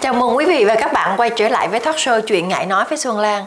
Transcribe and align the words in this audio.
Chào 0.00 0.14
mừng 0.14 0.36
quý 0.36 0.44
vị 0.46 0.64
và 0.64 0.74
các 0.74 0.92
bạn 0.92 1.16
quay 1.16 1.30
trở 1.30 1.48
lại 1.48 1.68
với 1.68 1.80
talk 1.80 1.96
show 1.96 2.20
chuyện 2.20 2.48
ngại 2.48 2.66
nói 2.66 2.84
với 2.88 2.98
Xuân 2.98 3.18
Lan. 3.18 3.44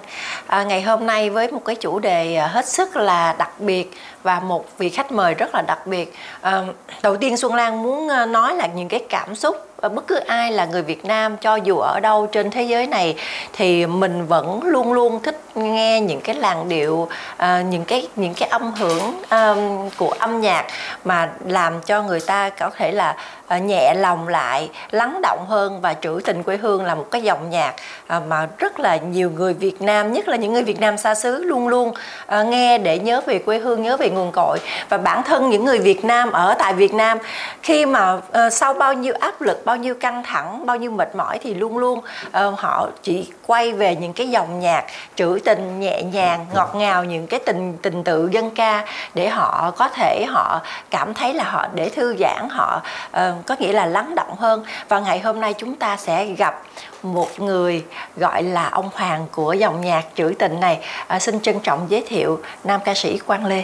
À, 0.47 0.63
ngày 0.63 0.81
hôm 0.81 1.05
nay 1.05 1.29
với 1.29 1.51
một 1.51 1.65
cái 1.65 1.75
chủ 1.75 1.99
đề 1.99 2.35
à, 2.35 2.47
hết 2.47 2.67
sức 2.67 2.95
là 2.95 3.35
đặc 3.37 3.59
biệt 3.59 3.91
và 4.23 4.39
một 4.39 4.65
vị 4.77 4.89
khách 4.89 5.11
mời 5.11 5.33
rất 5.33 5.55
là 5.55 5.61
đặc 5.61 5.87
biệt. 5.87 6.13
À, 6.41 6.61
đầu 7.03 7.17
tiên 7.17 7.37
Xuân 7.37 7.55
Lan 7.55 7.83
muốn 7.83 8.07
ờ, 8.07 8.25
nói 8.25 8.55
là 8.55 8.67
những 8.67 8.87
cái 8.87 8.99
cảm 9.09 9.35
xúc 9.35 9.67
ờ, 9.81 9.89
bất 9.89 10.07
cứ 10.07 10.15
ai 10.15 10.51
là 10.51 10.65
người 10.65 10.81
Việt 10.81 11.05
Nam 11.05 11.37
cho 11.37 11.55
dù 11.55 11.77
ở 11.77 11.99
đâu 11.99 12.27
trên 12.31 12.51
thế 12.51 12.63
giới 12.63 12.87
này 12.87 13.15
thì 13.53 13.85
mình 13.85 14.25
vẫn 14.25 14.63
luôn 14.63 14.93
luôn 14.93 15.19
thích 15.23 15.41
nghe 15.55 16.01
những 16.01 16.21
cái 16.21 16.35
làn 16.35 16.69
điệu 16.69 17.07
à, 17.37 17.61
những 17.61 17.85
cái 17.85 18.07
những 18.15 18.33
cái 18.33 18.49
âm 18.49 18.73
hưởng 18.73 19.21
à, 19.29 19.55
của 19.97 20.15
âm 20.19 20.41
nhạc 20.41 20.65
mà 21.03 21.29
làm 21.45 21.81
cho 21.81 22.03
người 22.03 22.19
ta 22.19 22.49
có 22.49 22.69
thể 22.69 22.91
là 22.91 23.15
à, 23.47 23.57
nhẹ 23.57 23.93
lòng 23.93 24.27
lại 24.27 24.69
lắng 24.91 25.19
động 25.21 25.45
hơn 25.47 25.81
và 25.81 25.93
trữ 25.93 26.19
tình 26.25 26.43
quê 26.43 26.57
hương 26.57 26.85
là 26.85 26.95
một 26.95 27.05
cái 27.11 27.21
dòng 27.21 27.49
nhạc 27.49 27.73
à, 28.07 28.19
mà 28.27 28.47
rất 28.57 28.79
là 28.79 28.95
nhiều 28.95 29.31
người 29.31 29.53
Việt 29.53 29.81
Nam 29.81 30.13
nhất 30.13 30.27
là 30.27 30.35
những 30.35 30.53
người 30.53 30.63
Việt 30.63 30.79
Nam 30.79 30.97
xa 30.97 31.15
xứ 31.15 31.43
luôn 31.43 31.67
luôn 31.67 31.93
à, 32.25 32.43
nghe 32.43 32.77
để 32.77 32.99
nhớ 32.99 33.21
về 33.25 33.39
quê 33.39 33.57
hương 33.59 33.83
nhớ 33.83 33.97
về 33.97 34.09
nguồn 34.13 34.31
cội. 34.31 34.59
Và 34.89 34.97
bản 34.97 35.23
thân 35.23 35.49
những 35.49 35.65
người 35.65 35.79
Việt 35.79 36.05
Nam 36.05 36.31
ở 36.31 36.55
tại 36.59 36.73
Việt 36.73 36.93
Nam 36.93 37.17
khi 37.61 37.85
mà 37.85 38.13
uh, 38.13 38.21
sau 38.51 38.73
bao 38.73 38.93
nhiêu 38.93 39.13
áp 39.19 39.41
lực 39.41 39.65
bao 39.65 39.73
bao 39.73 39.77
nhiêu 39.77 39.95
căng 39.95 40.23
thẳng 40.23 40.65
bao 40.65 40.77
nhiêu 40.77 40.91
mệt 40.91 41.15
mỏi 41.15 41.39
thì 41.39 41.53
luôn 41.53 41.77
luôn 41.77 41.99
uh, 41.99 42.59
họ 42.59 42.89
chỉ 43.03 43.31
quay 43.47 43.71
về 43.71 43.95
những 43.95 44.13
cái 44.13 44.29
dòng 44.29 44.59
nhạc 44.59 44.85
trữ 45.15 45.39
tình 45.45 45.79
nhẹ 45.79 46.03
nhàng 46.03 46.45
ngọt 46.53 46.75
ngào 46.75 47.03
những 47.03 47.27
cái 47.27 47.39
tình 47.39 47.77
tình 47.81 48.03
tự 48.03 48.29
dân 48.31 48.49
ca 48.51 48.85
để 49.13 49.29
họ 49.29 49.71
có 49.77 49.89
thể 49.89 50.25
họ 50.29 50.61
cảm 50.89 51.13
thấy 51.13 51.33
là 51.33 51.43
họ 51.43 51.67
để 51.73 51.89
thư 51.89 52.15
giãn 52.19 52.49
họ 52.49 52.81
uh, 53.11 53.45
có 53.45 53.55
nghĩa 53.59 53.73
là 53.73 53.85
lắng 53.85 54.15
động 54.15 54.35
hơn. 54.37 54.63
Và 54.89 54.99
ngày 54.99 55.19
hôm 55.19 55.41
nay 55.41 55.53
chúng 55.53 55.75
ta 55.75 55.97
sẽ 55.97 56.25
gặp 56.25 56.61
một 57.03 57.39
người 57.39 57.85
gọi 58.17 58.43
là 58.43 58.69
ông 58.69 58.89
hoàng 58.93 59.25
của 59.31 59.53
dòng 59.53 59.81
nhạc 59.81 60.05
trữ 60.15 60.33
tình 60.39 60.59
này. 60.59 60.79
À, 61.07 61.19
xin 61.19 61.39
trân 61.39 61.59
trọng 61.59 61.85
giới 61.89 62.03
thiệu 62.07 62.41
nam 62.63 62.79
ca 62.85 62.93
sĩ 62.93 63.17
quang 63.17 63.45
lê 63.45 63.63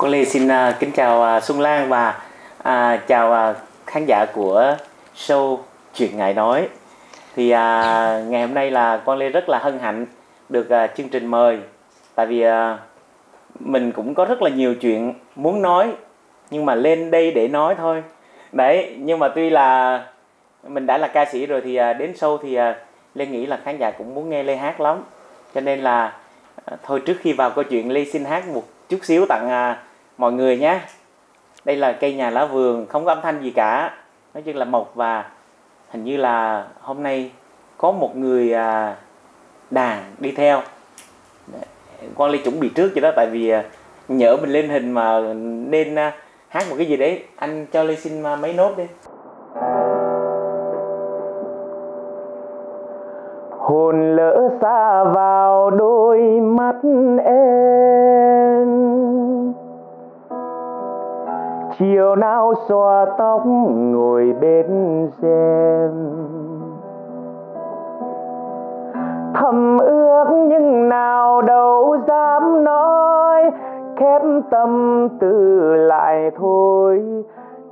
quang 0.00 0.12
lê 0.12 0.24
xin 0.24 0.46
uh, 0.46 0.78
kính 0.78 0.92
chào 0.92 1.36
uh, 1.36 1.42
xuân 1.42 1.60
lan 1.60 1.88
và 1.88 2.20
uh, 2.58 3.06
chào 3.06 3.50
uh, 3.50 3.56
khán 3.86 4.06
giả 4.06 4.26
của 4.34 4.76
show 5.16 5.58
chuyện 5.94 6.16
Ngại 6.16 6.34
nói. 6.34 6.68
Thì 7.36 7.46
uh, 7.46 7.56
ngày 8.28 8.40
hôm 8.40 8.54
nay 8.54 8.70
là 8.70 8.96
con 8.96 9.18
lê 9.18 9.28
rất 9.28 9.48
là 9.48 9.58
hân 9.58 9.78
hạnh 9.78 10.06
được 10.48 10.68
uh, 10.84 10.90
chương 10.96 11.08
trình 11.08 11.26
mời. 11.26 11.58
Tại 12.14 12.26
vì 12.26 12.46
uh, 12.46 12.52
mình 13.60 13.92
cũng 13.92 14.14
có 14.14 14.24
rất 14.24 14.42
là 14.42 14.50
nhiều 14.50 14.74
chuyện 14.74 15.14
muốn 15.36 15.62
nói 15.62 15.92
nhưng 16.50 16.66
mà 16.66 16.74
lên 16.74 17.10
đây 17.10 17.30
để 17.30 17.48
nói 17.48 17.74
thôi. 17.74 18.02
Đấy 18.52 18.96
nhưng 18.98 19.18
mà 19.18 19.28
tuy 19.28 19.50
là 19.50 20.00
mình 20.68 20.86
đã 20.86 20.98
là 20.98 21.08
ca 21.08 21.24
sĩ 21.24 21.46
rồi 21.46 21.60
thì 21.60 21.80
uh, 21.80 21.96
đến 21.98 22.12
show 22.12 22.38
thì 22.42 22.58
uh, 22.58 22.62
lê 23.14 23.26
nghĩ 23.26 23.46
là 23.46 23.58
khán 23.64 23.78
giả 23.78 23.90
cũng 23.90 24.14
muốn 24.14 24.30
nghe 24.30 24.42
lê 24.42 24.56
hát 24.56 24.80
lắm. 24.80 25.04
Cho 25.54 25.60
nên 25.60 25.80
là 25.80 26.12
uh, 26.72 26.78
thôi 26.82 27.02
trước 27.06 27.16
khi 27.20 27.32
vào 27.32 27.50
câu 27.50 27.64
chuyện 27.64 27.92
lê 27.92 28.04
xin 28.04 28.24
hát 28.24 28.48
một 28.48 28.62
chút 28.88 28.98
xíu 29.02 29.26
tặng 29.28 29.46
uh, 29.46 29.89
mọi 30.20 30.32
người 30.32 30.58
nhé. 30.58 30.80
Đây 31.64 31.76
là 31.76 31.92
cây 31.92 32.14
nhà 32.14 32.30
lá 32.30 32.44
vườn 32.44 32.86
không 32.86 33.04
có 33.04 33.12
âm 33.12 33.18
thanh 33.22 33.42
gì 33.42 33.50
cả. 33.50 33.94
Nói 34.34 34.42
chung 34.42 34.56
là 34.56 34.64
mộc 34.64 34.94
và 34.94 35.24
hình 35.90 36.04
như 36.04 36.16
là 36.16 36.64
hôm 36.80 37.02
nay 37.02 37.30
có 37.78 37.92
một 37.92 38.16
người 38.16 38.54
à, 38.54 38.96
đàn 39.70 39.98
đi 40.18 40.32
theo. 40.32 40.60
Quan 42.16 42.30
ly 42.30 42.38
chuẩn 42.38 42.60
bị 42.60 42.68
trước 42.68 42.92
cho 42.94 43.00
đó 43.00 43.10
tại 43.16 43.26
vì 43.32 43.48
nhớ 43.48 43.62
nhỡ 44.08 44.36
mình 44.36 44.50
lên 44.50 44.68
hình 44.68 44.90
mà 44.90 45.20
nên 45.44 45.94
à, 45.94 46.12
hát 46.48 46.64
một 46.70 46.74
cái 46.78 46.86
gì 46.86 46.96
đấy 46.96 47.24
anh 47.36 47.66
cho 47.72 47.82
ly 47.82 47.96
xin 47.96 48.22
à, 48.22 48.36
mấy 48.36 48.52
nốt 48.52 48.72
đi. 48.76 48.84
Hồn 53.58 54.16
lỡ 54.16 54.48
xa 54.60 55.04
vào 55.04 55.70
đôi 55.70 56.18
mắt 56.40 56.76
em 57.24 59.09
chiều 61.80 62.16
nào 62.16 62.54
xòa 62.68 63.06
tóc 63.18 63.46
ngồi 63.66 64.34
bên 64.40 64.66
xem. 65.22 65.90
Thầm 69.34 69.78
ước 69.78 70.24
nhưng 70.30 70.88
nào 70.88 71.42
đâu 71.42 71.96
dám 72.08 72.64
nói, 72.64 73.50
khép 73.96 74.22
tâm 74.50 75.08
tư 75.20 75.60
lại 75.76 76.30
thôi. 76.36 77.04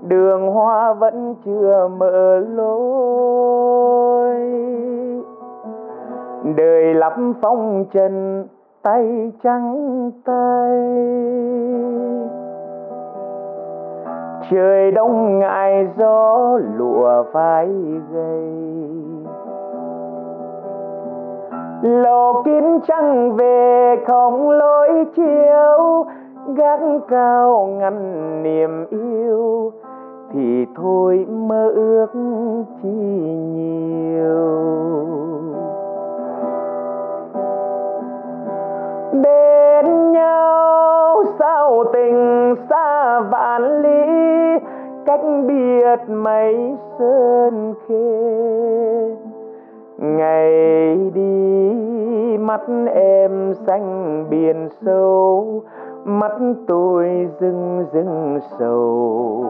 Đường 0.09 0.53
hoa 0.53 0.93
vẫn 0.93 1.35
chưa 1.45 1.89
mở 1.99 2.39
lối. 2.39 2.79
Đời 6.57 6.95
lắm 6.95 7.33
phong 7.43 7.85
trần, 7.93 8.45
tay 8.83 9.33
trắng 9.43 10.11
tay 10.25 10.79
trời 14.50 14.91
đông 14.91 15.38
ngại 15.38 15.88
gió 15.98 16.59
lụa 16.76 17.22
vai 17.32 17.69
gầy. 18.12 18.53
Lò 21.82 22.42
kín 22.44 22.64
trăng 22.86 23.36
về 23.36 23.97
không 24.06 24.50
lối 24.50 25.04
chiếu, 25.16 26.06
gác 26.56 26.81
cao 27.09 27.66
ngăn 27.66 28.42
niềm 28.42 28.86
yêu, 28.91 29.72
thì 30.32 30.66
thôi 30.76 31.26
mơ 31.28 31.70
ước 31.75 32.06
chi 32.82 32.88
nhiều. 33.54 34.48
Bên 39.13 40.13
nhau, 40.13 41.25
sao 41.39 41.85
tình 41.93 42.55
xa 42.71 43.21
vạn 43.21 43.83
lý, 43.83 44.59
cách 45.07 45.21
biệt 45.47 45.97
mấy 46.09 46.77
sơn 46.99 47.75
khê. 47.89 49.17
Ngày 49.99 50.53
đi, 51.15 52.39
mắt 52.39 52.61
em 52.95 53.55
xanh 53.67 54.25
biển 54.31 54.69
sâu, 54.85 55.63
mắt 56.05 56.33
tôi 56.67 57.29
rưng 57.41 57.85
rưng 57.93 58.39
sầu. 58.59 59.45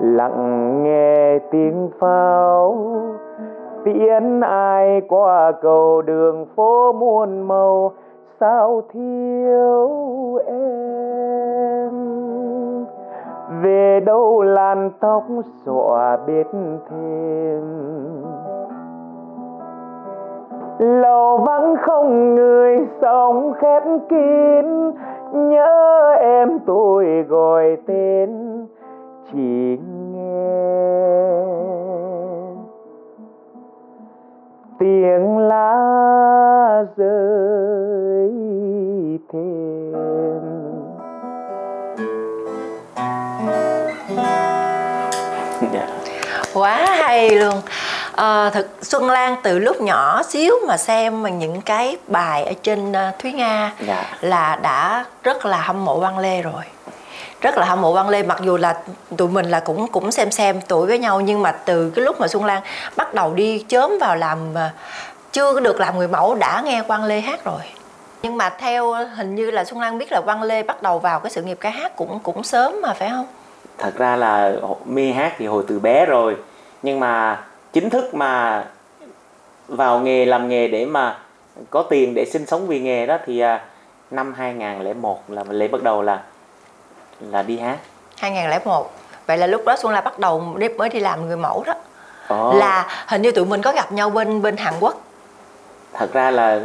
Lặng 0.00 0.82
nghe 0.82 1.38
tiếng 1.38 1.90
pháo, 1.98 2.76
tiễn 3.84 4.40
ai 4.40 5.00
qua 5.08 5.52
cầu 5.52 6.02
đường 6.02 6.46
phố 6.56 6.92
muôn 6.92 7.48
màu 7.48 7.92
sao 8.40 8.82
thiếu 8.92 9.90
em? 10.46 11.90
Về 13.62 14.00
đâu 14.06 14.42
làn 14.42 14.90
tóc 15.00 15.24
xõa 15.64 16.16
biết 16.26 16.46
thêm? 16.90 17.62
Lầu 20.78 21.36
vắng 21.36 21.74
không 21.80 22.34
người 22.34 22.86
sống 23.00 23.52
khép 23.58 23.82
kín, 24.08 24.90
nhớ 25.32 26.14
em 26.20 26.58
tôi 26.66 27.22
gọi 27.28 27.76
tên, 27.86 28.30
chỉ 29.32 29.78
tiếng 34.78 35.38
lá 35.38 35.74
rơi 36.96 38.30
thêm 39.32 39.92
quá 46.54 46.86
hay 46.98 47.30
luôn. 47.30 47.60
À, 48.16 48.50
thực 48.50 48.68
Xuân 48.82 49.10
Lan 49.10 49.36
từ 49.42 49.58
lúc 49.58 49.80
nhỏ 49.80 50.22
xíu 50.22 50.54
mà 50.68 50.76
xem 50.76 51.22
mà 51.22 51.30
những 51.30 51.60
cái 51.60 51.96
bài 52.06 52.44
ở 52.44 52.52
trên 52.62 52.92
uh, 52.92 53.18
Thúy 53.18 53.32
Nga 53.32 53.72
dạ. 53.86 54.04
là 54.20 54.56
đã 54.62 55.04
rất 55.22 55.46
là 55.46 55.60
hâm 55.60 55.84
mộ 55.84 56.00
Văn 56.00 56.18
Lê 56.18 56.42
rồi 56.42 56.62
rất 57.40 57.58
là 57.58 57.66
hâm 57.66 57.82
mộ 57.82 57.92
Văn 57.92 58.08
Lê, 58.08 58.22
mặc 58.22 58.38
dù 58.42 58.56
là 58.56 58.78
tụi 59.16 59.28
mình 59.28 59.46
là 59.46 59.60
cũng 59.60 59.86
cũng 59.92 60.12
xem 60.12 60.30
xem 60.30 60.60
tuổi 60.68 60.86
với 60.86 60.98
nhau, 60.98 61.20
nhưng 61.20 61.42
mà 61.42 61.52
từ 61.52 61.90
cái 61.90 62.04
lúc 62.04 62.20
mà 62.20 62.28
Xuân 62.28 62.44
Lan 62.44 62.62
bắt 62.96 63.14
đầu 63.14 63.34
đi 63.34 63.64
chớm 63.68 63.92
vào 64.00 64.16
làm 64.16 64.38
à, 64.54 64.70
chưa 65.32 65.60
được 65.60 65.80
làm 65.80 65.98
người 65.98 66.08
mẫu 66.08 66.34
đã 66.34 66.62
nghe 66.64 66.82
Quang 66.86 67.04
Lê 67.04 67.20
hát 67.20 67.44
rồi 67.44 67.60
nhưng 68.22 68.36
mà 68.36 68.50
theo 68.58 68.92
à, 68.92 69.04
hình 69.16 69.34
như 69.34 69.50
là 69.50 69.64
Xuân 69.64 69.80
Lan 69.80 69.98
biết 69.98 70.12
là 70.12 70.20
Quang 70.20 70.42
Lê 70.42 70.62
bắt 70.62 70.82
đầu 70.82 70.98
vào 70.98 71.20
cái 71.20 71.30
sự 71.30 71.42
nghiệp 71.42 71.58
ca 71.60 71.70
hát 71.70 71.96
cũng 71.96 72.18
cũng 72.22 72.42
sớm 72.42 72.80
mà, 72.82 72.92
phải 72.92 73.08
không? 73.10 73.26
Thật 73.78 73.94
ra 73.96 74.16
là 74.16 74.52
mê 74.84 75.12
hát 75.12 75.34
thì 75.38 75.46
hồi 75.46 75.64
từ 75.68 75.78
bé 75.78 76.06
rồi, 76.06 76.36
nhưng 76.82 77.00
mà 77.00 77.44
chính 77.72 77.90
thức 77.90 78.14
mà 78.14 78.64
vào 79.68 80.00
nghề, 80.00 80.24
làm 80.24 80.48
nghề 80.48 80.68
để 80.68 80.86
mà 80.86 81.18
có 81.70 81.82
tiền 81.82 82.14
để 82.14 82.24
sinh 82.24 82.46
sống 82.46 82.66
vì 82.66 82.80
nghề 82.80 83.06
đó 83.06 83.18
thì 83.26 83.40
à, 83.40 83.64
năm 84.10 84.34
2001 84.34 85.30
là 85.30 85.44
Lê 85.48 85.68
bắt 85.68 85.82
đầu 85.82 86.02
là 86.02 86.22
là 87.20 87.42
đi 87.42 87.58
hát. 87.58 87.78
2001. 88.18 88.92
Vậy 89.26 89.38
là 89.38 89.46
lúc 89.46 89.64
đó 89.64 89.76
Xuân 89.76 89.92
Lan 89.92 90.04
bắt 90.04 90.18
đầu 90.18 90.40
mới 90.78 90.88
đi 90.88 91.00
làm 91.00 91.26
người 91.26 91.36
mẫu 91.36 91.64
đó. 91.66 91.74
oh. 92.34 92.54
là 92.54 92.86
hình 93.06 93.22
như 93.22 93.30
tụi 93.32 93.44
mình 93.44 93.62
có 93.62 93.72
gặp 93.72 93.92
nhau 93.92 94.10
bên 94.10 94.42
bên 94.42 94.56
Hàn 94.56 94.74
Quốc 94.80 95.00
thật 95.92 96.12
ra 96.12 96.30
là 96.30 96.60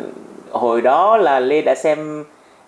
hồi 0.51 0.81
đó 0.81 1.17
là 1.17 1.39
Lê 1.39 1.61
đã 1.61 1.75
xem 1.75 2.25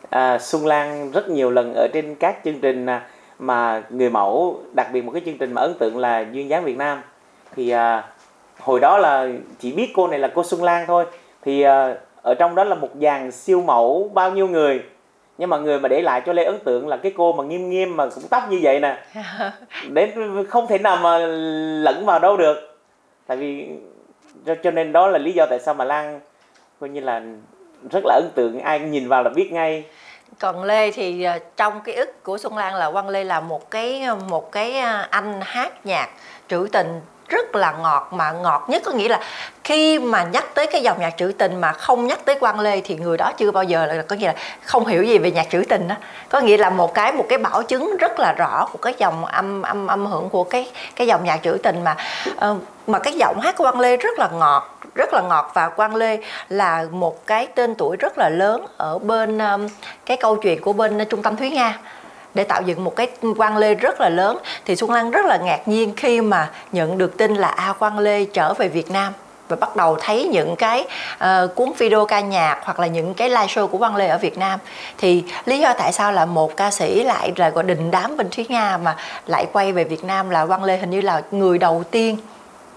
à, 0.09 0.39
Xuân 0.39 0.65
Lan 0.65 1.11
rất 1.11 1.29
nhiều 1.29 1.51
lần 1.51 1.73
ở 1.73 1.87
trên 1.93 2.15
các 2.15 2.37
chương 2.45 2.59
trình 2.59 2.85
à, 2.85 3.01
mà 3.39 3.83
người 3.89 4.09
mẫu 4.09 4.59
đặc 4.73 4.87
biệt 4.93 5.01
một 5.01 5.11
cái 5.11 5.21
chương 5.25 5.37
trình 5.37 5.53
mà 5.53 5.61
ấn 5.61 5.73
tượng 5.79 5.97
là 5.97 6.25
duyên 6.31 6.49
dáng 6.49 6.63
Việt 6.63 6.77
Nam 6.77 7.01
thì 7.55 7.69
à, 7.69 8.03
hồi 8.59 8.79
đó 8.79 8.97
là 8.97 9.27
chỉ 9.59 9.71
biết 9.71 9.91
cô 9.95 10.07
này 10.07 10.19
là 10.19 10.31
cô 10.35 10.43
Xuân 10.43 10.63
Lan 10.63 10.85
thôi 10.87 11.05
thì 11.41 11.61
à, 11.61 11.95
ở 12.21 12.33
trong 12.33 12.55
đó 12.55 12.63
là 12.63 12.75
một 12.75 12.89
dàn 13.01 13.31
siêu 13.31 13.61
mẫu 13.61 14.11
bao 14.13 14.31
nhiêu 14.31 14.47
người 14.47 14.83
nhưng 15.37 15.49
mà 15.49 15.57
người 15.57 15.79
mà 15.79 15.89
để 15.89 16.01
lại 16.01 16.21
cho 16.25 16.33
lê 16.33 16.43
ấn 16.43 16.59
tượng 16.59 16.87
là 16.87 16.97
cái 16.97 17.13
cô 17.17 17.33
mà 17.33 17.43
nghiêm 17.43 17.69
nghiêm 17.69 17.97
mà 17.97 18.05
cũng 18.15 18.23
tóc 18.29 18.43
như 18.49 18.59
vậy 18.61 18.79
nè. 18.79 19.03
Đến 19.89 20.11
không 20.49 20.67
thể 20.67 20.77
nào 20.77 20.97
mà 20.97 21.17
lẫn 21.83 22.05
vào 22.05 22.19
đâu 22.19 22.37
được. 22.37 22.77
Tại 23.27 23.37
vì 23.37 23.69
cho, 24.63 24.71
nên 24.71 24.91
đó 24.91 25.07
là 25.07 25.17
lý 25.17 25.31
do 25.31 25.45
tại 25.49 25.59
sao 25.59 25.73
mà 25.73 25.85
lan 25.85 26.19
coi 26.79 26.89
như 26.89 26.99
là 26.99 27.21
rất 27.91 28.03
là 28.05 28.15
ấn 28.15 28.29
tượng. 28.35 28.59
Ai 28.59 28.79
nhìn 28.79 29.07
vào 29.07 29.23
là 29.23 29.29
biết 29.29 29.51
ngay. 29.51 29.83
Còn 30.39 30.63
Lê 30.63 30.91
thì 30.91 31.23
ờ, 31.23 31.39
trong 31.57 31.81
ký 31.81 31.93
ức 31.93 32.23
của 32.23 32.37
Xuân 32.37 32.57
Lan 32.57 32.75
là 32.75 32.91
Quang 32.91 33.09
Lê 33.09 33.23
là 33.23 33.39
một 33.39 33.71
cái 33.71 34.03
một 34.29 34.51
cái 34.51 34.79
ờ, 34.79 35.07
anh 35.09 35.39
hát 35.41 35.85
nhạc 35.85 36.09
trữ 36.47 36.67
tình 36.71 37.01
rất 37.33 37.55
là 37.55 37.71
ngọt 37.71 38.07
mà 38.11 38.31
ngọt 38.31 38.65
nhất 38.67 38.81
có 38.85 38.91
nghĩa 38.91 39.07
là 39.07 39.19
khi 39.63 39.99
mà 39.99 40.23
nhắc 40.23 40.45
tới 40.53 40.67
cái 40.67 40.81
dòng 40.81 40.99
nhạc 40.99 41.13
trữ 41.17 41.31
tình 41.37 41.61
mà 41.61 41.71
không 41.71 42.07
nhắc 42.07 42.19
tới 42.25 42.37
quan 42.39 42.59
Lê 42.59 42.81
thì 42.81 42.95
người 42.95 43.17
đó 43.17 43.31
chưa 43.37 43.51
bao 43.51 43.63
giờ 43.63 43.85
là 43.85 44.03
có 44.07 44.15
nghĩa 44.15 44.27
là 44.27 44.35
không 44.63 44.85
hiểu 44.85 45.03
gì 45.03 45.17
về 45.17 45.31
nhạc 45.31 45.47
trữ 45.49 45.63
tình 45.69 45.87
đó. 45.87 45.95
Có 46.29 46.39
nghĩa 46.39 46.57
là 46.57 46.69
một 46.69 46.93
cái 46.93 47.11
một 47.11 47.25
cái 47.29 47.37
bảo 47.37 47.63
chứng 47.63 47.97
rất 47.97 48.19
là 48.19 48.33
rõ 48.33 48.67
của 48.71 48.77
cái 48.77 48.93
dòng 48.97 49.25
âm 49.25 49.61
âm 49.61 49.87
âm 49.87 50.05
hưởng 50.05 50.29
của 50.29 50.43
cái 50.43 50.71
cái 50.95 51.07
dòng 51.07 51.23
nhạc 51.23 51.39
trữ 51.43 51.57
tình 51.63 51.83
mà 51.83 51.95
uh, 52.51 52.57
mà 52.87 52.99
cái 52.99 53.13
giọng 53.13 53.39
hát 53.41 53.57
của 53.57 53.63
quan 53.63 53.79
Lê 53.79 53.97
rất 53.97 54.19
là 54.19 54.29
ngọt 54.33 54.73
rất 54.95 55.13
là 55.13 55.21
ngọt. 55.21 55.51
Và 55.53 55.69
quan 55.69 55.95
Lê 55.95 56.19
là 56.49 56.85
một 56.91 57.27
cái 57.27 57.47
tên 57.55 57.75
tuổi 57.75 57.97
rất 57.97 58.17
là 58.17 58.29
lớn 58.29 58.65
ở 58.77 58.99
bên 58.99 59.37
um, 59.37 59.67
cái 60.05 60.17
câu 60.17 60.35
chuyện 60.35 60.61
của 60.61 60.73
bên 60.73 60.97
ờ, 60.97 61.05
trung 61.05 61.21
tâm 61.21 61.35
Thúy 61.35 61.49
Nga 61.49 61.79
để 62.33 62.43
tạo 62.43 62.61
dựng 62.61 62.83
một 62.83 62.95
cái 62.95 63.07
quan 63.37 63.57
lê 63.57 63.75
rất 63.75 64.01
là 64.01 64.09
lớn 64.09 64.37
thì 64.65 64.75
xuân 64.75 64.91
lan 64.91 65.11
rất 65.11 65.25
là 65.25 65.37
ngạc 65.37 65.67
nhiên 65.67 65.93
khi 65.97 66.21
mà 66.21 66.49
nhận 66.71 66.97
được 66.97 67.17
tin 67.17 67.35
là 67.35 67.47
a 67.47 67.73
Quan 67.79 67.99
lê 67.99 68.25
trở 68.25 68.53
về 68.53 68.67
việt 68.67 68.91
nam 68.91 69.13
và 69.47 69.55
bắt 69.55 69.75
đầu 69.75 69.97
thấy 70.01 70.23
những 70.31 70.55
cái 70.55 70.85
uh, 71.23 71.55
cuốn 71.55 71.71
video 71.77 72.05
ca 72.05 72.19
nhạc 72.19 72.59
hoặc 72.63 72.79
là 72.79 72.87
những 72.87 73.13
cái 73.13 73.29
live 73.29 73.45
show 73.45 73.67
của 73.67 73.77
Quang 73.77 73.95
Lê 73.95 74.07
ở 74.07 74.17
Việt 74.17 74.37
Nam 74.37 74.59
thì 74.97 75.23
lý 75.45 75.59
do 75.59 75.73
tại 75.73 75.93
sao 75.93 76.11
là 76.11 76.25
một 76.25 76.57
ca 76.57 76.71
sĩ 76.71 77.03
lại 77.03 77.31
là 77.35 77.49
gọi 77.49 77.63
đình 77.63 77.91
đám 77.91 78.17
bên 78.17 78.29
Thúy 78.29 78.45
Nga 78.49 78.77
mà 78.77 78.95
lại 79.27 79.45
quay 79.53 79.71
về 79.71 79.83
Việt 79.83 80.03
Nam 80.03 80.29
là 80.29 80.45
Quang 80.45 80.63
Lê 80.63 80.77
hình 80.77 80.89
như 80.89 81.01
là 81.01 81.21
người 81.31 81.57
đầu 81.57 81.83
tiên 81.91 82.17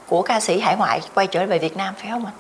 của 0.09 0.23
ca 0.23 0.41
sĩ 0.41 0.61
hải 0.61 0.77
ngoại 0.77 1.01
quay 1.15 1.27
trở 1.27 1.47
về 1.47 1.59
Việt 1.59 1.77
Nam 1.77 1.95
phải 1.99 2.11
không 2.11 2.25
anh? 2.25 2.35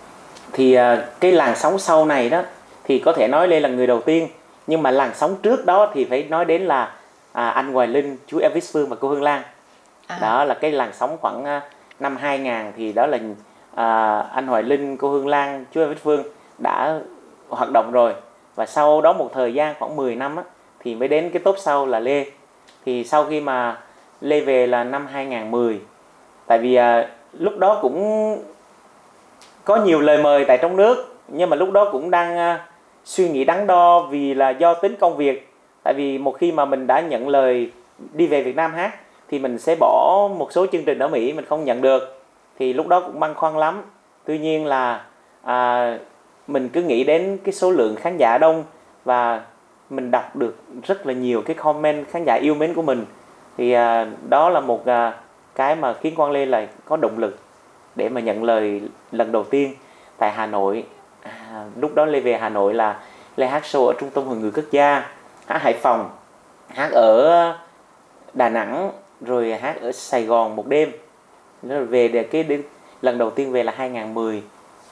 Thì 0.53 0.79
uh, 0.79 1.21
cái 1.21 1.33
làn 1.33 1.57
sóng 1.57 1.79
sau 1.79 2.05
này 2.05 2.31
đó 2.31 2.43
thì 2.85 2.99
có 2.99 3.13
thể 3.13 3.29
nói 3.29 3.49
Lê 3.49 3.61
là 3.61 3.69
người 3.69 3.87
đầu 3.87 4.01
tiên 4.01 4.29
nhưng 4.67 4.83
mà 4.83 4.91
làn 4.91 5.11
sóng 5.15 5.37
trước 5.43 5.67
đó 5.67 5.91
thì 5.95 6.07
phải 6.11 6.23
nói 6.23 6.45
đến 6.45 6.63
là 6.63 6.91
à, 7.37 7.49
anh 7.49 7.73
Hoài 7.73 7.88
Linh, 7.88 8.17
chú 8.27 8.38
Elvis 8.38 8.73
Phương 8.73 8.88
và 8.88 8.97
cô 9.00 9.09
Hương 9.09 9.23
Lan. 9.23 9.43
À. 10.06 10.19
Đó 10.21 10.44
là 10.44 10.55
cái 10.55 10.73
làn 10.73 10.93
sóng 10.93 11.17
khoảng 11.21 11.43
uh, 11.43 11.62
năm 12.00 12.17
2000 12.17 12.73
thì 12.77 12.93
đó 12.93 13.06
là 13.06 13.19
à, 13.75 14.19
anh 14.21 14.47
Hoài 14.47 14.62
Linh, 14.62 14.97
cô 14.97 15.11
Hương 15.11 15.29
Lan, 15.29 15.65
chú 15.73 15.81
Elvis 15.81 15.99
Phương 15.99 16.23
đã 16.59 17.00
hoạt 17.49 17.71
động 17.73 17.93
rồi 17.93 18.15
và 18.55 18.67
sau 18.67 19.00
đó 19.00 19.12
một 19.12 19.31
thời 19.35 19.55
gian 19.55 19.75
khoảng 19.79 19.97
10 19.97 20.15
năm 20.15 20.37
á, 20.37 20.43
thì 20.81 20.94
mới 20.94 21.09
đến 21.09 21.31
cái 21.33 21.43
top 21.44 21.56
sau 21.59 21.87
là 21.87 22.00
Lê. 22.00 22.27
Thì 22.87 23.05
sau 23.05 23.25
khi 23.25 23.41
mà 23.41 23.79
Lê 24.21 24.41
về 24.41 24.67
là 24.67 24.85
năm 24.85 25.06
2010 25.06 25.81
tại 26.47 26.59
vì 26.59 26.75
à, 26.75 27.09
lúc 27.32 27.59
đó 27.59 27.79
cũng 27.82 28.39
có 29.65 29.77
nhiều 29.77 30.00
lời 30.00 30.19
mời 30.23 30.44
tại 30.44 30.59
trong 30.62 30.77
nước 30.77 31.17
nhưng 31.29 31.50
mà 31.50 31.56
lúc 31.56 31.73
đó 31.73 31.89
cũng 31.93 32.11
đang 32.11 32.37
à, 32.37 32.67
suy 33.05 33.29
nghĩ 33.29 33.44
đắn 33.44 33.67
đo 33.67 34.00
vì 34.11 34.35
là 34.35 34.50
do 34.50 34.75
tính 34.75 34.97
công 35.00 35.17
việc 35.17 35.45
tại 35.87 35.94
vì 35.94 36.19
một 36.19 36.38
khi 36.38 36.53
mà 36.53 36.65
mình 36.65 36.87
đã 36.87 37.00
nhận 37.00 37.29
lời 37.29 37.71
đi 38.12 38.27
về 38.27 38.43
Việt 38.43 38.56
Nam 38.56 38.75
hát 38.75 38.94
thì 39.29 39.38
mình 39.38 39.59
sẽ 39.59 39.77
bỏ 39.81 40.29
một 40.38 40.53
số 40.53 40.67
chương 40.73 40.85
trình 40.85 40.99
ở 40.99 41.09
Mỹ 41.09 41.33
mình 41.33 41.44
không 41.44 41.65
nhận 41.65 41.81
được. 41.81 42.23
Thì 42.59 42.73
lúc 42.73 42.88
đó 42.88 43.00
cũng 43.00 43.21
băn 43.21 43.35
khoăn 43.35 43.56
lắm. 43.56 43.83
Tuy 44.25 44.38
nhiên 44.38 44.67
là 44.67 45.05
à, 45.43 45.99
mình 46.47 46.69
cứ 46.69 46.83
nghĩ 46.83 47.05
đến 47.05 47.38
cái 47.44 47.53
số 47.53 47.71
lượng 47.71 47.97
khán 47.97 48.17
giả 48.17 48.38
đông 48.38 48.65
và 49.05 49.43
mình 49.91 50.11
đọc 50.11 50.37
được 50.37 50.56
rất 50.83 51.06
là 51.06 51.12
nhiều 51.12 51.43
cái 51.43 51.56
comment 51.56 52.09
khán 52.11 52.25
giả 52.27 52.35
yêu 52.35 52.55
mến 52.55 52.75
của 52.75 52.82
mình 52.82 53.05
thì 53.56 53.73
à, 53.73 54.06
đó 54.29 54.50
là 54.50 54.61
một 54.61 54.87
à, 54.87 55.12
cái 55.55 55.77
mà 55.77 55.93
khiến 55.93 56.15
Quang 56.15 56.31
Lê 56.31 56.47
là 56.47 56.67
có 56.85 56.97
động 56.97 57.19
lực 57.19 57.39
để 57.97 58.09
mà 58.09 58.21
nhận 58.21 58.44
lời 58.44 58.82
lần 59.12 59.32
đầu 59.32 59.44
tiên 59.44 59.75
tại 60.19 60.32
Hà 60.32 60.47
Nội. 60.47 60.85
À, 61.23 61.65
lúc 61.81 61.94
đó 61.94 62.05
Lê 62.05 62.21
về 62.21 62.39
Hà 62.39 62.49
Nội 62.49 62.75
là 62.75 63.00
Lê 63.37 63.47
hát 63.47 63.62
show 63.62 63.87
ở 63.87 63.94
trung 64.00 64.11
tâm 64.11 64.25
hội 64.25 64.37
người 64.37 64.50
quốc 64.50 64.65
gia 64.71 65.16
hát 65.46 65.62
Hải 65.62 65.75
Phòng 65.75 66.10
hát 66.69 66.93
ở 66.93 67.52
Đà 68.34 68.48
Nẵng 68.48 68.93
rồi 69.20 69.54
hát 69.54 69.81
ở 69.81 69.93
Sài 69.93 70.25
Gòn 70.25 70.56
một 70.56 70.66
đêm. 70.66 70.93
Rồi 71.62 71.84
về 71.84 72.08
để 72.08 72.22
cái 72.22 72.43
đến, 72.43 72.62
lần 73.02 73.19
đầu 73.19 73.31
tiên 73.31 73.52
về 73.52 73.62
là 73.62 73.72
2010 73.76 74.43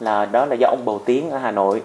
là 0.01 0.25
đó 0.25 0.47
là 0.47 0.55
do 0.55 0.69
ông 0.69 0.85
Bầu 0.85 1.01
Tiến 1.05 1.31
ở 1.31 1.39
Hà 1.39 1.51
Nội. 1.51 1.83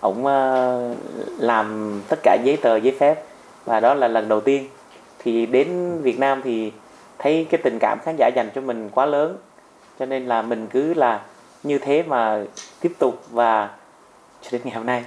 Ông 0.00 0.18
uh, 0.20 0.96
làm 1.38 2.00
tất 2.08 2.18
cả 2.22 2.36
giấy 2.44 2.56
tờ 2.56 2.76
giấy 2.76 2.96
phép 2.98 3.24
và 3.64 3.80
đó 3.80 3.94
là 3.94 4.08
lần 4.08 4.28
đầu 4.28 4.40
tiên. 4.40 4.68
Thì 5.18 5.46
đến 5.46 5.98
Việt 6.02 6.18
Nam 6.18 6.40
thì 6.44 6.72
thấy 7.18 7.46
cái 7.50 7.60
tình 7.64 7.78
cảm 7.80 7.98
khán 8.04 8.16
giả 8.18 8.30
dành 8.34 8.50
cho 8.54 8.60
mình 8.60 8.90
quá 8.94 9.06
lớn. 9.06 9.36
Cho 9.98 10.06
nên 10.06 10.26
là 10.26 10.42
mình 10.42 10.66
cứ 10.66 10.94
là 10.94 11.20
như 11.62 11.78
thế 11.78 12.02
mà 12.02 12.42
tiếp 12.80 12.92
tục 12.98 13.22
và 13.30 13.68
cho 14.42 14.48
đến 14.52 14.60
ngày 14.64 14.74
hôm 14.74 14.86
nay. 14.86 15.04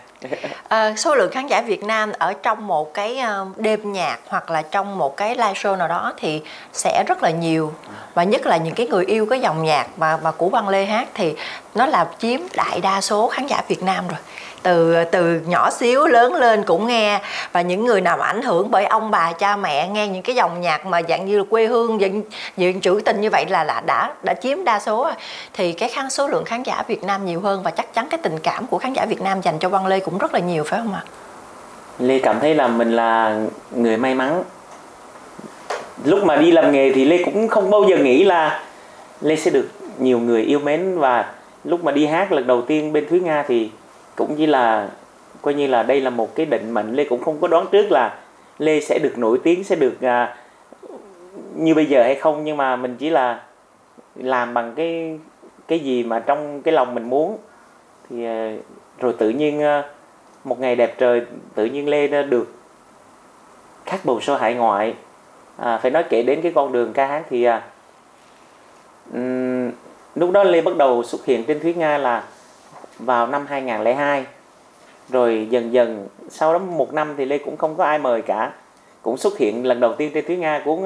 À, 0.68 0.94
số 0.98 1.16
lượng 1.16 1.32
khán 1.32 1.48
giả 1.48 1.62
Việt 1.62 1.84
Nam 1.84 2.12
ở 2.20 2.34
trong 2.34 2.68
một 2.68 2.94
cái 2.94 3.18
ờ, 3.18 3.48
đêm 3.58 3.92
nhạc 3.92 4.20
hoặc 4.28 4.52
là 4.52 4.62
trong 4.62 4.98
một 4.98 5.18
cái 5.18 5.36
live 5.36 5.54
show 5.54 5.78
nào 5.78 5.88
đó 5.88 6.14
thì 6.18 6.42
sẽ 6.74 7.04
rất 7.08 7.24
là 7.24 7.30
nhiều. 7.30 7.74
Và 8.14 8.24
nhất 8.24 8.46
là 8.46 8.58
những 8.58 8.76
cái 8.76 8.88
người 8.88 9.06
yêu 9.06 9.26
cái 9.26 9.40
dòng 9.40 9.64
nhạc 9.64 9.88
mà 9.98 10.18
mà 10.18 10.32
của 10.32 10.50
Văn 10.50 10.70
Lê 10.70 10.86
hát 10.86 11.08
thì 11.14 11.36
nó 11.76 11.86
là 11.86 12.08
chiếm 12.18 12.40
đại 12.56 12.82
đa 12.82 13.02
số 13.02 13.28
khán 13.28 13.48
giả 13.48 13.62
Việt 13.68 13.84
Nam 13.84 14.08
rồi 14.08 14.20
từ 14.64 15.04
từ 15.12 15.42
nhỏ 15.46 15.70
xíu 15.72 16.06
lớn 16.06 16.34
lên 16.34 16.64
cũng 16.64 16.88
nghe. 16.88 17.22
Và 17.52 17.62
những 17.62 17.86
người 17.86 18.02
nào 18.02 18.18
mà 18.18 18.26
ảnh 18.26 18.42
hưởng 18.42 18.72
bởi 18.72 18.86
ông 18.86 19.12
bà 19.12 19.32
cha 19.32 19.56
mẹ 19.56 19.88
nghe 19.88 20.08
những 20.08 20.22
cái 20.22 20.36
dòng 20.36 20.62
nhạc 20.62 20.86
mà 20.86 21.02
dạng 21.10 21.26
như 21.26 21.38
là 21.38 21.44
quê 21.50 21.66
hương 21.66 22.00
dạng, 22.00 22.22
dạng 22.58 22.82
trữ 22.82 23.02
tình 23.06 23.22
như 23.22 23.30
vậy 23.30 23.46
là 23.50 23.64
là 23.64 23.82
đã 23.86 24.14
đã 24.24 24.34
chiếm 24.34 24.64
đa 24.64 24.80
số 24.80 25.10
thì 25.54 25.72
cái 25.72 25.90
khán 25.90 26.10
số 26.10 26.28
lượng 26.28 26.46
khán 26.46 26.64
giả 26.64 26.84
Việt 26.88 27.04
Nam 27.04 27.26
nhiều 27.26 27.42
hơn 27.42 27.64
và 27.64 27.72
chắc 27.72 27.94
chắn 27.94 28.08
cái 28.10 28.20
tình 28.24 28.40
cảm 28.44 28.68
của 28.68 28.78
khán 28.78 28.94
giả 28.94 29.06
Việt 29.06 29.22
Nam 29.22 29.42
dành 29.42 29.60
cho 29.60 29.70
quang 29.70 29.88
Lê 29.88 30.00
cũng 30.00 30.18
rất 30.18 30.34
là 30.34 30.40
nhiều 30.40 30.64
phải 30.64 30.80
không 30.80 30.94
ạ? 30.94 31.04
Lê 32.00 32.20
cảm 32.20 32.40
thấy 32.40 32.56
là 32.56 32.68
mình 32.68 32.96
là 32.96 33.40
người 33.72 33.98
may 33.98 34.16
mắn. 34.16 34.44
Lúc 36.06 36.24
mà 36.24 36.36
đi 36.36 36.52
làm 36.52 36.72
nghề 36.72 36.92
thì 36.94 37.06
Lê 37.06 37.24
cũng 37.24 37.48
không 37.48 37.72
bao 37.72 37.84
giờ 37.90 37.98
nghĩ 37.98 38.24
là 38.24 38.64
Lê 39.22 39.36
sẽ 39.36 39.52
được 39.52 39.70
nhiều 40.00 40.20
người 40.20 40.42
yêu 40.42 40.60
mến. 40.60 41.00
Và 41.00 41.26
lúc 41.64 41.84
mà 41.84 41.92
đi 41.92 42.06
hát 42.06 42.32
lần 42.32 42.48
đầu 42.48 42.62
tiên 42.62 42.94
bên 42.94 43.10
Thúy 43.10 43.20
Nga 43.20 43.44
thì 43.48 43.70
cũng 44.16 44.36
như 44.36 44.46
là 44.46 44.90
coi 45.42 45.54
như 45.54 45.68
là 45.68 45.84
đây 45.84 46.02
là 46.02 46.10
một 46.10 46.36
cái 46.36 46.46
định 46.46 46.72
mệnh 46.72 46.96
lê 46.96 47.04
cũng 47.04 47.24
không 47.24 47.42
có 47.42 47.48
đoán 47.48 47.66
trước 47.72 47.92
là 47.92 48.20
lê 48.60 48.80
sẽ 48.82 49.00
được 49.00 49.18
nổi 49.18 49.40
tiếng 49.44 49.64
sẽ 49.64 49.76
được 49.76 50.02
à, 50.02 50.38
như 51.56 51.76
bây 51.76 51.86
giờ 51.86 52.04
hay 52.04 52.16
không. 52.16 52.44
Nhưng 52.44 52.58
mà 52.58 52.76
mình 52.76 52.96
chỉ 53.00 53.10
là 53.10 53.42
làm 54.16 54.54
bằng 54.54 54.74
cái 54.76 55.20
cái 55.68 55.80
gì 55.80 56.04
mà 56.04 56.20
trong 56.20 56.62
cái 56.62 56.74
lòng 56.74 56.96
mình 56.96 57.10
muốn. 57.10 57.38
Thì 58.10 58.26
à, 58.26 58.54
rồi 59.00 59.14
tự 59.18 59.30
nhiên 59.30 59.62
à, 59.62 59.84
một 60.44 60.60
ngày 60.60 60.76
đẹp 60.76 60.96
trời 60.98 61.22
tự 61.56 61.66
nhiên 61.66 61.90
lê 61.90 62.08
đã 62.08 62.22
được 62.22 62.54
khắc 63.86 64.06
bầu 64.06 64.22
sơ 64.22 64.38
hải 64.38 64.54
ngoại. 64.54 64.94
À, 65.58 65.78
phải 65.78 65.92
nói 65.92 66.04
kể 66.10 66.24
đến 66.24 66.42
cái 66.42 66.52
con 66.56 66.72
đường 66.72 66.94
ca 66.94 67.08
hát 67.08 67.24
thì 67.30 67.44
à, 67.44 67.62
um, 69.14 69.72
lúc 70.16 70.32
đó 70.32 70.44
lê 70.44 70.62
bắt 70.62 70.76
đầu 70.78 71.04
xuất 71.04 71.26
hiện 71.26 71.44
trên 71.44 71.60
thúy 71.60 71.74
nga 71.74 71.98
là 71.98 72.24
vào 73.00 73.28
năm 73.28 73.46
2002 73.46 74.26
rồi 75.10 75.48
dần 75.50 75.74
dần, 75.74 76.08
sau 76.30 76.54
đó 76.54 76.60
một 76.60 76.94
năm 76.94 77.14
thì 77.18 77.26
Lê 77.26 77.38
cũng 77.38 77.58
không 77.58 77.76
có 77.76 77.84
ai 77.84 78.00
mời 78.00 78.22
cả. 78.22 78.52
Cũng 79.02 79.18
xuất 79.18 79.38
hiện 79.38 79.66
lần 79.66 79.80
đầu 79.80 79.94
tiên 79.94 80.12
trên 80.14 80.26
tiếng 80.28 80.40
Nga 80.40 80.62
cuốn 80.66 80.80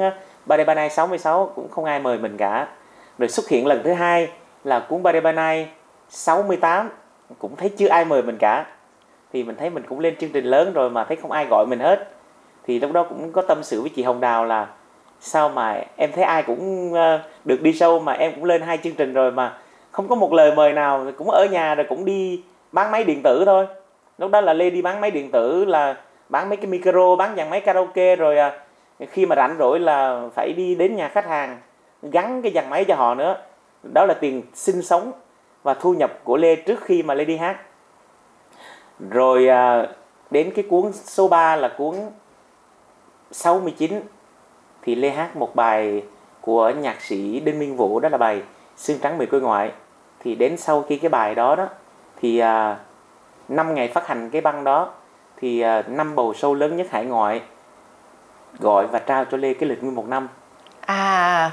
Badebanai 0.46 0.90
66 0.90 1.52
cũng 1.54 1.68
không 1.70 1.84
ai 1.84 2.00
mời 2.00 2.18
mình 2.18 2.36
cả. 2.36 2.68
Rồi 3.18 3.28
xuất 3.28 3.48
hiện 3.48 3.66
lần 3.66 3.82
thứ 3.84 3.92
hai 3.92 4.28
là 4.64 4.80
cuốn 4.80 5.02
Badebanai 5.02 5.68
68 6.08 6.90
cũng 7.38 7.56
thấy 7.56 7.68
chưa 7.68 7.88
ai 7.88 8.04
mời 8.04 8.22
mình 8.22 8.38
cả. 8.38 8.66
Thì 9.32 9.44
mình 9.44 9.56
thấy 9.56 9.70
mình 9.70 9.84
cũng 9.88 10.00
lên 10.00 10.16
chương 10.16 10.30
trình 10.32 10.44
lớn 10.44 10.72
rồi 10.72 10.90
mà 10.90 11.04
thấy 11.04 11.16
không 11.16 11.32
ai 11.32 11.46
gọi 11.50 11.66
mình 11.66 11.78
hết. 11.78 12.10
Thì 12.66 12.80
lúc 12.80 12.92
đó 12.92 13.06
cũng 13.08 13.32
có 13.32 13.42
tâm 13.42 13.62
sự 13.62 13.80
với 13.80 13.90
chị 13.96 14.02
Hồng 14.02 14.20
Đào 14.20 14.44
là 14.44 14.66
sao 15.20 15.48
mà 15.48 15.80
em 15.96 16.10
thấy 16.14 16.24
ai 16.24 16.42
cũng 16.42 16.92
ờ, 16.94 17.22
được 17.44 17.62
đi 17.62 17.72
sâu 17.72 17.98
mà 17.98 18.12
em 18.12 18.32
cũng 18.34 18.44
lên 18.44 18.62
hai 18.62 18.78
chương 18.78 18.94
trình 18.94 19.14
rồi 19.14 19.32
mà 19.32 19.58
không 19.90 20.08
có 20.08 20.14
một 20.14 20.32
lời 20.32 20.52
mời 20.56 20.72
nào 20.72 21.06
cũng 21.16 21.30
ở 21.30 21.46
nhà 21.50 21.74
rồi 21.74 21.86
cũng 21.88 22.04
đi 22.04 22.42
bán 22.72 22.90
máy 22.90 23.04
điện 23.04 23.22
tử 23.22 23.42
thôi. 23.46 23.66
Lúc 24.18 24.30
đó 24.30 24.40
là 24.40 24.52
lê 24.52 24.70
đi 24.70 24.82
bán 24.82 25.00
máy 25.00 25.10
điện 25.10 25.30
tử 25.30 25.64
là 25.64 25.96
bán 26.28 26.48
mấy 26.48 26.56
cái 26.56 26.66
micro 26.66 27.16
bán 27.16 27.36
dàn 27.36 27.50
máy 27.50 27.60
karaoke 27.60 28.16
rồi 28.16 28.38
à, 28.38 28.60
khi 29.10 29.26
mà 29.26 29.36
rảnh 29.36 29.56
rỗi 29.58 29.80
là 29.80 30.28
phải 30.34 30.52
đi 30.52 30.74
đến 30.74 30.96
nhà 30.96 31.08
khách 31.08 31.26
hàng 31.26 31.58
gắn 32.02 32.42
cái 32.42 32.52
dàn 32.54 32.70
máy 32.70 32.84
cho 32.84 32.94
họ 32.94 33.14
nữa. 33.14 33.36
Đó 33.94 34.04
là 34.04 34.14
tiền 34.14 34.42
sinh 34.54 34.82
sống 34.82 35.12
và 35.62 35.74
thu 35.74 35.94
nhập 35.94 36.12
của 36.24 36.36
Lê 36.36 36.56
trước 36.56 36.80
khi 36.80 37.02
mà 37.02 37.14
Lê 37.14 37.24
đi 37.24 37.36
hát. 37.36 37.56
Rồi 39.10 39.48
à, 39.48 39.86
đến 40.30 40.52
cái 40.54 40.64
cuốn 40.70 40.92
số 40.92 41.28
3 41.28 41.56
là 41.56 41.68
cuốn 41.68 41.94
69 43.30 44.00
thì 44.82 44.94
Lê 44.94 45.10
hát 45.10 45.36
một 45.36 45.54
bài 45.54 46.02
của 46.40 46.70
nhạc 46.70 47.00
sĩ 47.00 47.40
Đinh 47.40 47.58
Minh 47.58 47.76
Vũ 47.76 48.00
đó 48.00 48.08
là 48.08 48.18
bài 48.18 48.42
Xương 48.78 48.98
trắng 48.98 49.18
miền 49.18 49.30
quê 49.30 49.40
ngoại. 49.40 49.72
Thì 50.20 50.34
đến 50.34 50.56
sau 50.56 50.82
khi 50.82 50.96
cái 50.96 51.08
bài 51.08 51.34
đó 51.34 51.56
đó 51.56 51.66
thì 52.20 52.38
à, 52.38 52.76
năm 53.48 53.74
ngày 53.74 53.88
phát 53.88 54.06
hành 54.06 54.30
cái 54.30 54.40
băng 54.40 54.64
đó 54.64 54.92
thì 55.36 55.60
à, 55.60 55.82
năm 55.88 56.14
bầu 56.14 56.34
sâu 56.34 56.54
lớn 56.54 56.76
nhất 56.76 56.86
hải 56.90 57.04
ngoại 57.04 57.40
gọi 58.58 58.86
và 58.86 58.98
trao 58.98 59.24
cho 59.24 59.36
Lê 59.36 59.54
cái 59.54 59.68
lịch 59.68 59.82
nguyên 59.82 59.94
một 59.94 60.08
năm. 60.08 60.28
À 60.80 61.50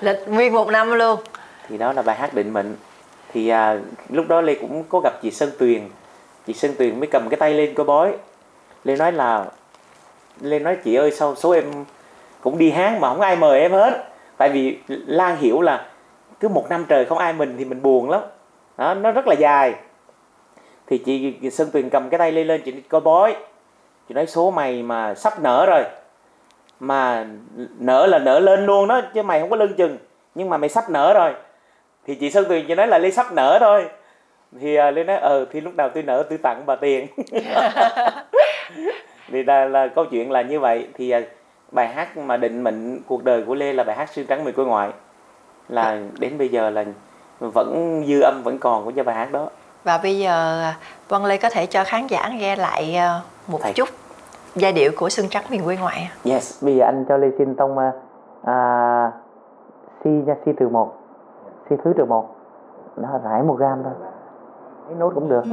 lịch 0.00 0.28
nguyên 0.28 0.52
một 0.52 0.68
năm 0.68 0.92
luôn. 0.92 1.20
Thì 1.68 1.78
đó 1.78 1.92
là 1.92 2.02
bài 2.02 2.16
hát 2.16 2.34
định 2.34 2.52
mệnh. 2.52 2.76
Thì 3.32 3.48
à, 3.48 3.78
lúc 4.08 4.28
đó 4.28 4.40
Lê 4.40 4.54
cũng 4.54 4.84
có 4.88 5.00
gặp 5.04 5.12
chị 5.22 5.30
Sơn 5.30 5.50
Tuyền. 5.58 5.88
Chị 6.46 6.52
Sơn 6.52 6.74
Tuyền 6.78 7.00
mới 7.00 7.06
cầm 7.06 7.28
cái 7.28 7.36
tay 7.36 7.54
lên 7.54 7.74
coi 7.74 7.86
bói. 7.86 8.16
Lê 8.84 8.96
nói 8.96 9.12
là 9.12 9.44
Lê 10.40 10.58
nói 10.58 10.76
chị 10.84 10.94
ơi 10.94 11.10
sao 11.10 11.34
số 11.34 11.50
em 11.50 11.64
cũng 12.40 12.58
đi 12.58 12.70
hát 12.70 12.98
mà 13.00 13.08
không 13.08 13.20
ai 13.20 13.36
mời 13.36 13.60
em 13.60 13.72
hết? 13.72 14.04
Tại 14.36 14.48
vì 14.48 14.78
Lan 14.88 15.36
hiểu 15.36 15.60
là 15.60 15.86
cứ 16.40 16.48
một 16.48 16.66
năm 16.70 16.84
trời 16.88 17.04
không 17.04 17.18
ai 17.18 17.32
mình 17.32 17.54
thì 17.58 17.64
mình 17.64 17.82
buồn 17.82 18.10
lắm. 18.10 18.20
Đó, 18.76 18.94
nó 18.94 19.12
rất 19.12 19.26
là 19.26 19.34
dài. 19.34 19.74
Thì 20.86 20.98
chị 20.98 21.50
Sơn 21.50 21.70
Tuyền 21.72 21.90
cầm 21.90 22.08
cái 22.08 22.18
tay 22.18 22.32
lên 22.32 22.46
lên 22.46 22.62
chị 22.64 22.72
coi 22.80 23.00
bói. 23.00 23.36
Chị 24.08 24.14
nói 24.14 24.26
số 24.26 24.50
mày 24.50 24.82
mà 24.82 25.14
sắp 25.14 25.42
nở 25.42 25.66
rồi. 25.66 25.84
Mà 26.80 27.26
nở 27.78 28.06
là 28.06 28.18
nở 28.18 28.40
lên 28.40 28.66
luôn 28.66 28.88
đó 28.88 29.00
chứ 29.14 29.22
mày 29.22 29.40
không 29.40 29.50
có 29.50 29.56
lưng 29.56 29.74
chừng. 29.76 29.98
Nhưng 30.34 30.50
mà 30.50 30.56
mày 30.56 30.68
sắp 30.68 30.90
nở 30.90 31.12
rồi. 31.14 31.34
Thì 32.06 32.14
chị 32.14 32.30
Sơn 32.30 32.44
Tuyền 32.48 32.66
chị 32.68 32.74
nói 32.74 32.86
là 32.86 32.98
Lê 32.98 33.10
sắp 33.10 33.32
nở 33.32 33.58
thôi. 33.60 33.84
Thì 34.60 34.76
à, 34.76 34.88
uh, 34.88 34.94
Lê 34.94 35.04
nói 35.04 35.16
ờ 35.16 35.44
thì 35.52 35.60
lúc 35.60 35.74
nào 35.74 35.88
tôi 35.88 36.02
nở 36.02 36.24
tôi 36.28 36.38
tặng 36.38 36.62
bà 36.66 36.76
tiền. 36.76 37.06
Thì 39.32 39.42
là, 39.42 39.64
là 39.64 39.88
câu 39.88 40.04
chuyện 40.04 40.30
là 40.30 40.42
như 40.42 40.60
vậy. 40.60 40.88
Thì 40.94 41.14
uh, 41.16 41.22
bài 41.72 41.88
hát 41.88 42.16
mà 42.16 42.36
định 42.36 42.64
mệnh 42.64 43.02
cuộc 43.06 43.24
đời 43.24 43.42
của 43.46 43.54
Lê 43.54 43.72
là 43.72 43.84
bài 43.84 43.96
hát 43.96 44.10
xương 44.12 44.26
trắng 44.26 44.44
mười 44.44 44.52
quê 44.52 44.64
ngoại 44.64 44.90
là 45.68 45.98
đến 46.18 46.38
bây 46.38 46.48
giờ 46.48 46.70
là 46.70 46.84
vẫn 47.38 48.02
dư 48.06 48.20
âm 48.20 48.42
vẫn 48.44 48.58
còn 48.58 48.84
của 48.84 48.92
cho 48.96 49.04
bài 49.04 49.14
hát 49.14 49.32
đó. 49.32 49.48
Và 49.84 49.98
bây 49.98 50.18
giờ 50.18 50.62
Quang 51.08 51.24
Lê 51.24 51.36
có 51.36 51.50
thể 51.50 51.66
cho 51.66 51.84
khán 51.84 52.06
giả 52.06 52.28
nghe 52.28 52.56
lại 52.56 52.98
một 53.46 53.58
Thầy. 53.62 53.72
chút 53.72 53.88
giai 54.54 54.72
điệu 54.72 54.90
của 54.96 55.08
xương 55.08 55.28
trắng 55.28 55.44
miền 55.50 55.64
quê 55.64 55.76
ngoại 55.76 56.10
yes 56.24 56.64
bây 56.64 56.76
giờ 56.76 56.84
anh 56.84 57.04
cho 57.08 57.16
Lê 57.16 57.28
xin 57.38 57.54
tông 57.54 57.78
uh, 57.78 57.84
si 60.04 60.10
nha 60.10 60.34
si 60.46 60.52
trừ 60.58 60.68
một. 60.68 60.96
Si 61.70 61.76
thứ 61.84 61.92
trừ 61.96 62.04
một. 62.04 62.36
Nó 62.96 63.08
rải 63.24 63.42
một 63.42 63.54
gram 63.58 63.82
thôi. 63.84 63.92
Cái 64.88 64.96
nốt 64.98 65.12
cũng 65.14 65.28
được 65.28 65.44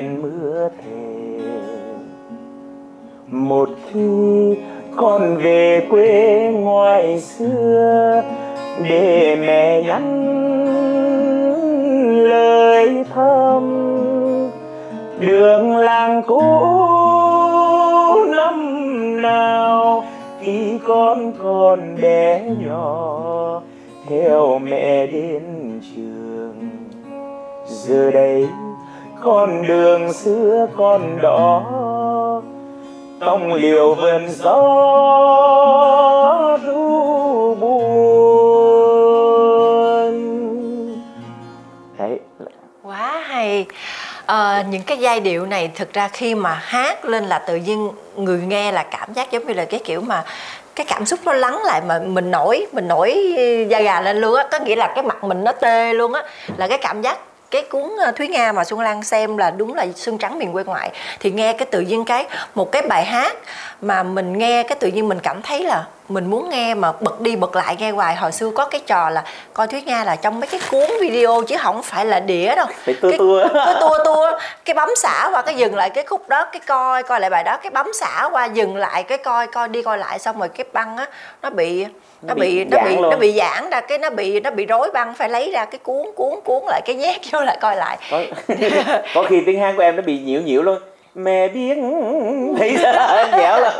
đèn 0.00 0.22
mưa 0.22 0.68
thề. 0.82 1.40
Một 3.26 3.68
khi 3.92 4.56
con 4.96 5.36
về 5.36 5.86
quê 5.90 6.50
ngoài 6.54 7.20
xưa, 7.20 8.22
để 8.82 9.36
mẹ 9.40 9.82
nhắn 9.82 10.04
lời 12.24 13.04
thơm 13.14 13.90
đường 15.20 15.76
làng 15.76 16.22
cũ 16.26 16.42
năm 18.36 19.22
nào, 19.22 20.04
khi 20.40 20.78
con 20.88 21.32
còn 21.42 21.96
bé 22.02 22.42
nhỏ, 22.66 23.62
theo 24.08 24.58
mẹ 24.58 25.06
đến 25.06 25.42
trường. 25.94 26.54
Giờ 27.66 28.10
đây 28.10 28.48
con 29.24 29.66
đường 29.66 30.12
xưa 30.12 30.66
con 30.76 31.18
đó 31.22 31.62
tông 33.20 33.52
liều 33.54 33.94
vườn 33.94 34.28
gió 34.28 34.58
ru 36.66 37.54
buồn. 37.54 38.20
Đấy 41.98 42.18
quá 42.82 43.24
hay. 43.26 43.66
À, 44.26 44.64
những 44.70 44.82
cái 44.82 44.98
giai 44.98 45.20
điệu 45.20 45.46
này 45.46 45.70
thực 45.74 45.92
ra 45.92 46.08
khi 46.08 46.34
mà 46.34 46.54
hát 46.62 47.04
lên 47.04 47.24
là 47.24 47.38
tự 47.38 47.56
nhiên 47.56 47.90
người 48.16 48.40
nghe 48.40 48.72
là 48.72 48.82
cảm 48.82 49.12
giác 49.12 49.30
giống 49.30 49.46
như 49.46 49.54
là 49.54 49.64
cái 49.64 49.80
kiểu 49.84 50.00
mà 50.00 50.24
cái 50.74 50.86
cảm 50.88 51.06
xúc 51.06 51.20
nó 51.24 51.32
lắng 51.32 51.58
lại 51.64 51.80
mà 51.86 51.98
mình 52.06 52.30
nổi 52.30 52.66
mình 52.72 52.88
nổi 52.88 53.36
da 53.68 53.80
gà 53.80 54.00
lên 54.00 54.16
luôn 54.16 54.34
á. 54.34 54.44
Có 54.50 54.58
nghĩa 54.58 54.76
là 54.76 54.92
cái 54.94 55.04
mặt 55.04 55.24
mình 55.24 55.44
nó 55.44 55.52
tê 55.52 55.92
luôn 55.92 56.12
á. 56.12 56.22
Là 56.56 56.68
cái 56.68 56.78
cảm 56.78 57.02
giác 57.02 57.18
cái 57.50 57.62
cuốn 57.62 57.90
ờ, 58.00 58.12
Thúy 58.12 58.28
Nga 58.28 58.52
mà 58.52 58.64
Xuân 58.64 58.80
Lan 58.80 59.02
xem 59.02 59.36
là 59.36 59.50
đúng 59.50 59.74
là 59.74 59.86
xương 59.96 60.18
trắng 60.18 60.38
miền 60.38 60.52
quê 60.52 60.64
ngoại, 60.64 60.90
thì 61.20 61.30
nghe 61.30 61.52
cái 61.52 61.66
tự 61.70 61.80
nhiên 61.80 62.04
cái, 62.04 62.26
một 62.54 62.72
cái 62.72 62.82
bài 62.82 63.04
hát 63.04 63.36
mà 63.82 64.02
mình 64.02 64.38
nghe 64.38 64.62
cái 64.62 64.76
tự 64.80 64.88
nhiên 64.88 65.08
mình 65.08 65.18
cảm 65.22 65.42
thấy 65.42 65.64
là 65.64 65.86
mình 66.10 66.30
muốn 66.30 66.48
nghe 66.48 66.74
mà 66.74 66.92
bật 67.00 67.20
đi 67.20 67.36
bật 67.36 67.56
lại 67.56 67.76
nghe 67.78 67.90
hoài. 67.90 68.16
Hồi 68.16 68.32
xưa 68.32 68.50
có 68.54 68.64
cái 68.64 68.80
trò 68.86 69.10
là 69.10 69.24
coi 69.52 69.66
Thúy 69.66 69.82
Nga 69.82 70.04
là 70.04 70.16
trong 70.16 70.40
mấy 70.40 70.46
cái 70.46 70.60
cuốn 70.70 70.90
video 71.00 71.42
chứ 71.46 71.56
không 71.58 71.82
phải 71.82 72.04
là 72.04 72.20
đĩa 72.20 72.54
đâu. 72.56 72.66
Phải 72.84 72.94
tua 72.94 73.10
tua. 73.18 73.48
Cái 73.54 73.74
tua 73.80 73.98
tua. 74.04 74.38
Cái 74.64 74.74
bấm 74.74 74.88
xả 74.96 75.28
qua 75.32 75.42
cái 75.42 75.54
dừng 75.54 75.74
lại 75.74 75.90
cái 75.90 76.04
khúc 76.04 76.28
đó 76.28 76.44
cái 76.52 76.60
coi 76.66 77.02
coi 77.02 77.20
lại 77.20 77.30
bài 77.30 77.44
đó. 77.44 77.56
Cái 77.56 77.70
bấm 77.70 77.92
xả 77.92 78.28
qua 78.32 78.44
dừng 78.44 78.76
lại 78.76 79.02
cái 79.02 79.18
coi 79.18 79.46
coi 79.46 79.68
đi 79.68 79.82
coi 79.82 79.98
lại 79.98 80.18
xong 80.18 80.38
rồi 80.38 80.48
cái 80.48 80.64
băng 80.72 80.96
á 80.96 81.06
nó 81.42 81.50
bị 81.50 81.86
nó 82.22 82.34
bị 82.34 82.64
nó 82.64 82.78
bị 82.84 82.96
nó 82.96 83.16
bị 83.16 83.32
giãn 83.32 83.70
ra. 83.70 83.80
Cái 83.80 83.98
nó 83.98 84.10
bị 84.10 84.40
nó 84.40 84.50
bị 84.50 84.66
rối 84.66 84.90
băng 84.94 85.14
phải 85.14 85.28
lấy 85.28 85.50
ra 85.52 85.64
cái 85.64 85.78
cuốn 85.78 86.02
cuốn 86.16 86.40
cuốn 86.44 86.62
lại 86.66 86.80
cái 86.84 86.96
nhét 86.96 87.20
vô 87.32 87.40
lại 87.40 87.58
coi 87.60 87.76
lại. 87.76 87.98
Có, 88.10 88.20
có 89.14 89.24
khi 89.28 89.42
tiếng 89.46 89.60
hát 89.60 89.74
của 89.76 89.82
em 89.82 89.96
nó 89.96 90.02
bị 90.02 90.18
nhiễu 90.18 90.40
nhiễu 90.40 90.62
luôn 90.62 90.78
mẹ 91.14 91.48
biết. 91.48 91.74
Thấy 92.58 92.76
dẻo 93.36 93.60
lắm. 93.60 93.72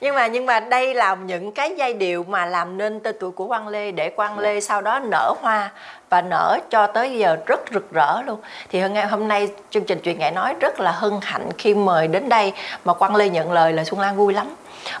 Nhưng 0.00 0.14
mà 0.14 0.26
nhưng 0.26 0.46
mà 0.46 0.60
đây 0.60 0.94
là 0.94 1.14
những 1.14 1.52
cái 1.52 1.74
giai 1.76 1.92
điệu 1.92 2.24
mà 2.28 2.46
làm 2.46 2.78
nên 2.78 3.00
tên 3.00 3.16
tuổi 3.20 3.30
của 3.30 3.46
Quang 3.46 3.68
Lê 3.68 3.90
để 3.90 4.10
Quang 4.10 4.38
Lê 4.38 4.60
sau 4.60 4.82
đó 4.82 4.98
nở 4.98 5.34
hoa 5.40 5.70
và 6.10 6.22
nở 6.22 6.58
cho 6.70 6.86
tới 6.86 7.18
giờ 7.18 7.36
rất 7.46 7.60
rực 7.72 7.92
rỡ 7.92 8.22
luôn. 8.26 8.40
Thì 8.70 8.80
hôm 8.80 8.94
nay 8.94 9.06
hôm 9.06 9.28
nay 9.28 9.48
chương 9.70 9.84
trình 9.84 10.00
truyền 10.02 10.18
nghệ 10.18 10.30
nói 10.30 10.54
rất 10.60 10.80
là 10.80 10.90
hân 10.90 11.12
hạnh 11.22 11.48
khi 11.58 11.74
mời 11.74 12.08
đến 12.08 12.28
đây 12.28 12.52
mà 12.84 12.92
Quang 12.92 13.16
Lê 13.16 13.28
nhận 13.28 13.52
lời 13.52 13.72
là 13.72 13.84
Xuân 13.84 14.00
Lan 14.00 14.16
vui 14.16 14.34
lắm 14.34 14.46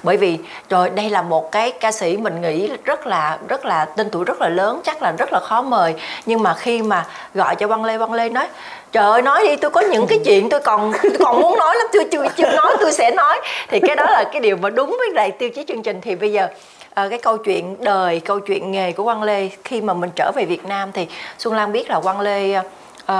bởi 0.02 0.16
vì 0.16 0.38
rồi 0.68 0.90
đây 0.90 1.10
là 1.10 1.22
một 1.22 1.52
cái 1.52 1.70
ca 1.70 1.92
sĩ 1.92 2.16
mình 2.16 2.40
nghĩ 2.40 2.70
rất 2.84 3.06
là 3.06 3.38
rất 3.48 3.64
là 3.64 3.84
tên 3.84 4.10
tuổi 4.10 4.24
rất 4.24 4.40
là 4.40 4.48
lớn 4.48 4.80
chắc 4.84 5.02
là 5.02 5.12
rất 5.12 5.32
là 5.32 5.40
khó 5.40 5.62
mời. 5.62 5.94
Nhưng 6.26 6.42
mà 6.42 6.54
khi 6.54 6.82
mà 6.82 7.06
gọi 7.34 7.56
cho 7.56 7.66
Quang 7.66 7.84
Lê 7.84 7.98
Quang 7.98 8.12
Lê 8.12 8.28
nói 8.28 8.48
trời 8.92 9.04
ơi 9.04 9.22
nói 9.22 9.48
đi 9.48 9.56
tôi 9.56 9.70
có 9.70 9.80
những 9.80 10.06
cái 10.06 10.18
chuyện 10.24 10.48
tôi 10.48 10.60
còn 10.60 10.92
tôi 11.02 11.16
còn 11.18 11.40
muốn 11.40 11.58
nói 11.58 11.76
lắm 11.76 11.86
tôi 11.92 12.04
chưa 12.12 12.24
chưa 12.36 12.52
nói 12.52 12.76
tôi 12.80 12.92
sẽ 12.92 13.10
nói. 13.10 13.40
Thì 13.68 13.80
cái 13.80 13.96
đó 13.96 14.06
là 14.10 14.24
cái 14.32 14.40
điều 14.40 14.56
mà 14.56 14.70
đúng 14.70 14.96
với 14.98 15.08
lại 15.14 15.30
tiêu 15.30 15.48
chí 15.50 15.64
chương 15.68 15.82
trình. 15.82 16.00
Thì 16.00 16.14
bây 16.14 16.32
giờ 16.32 16.48
à, 16.94 17.06
cái 17.10 17.18
câu 17.18 17.36
chuyện 17.36 17.76
đời 17.80 18.20
câu 18.20 18.40
chuyện 18.40 18.72
nghề 18.72 18.92
của 18.92 19.04
Quang 19.04 19.22
Lê 19.22 19.48
khi 19.64 19.80
mà 19.80 19.94
mình 19.94 20.10
trở 20.16 20.32
về 20.34 20.44
Việt 20.44 20.64
Nam 20.64 20.92
thì 20.92 21.06
Xuân 21.38 21.54
Lan 21.54 21.72
biết 21.72 21.90
là 21.90 22.00
Quang 22.00 22.20
Lê 22.20 22.58
uh, 22.58 23.14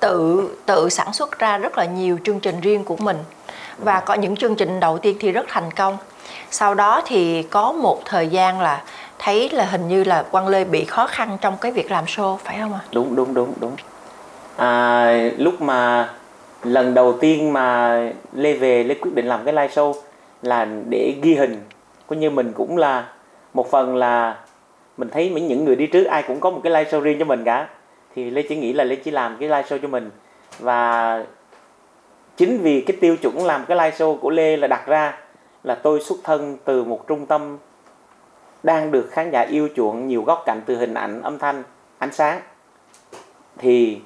tự 0.00 0.48
tự 0.66 0.88
sản 0.88 1.12
xuất 1.12 1.38
ra 1.38 1.58
rất 1.58 1.78
là 1.78 1.84
nhiều 1.84 2.18
chương 2.24 2.40
trình 2.40 2.60
riêng 2.60 2.84
của 2.84 2.96
mình 2.96 3.16
và 3.84 4.00
có 4.00 4.14
những 4.14 4.36
chương 4.36 4.54
trình 4.54 4.80
đầu 4.80 4.98
tiên 4.98 5.16
thì 5.20 5.32
rất 5.32 5.46
thành 5.48 5.70
công 5.70 5.96
sau 6.50 6.74
đó 6.74 7.02
thì 7.06 7.42
có 7.42 7.72
một 7.72 8.00
thời 8.04 8.28
gian 8.28 8.60
là 8.60 8.82
thấy 9.18 9.50
là 9.52 9.64
hình 9.64 9.88
như 9.88 10.04
là 10.04 10.22
Quang 10.22 10.48
Lê 10.48 10.64
bị 10.64 10.84
khó 10.84 11.06
khăn 11.06 11.38
trong 11.40 11.56
cái 11.60 11.72
việc 11.72 11.90
làm 11.90 12.04
show 12.04 12.36
phải 12.36 12.58
không 12.60 12.72
ạ? 12.72 12.80
À? 12.82 12.88
Đúng 12.92 13.16
đúng 13.16 13.34
đúng 13.34 13.52
đúng. 13.60 13.72
À, 14.56 15.12
lúc 15.38 15.62
mà 15.62 16.08
lần 16.62 16.94
đầu 16.94 17.18
tiên 17.20 17.52
mà 17.52 17.96
Lê 18.32 18.52
về 18.52 18.84
Lê 18.84 18.94
quyết 18.94 19.14
định 19.14 19.26
làm 19.26 19.44
cái 19.44 19.54
live 19.54 19.68
show 19.68 19.94
là 20.42 20.66
để 20.88 21.14
ghi 21.22 21.34
hình 21.34 21.62
coi 22.06 22.16
như 22.16 22.30
mình 22.30 22.52
cũng 22.52 22.76
là 22.76 23.04
một 23.54 23.70
phần 23.70 23.96
là 23.96 24.36
mình 24.96 25.08
thấy 25.12 25.30
những 25.30 25.64
người 25.64 25.76
đi 25.76 25.86
trước 25.86 26.04
ai 26.04 26.22
cũng 26.22 26.40
có 26.40 26.50
một 26.50 26.60
cái 26.64 26.72
live 26.72 26.90
show 26.90 27.00
riêng 27.00 27.18
cho 27.18 27.24
mình 27.24 27.44
cả 27.44 27.68
thì 28.14 28.30
Lê 28.30 28.42
chỉ 28.42 28.56
nghĩ 28.56 28.72
là 28.72 28.84
Lê 28.84 28.96
chỉ 28.96 29.10
làm 29.10 29.36
cái 29.40 29.48
live 29.48 29.62
show 29.62 29.78
cho 29.82 29.88
mình 29.88 30.10
và 30.58 31.24
chính 32.36 32.62
vì 32.62 32.80
cái 32.80 32.96
tiêu 33.00 33.16
chuẩn 33.16 33.46
làm 33.46 33.64
cái 33.68 33.76
live 33.76 33.90
show 33.90 34.16
của 34.16 34.30
Lê 34.30 34.56
là 34.56 34.68
đặt 34.68 34.86
ra 34.86 35.18
là 35.64 35.74
tôi 35.74 36.00
xuất 36.00 36.18
thân 36.24 36.58
từ 36.64 36.84
một 36.84 37.06
trung 37.06 37.26
tâm 37.26 37.58
đang 38.62 38.90
được 38.90 39.08
khán 39.10 39.30
giả 39.30 39.40
yêu 39.40 39.68
chuộng 39.76 40.08
nhiều 40.08 40.22
góc 40.22 40.42
cạnh 40.46 40.60
từ 40.66 40.76
hình 40.76 40.94
ảnh, 40.94 41.22
âm 41.22 41.38
thanh, 41.38 41.62
ánh 41.98 42.12
sáng. 42.12 42.40
Thì 43.58 44.00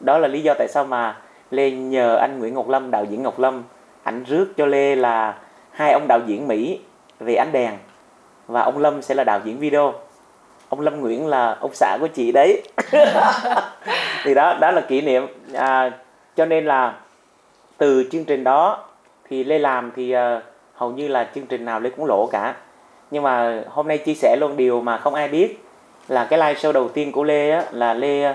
đó 0.00 0.18
là 0.18 0.28
lý 0.28 0.40
do 0.40 0.54
tại 0.58 0.68
sao 0.68 0.84
mà 0.84 1.16
Lê 1.50 1.70
nhờ 1.70 2.16
anh 2.16 2.38
Nguyễn 2.38 2.54
Ngọc 2.54 2.68
Lâm, 2.68 2.90
đạo 2.90 3.04
diễn 3.04 3.22
Ngọc 3.22 3.38
Lâm, 3.38 3.62
ảnh 4.02 4.24
rước 4.24 4.46
cho 4.56 4.66
Lê 4.66 4.96
là 4.96 5.38
hai 5.70 5.92
ông 5.92 6.08
đạo 6.08 6.20
diễn 6.26 6.48
Mỹ 6.48 6.80
về 7.20 7.34
ánh 7.34 7.52
đèn 7.52 7.74
và 8.46 8.62
ông 8.62 8.78
Lâm 8.78 9.02
sẽ 9.02 9.14
là 9.14 9.24
đạo 9.24 9.40
diễn 9.44 9.58
video. 9.58 9.94
Ông 10.68 10.80
Lâm 10.80 11.00
Nguyễn 11.00 11.26
là 11.26 11.56
ông 11.60 11.74
xã 11.74 11.98
của 12.00 12.06
chị 12.06 12.32
đấy. 12.32 12.62
Thì 14.24 14.34
đó 14.34 14.58
đó 14.60 14.70
là 14.70 14.80
kỷ 14.80 15.00
niệm. 15.00 15.26
À, 15.54 15.90
cho 16.36 16.46
nên 16.46 16.64
là 16.64 16.94
từ 17.82 18.04
chương 18.10 18.24
trình 18.24 18.44
đó 18.44 18.84
thì 19.28 19.44
Lê 19.44 19.58
làm 19.58 19.92
thì 19.96 20.16
uh, 20.16 20.42
hầu 20.74 20.90
như 20.90 21.08
là 21.08 21.30
chương 21.34 21.46
trình 21.46 21.64
nào 21.64 21.80
Lê 21.80 21.90
cũng 21.90 22.06
lỗ 22.06 22.28
cả. 22.32 22.54
Nhưng 23.10 23.22
mà 23.22 23.64
hôm 23.68 23.88
nay 23.88 23.98
chia 23.98 24.14
sẻ 24.14 24.36
luôn 24.40 24.56
điều 24.56 24.80
mà 24.80 24.98
không 24.98 25.14
ai 25.14 25.28
biết 25.28 25.64
là 26.08 26.24
cái 26.24 26.38
live 26.38 26.54
show 26.54 26.72
đầu 26.72 26.88
tiên 26.88 27.12
của 27.12 27.24
Lê 27.24 27.50
á, 27.50 27.64
là 27.72 27.94
Lê 27.94 28.22
ờ, 28.22 28.34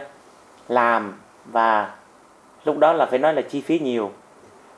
làm 0.68 1.14
và 1.46 1.92
lúc 2.66 2.78
đó 2.78 2.94
là 2.94 3.06
phải 3.06 3.20
nói 3.20 3.34
là 3.34 3.42
chi 3.42 3.62
phí 3.62 3.80
nhiều. 3.80 4.12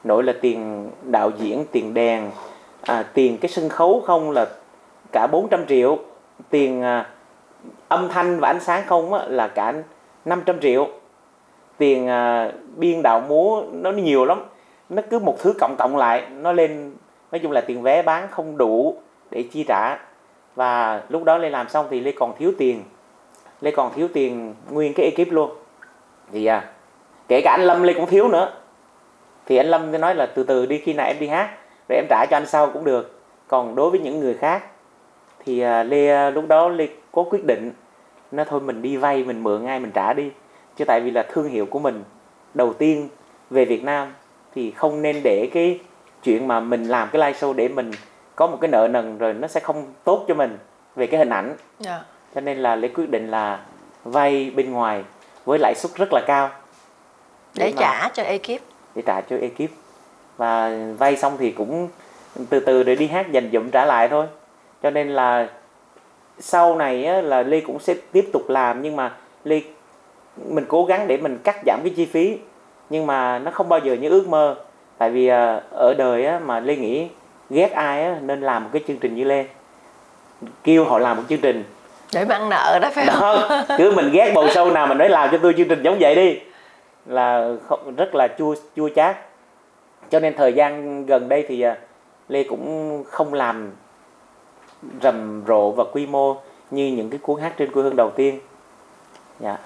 Nổi 0.03 0.23
là 0.23 0.33
tiền 0.41 0.89
đạo 1.03 1.31
diễn 1.37 1.65
tiền 1.71 1.93
đèn 1.93 2.31
à, 2.81 3.03
tiền 3.13 3.37
cái 3.37 3.49
sân 3.49 3.69
khấu 3.69 4.03
không 4.05 4.31
là 4.31 4.45
cả 5.11 5.27
400 5.27 5.65
triệu. 5.67 5.97
Tiền 6.49 6.81
à, 6.81 7.09
âm 7.87 8.09
thanh 8.09 8.39
và 8.39 8.47
ánh 8.47 8.59
sáng 8.59 8.83
không 8.87 9.13
á, 9.13 9.25
là 9.27 9.47
cả 9.47 9.73
500 10.25 10.59
triệu. 10.61 10.87
Tiền 11.77 12.07
à, 12.07 12.51
biên 12.75 13.01
đạo 13.01 13.21
múa 13.27 13.63
nó 13.71 13.91
nhiều 13.91 14.25
lắm 14.25 14.41
nó 14.89 15.01
cứ 15.09 15.19
một 15.19 15.35
thứ 15.39 15.53
cộng 15.59 15.75
cộng 15.77 15.97
lại 15.97 16.27
nó 16.29 16.51
lên 16.51 16.93
nói 17.31 17.39
chung 17.39 17.51
là 17.51 17.61
tiền 17.61 17.81
vé 17.81 18.01
bán 18.01 18.27
không 18.31 18.57
đủ 18.57 18.97
để 19.31 19.43
chi 19.51 19.65
trả. 19.67 19.97
Và 20.55 21.01
lúc 21.09 21.23
đó 21.23 21.37
Lê 21.37 21.49
làm 21.49 21.69
xong 21.69 21.87
thì 21.89 21.99
Lê 21.99 22.11
còn 22.11 22.33
thiếu 22.37 22.51
tiền. 22.57 22.83
Lê 23.61 23.71
còn 23.71 23.93
thiếu 23.93 24.07
tiền 24.13 24.55
nguyên 24.69 24.93
cái 24.93 25.05
ekip 25.05 25.31
luôn. 25.31 25.51
Thì 26.31 26.45
à, 26.45 26.71
kể 27.27 27.41
cả 27.43 27.51
anh 27.51 27.67
Lâm 27.67 27.83
Lê 27.83 27.93
cũng 27.93 28.05
thiếu 28.05 28.27
nữa. 28.27 28.53
Thì 29.45 29.57
anh 29.57 29.67
Lâm 29.67 29.91
nói 29.91 30.15
là 30.15 30.25
từ 30.25 30.43
từ 30.43 30.65
đi 30.65 30.77
khi 30.77 30.93
nào 30.93 31.07
em 31.07 31.19
đi 31.19 31.27
hát 31.27 31.49
rồi 31.89 31.97
em 31.97 32.05
trả 32.09 32.25
cho 32.25 32.37
anh 32.37 32.45
sau 32.45 32.67
cũng 32.67 32.83
được. 32.83 33.19
Còn 33.47 33.75
đối 33.75 33.89
với 33.91 33.99
những 33.99 34.19
người 34.19 34.33
khác 34.33 34.63
thì 35.45 35.59
à, 35.59 35.83
Lê 35.83 36.09
à, 36.09 36.29
lúc 36.29 36.47
đó 36.47 36.69
Lê 36.69 36.87
có 37.11 37.23
quyết 37.29 37.45
định 37.45 37.71
nó 38.31 38.43
thôi 38.43 38.59
mình 38.59 38.81
đi 38.81 38.97
vay 38.97 39.23
mình 39.23 39.43
mượn 39.43 39.65
ngay 39.65 39.79
mình 39.79 39.91
trả 39.91 40.13
đi. 40.13 40.31
Chứ 40.75 40.85
tại 40.85 41.01
vì 41.01 41.11
là 41.11 41.23
thương 41.23 41.49
hiệu 41.49 41.65
của 41.65 41.79
mình 41.79 42.03
đầu 42.53 42.73
tiên 42.73 43.09
về 43.49 43.65
Việt 43.65 43.83
Nam 43.83 44.13
thì 44.59 44.71
không 44.71 45.01
nên 45.01 45.23
để 45.23 45.49
cái 45.53 45.79
chuyện 46.23 46.47
mà 46.47 46.59
mình 46.59 46.83
làm 46.83 47.09
cái 47.11 47.19
live 47.19 47.39
show 47.39 47.53
để 47.53 47.67
mình 47.67 47.91
có 48.35 48.47
một 48.47 48.57
cái 48.61 48.71
nợ 48.71 48.87
nần 48.91 49.17
rồi 49.17 49.33
nó 49.33 49.47
sẽ 49.47 49.59
không 49.59 49.93
tốt 50.03 50.25
cho 50.27 50.35
mình 50.35 50.57
về 50.95 51.07
cái 51.07 51.17
hình 51.17 51.29
ảnh. 51.29 51.47
Yeah. 51.47 51.57
Dạ. 51.79 52.01
cho 52.35 52.41
nên 52.41 52.57
là 52.57 52.75
Lê 52.75 52.87
quyết 52.87 53.09
định 53.09 53.31
là 53.31 53.59
vay 54.03 54.51
bên 54.55 54.71
ngoài 54.71 55.03
với 55.45 55.59
lãi 55.59 55.73
suất 55.75 55.95
rất 55.95 56.13
là 56.13 56.21
cao. 56.27 56.49
Để, 57.55 57.65
để 57.65 57.73
trả 57.77 57.99
mà, 58.03 58.09
cho 58.13 58.23
ekip. 58.23 58.61
Để 58.95 59.01
trả 59.05 59.21
cho 59.21 59.35
ekip. 59.41 59.71
Và 60.37 60.71
vay 60.97 61.17
xong 61.17 61.37
thì 61.39 61.51
cũng 61.51 61.89
từ 62.49 62.59
từ 62.59 62.83
để 62.83 62.95
đi 62.95 63.07
hát 63.07 63.31
dành 63.31 63.49
dụm 63.53 63.69
trả 63.69 63.85
lại 63.85 64.07
thôi. 64.07 64.27
Cho 64.83 64.89
nên 64.89 65.09
là 65.09 65.49
sau 66.39 66.75
này 66.75 67.05
á, 67.05 67.21
là 67.21 67.43
Lê 67.43 67.59
cũng 67.59 67.79
sẽ 67.79 67.93
tiếp 68.11 68.29
tục 68.33 68.49
làm 68.49 68.81
nhưng 68.81 68.95
mà 68.95 69.15
Lê 69.43 69.61
mình 70.37 70.65
cố 70.67 70.85
gắng 70.85 71.07
để 71.07 71.17
mình 71.17 71.39
cắt 71.43 71.55
giảm 71.65 71.79
cái 71.83 71.93
chi 71.95 72.05
phí 72.05 72.37
nhưng 72.89 73.07
mà 73.07 73.39
nó 73.39 73.51
không 73.51 73.69
bao 73.69 73.79
giờ 73.79 73.93
như 73.93 74.09
ước 74.09 74.27
mơ. 74.27 74.55
Tại 74.97 75.09
vì 75.09 75.27
à, 75.27 75.61
ở 75.71 75.93
đời 75.97 76.25
á, 76.25 76.39
mà 76.39 76.59
Lê 76.59 76.75
nghĩ 76.75 77.07
ghét 77.49 77.71
ai 77.71 78.03
á, 78.03 78.15
nên 78.21 78.41
làm 78.41 78.63
một 78.63 78.69
cái 78.73 78.83
chương 78.87 78.97
trình 78.97 79.15
như 79.15 79.23
Lê. 79.23 79.45
Kêu 80.63 80.85
họ 80.85 80.99
làm 80.99 81.17
một 81.17 81.23
chương 81.29 81.41
trình. 81.41 81.63
Để 82.13 82.25
ăn 82.29 82.49
nợ 82.49 82.79
đó 82.81 82.89
phải 82.93 83.05
không? 83.05 83.21
đó, 83.21 83.61
cứ 83.77 83.91
mình 83.91 84.09
ghét 84.11 84.31
bầu 84.35 84.49
sâu 84.49 84.71
nào 84.71 84.87
mình 84.87 84.97
nói 84.97 85.09
làm 85.09 85.29
cho 85.31 85.37
tôi 85.37 85.53
chương 85.57 85.67
trình 85.67 85.83
giống 85.83 85.97
vậy 85.99 86.15
đi. 86.15 86.39
Là 87.05 87.51
không, 87.67 87.95
rất 87.95 88.15
là 88.15 88.27
chua 88.37 88.55
chua 88.75 88.89
chát. 88.95 89.17
Cho 90.09 90.19
nên 90.19 90.35
thời 90.37 90.53
gian 90.53 91.05
gần 91.05 91.29
đây 91.29 91.45
thì 91.47 91.61
à, 91.61 91.77
Lê 92.27 92.43
cũng 92.43 93.03
không 93.07 93.33
làm 93.33 93.71
rầm 95.01 95.43
rộ 95.47 95.71
và 95.71 95.83
quy 95.83 96.07
mô 96.07 96.35
như 96.71 96.87
những 96.87 97.09
cái 97.09 97.19
cuốn 97.23 97.41
hát 97.41 97.53
trên 97.57 97.71
quê 97.71 97.83
hương 97.83 97.95
đầu 97.95 98.09
tiên. 98.09 98.39
Dạ 99.39 99.57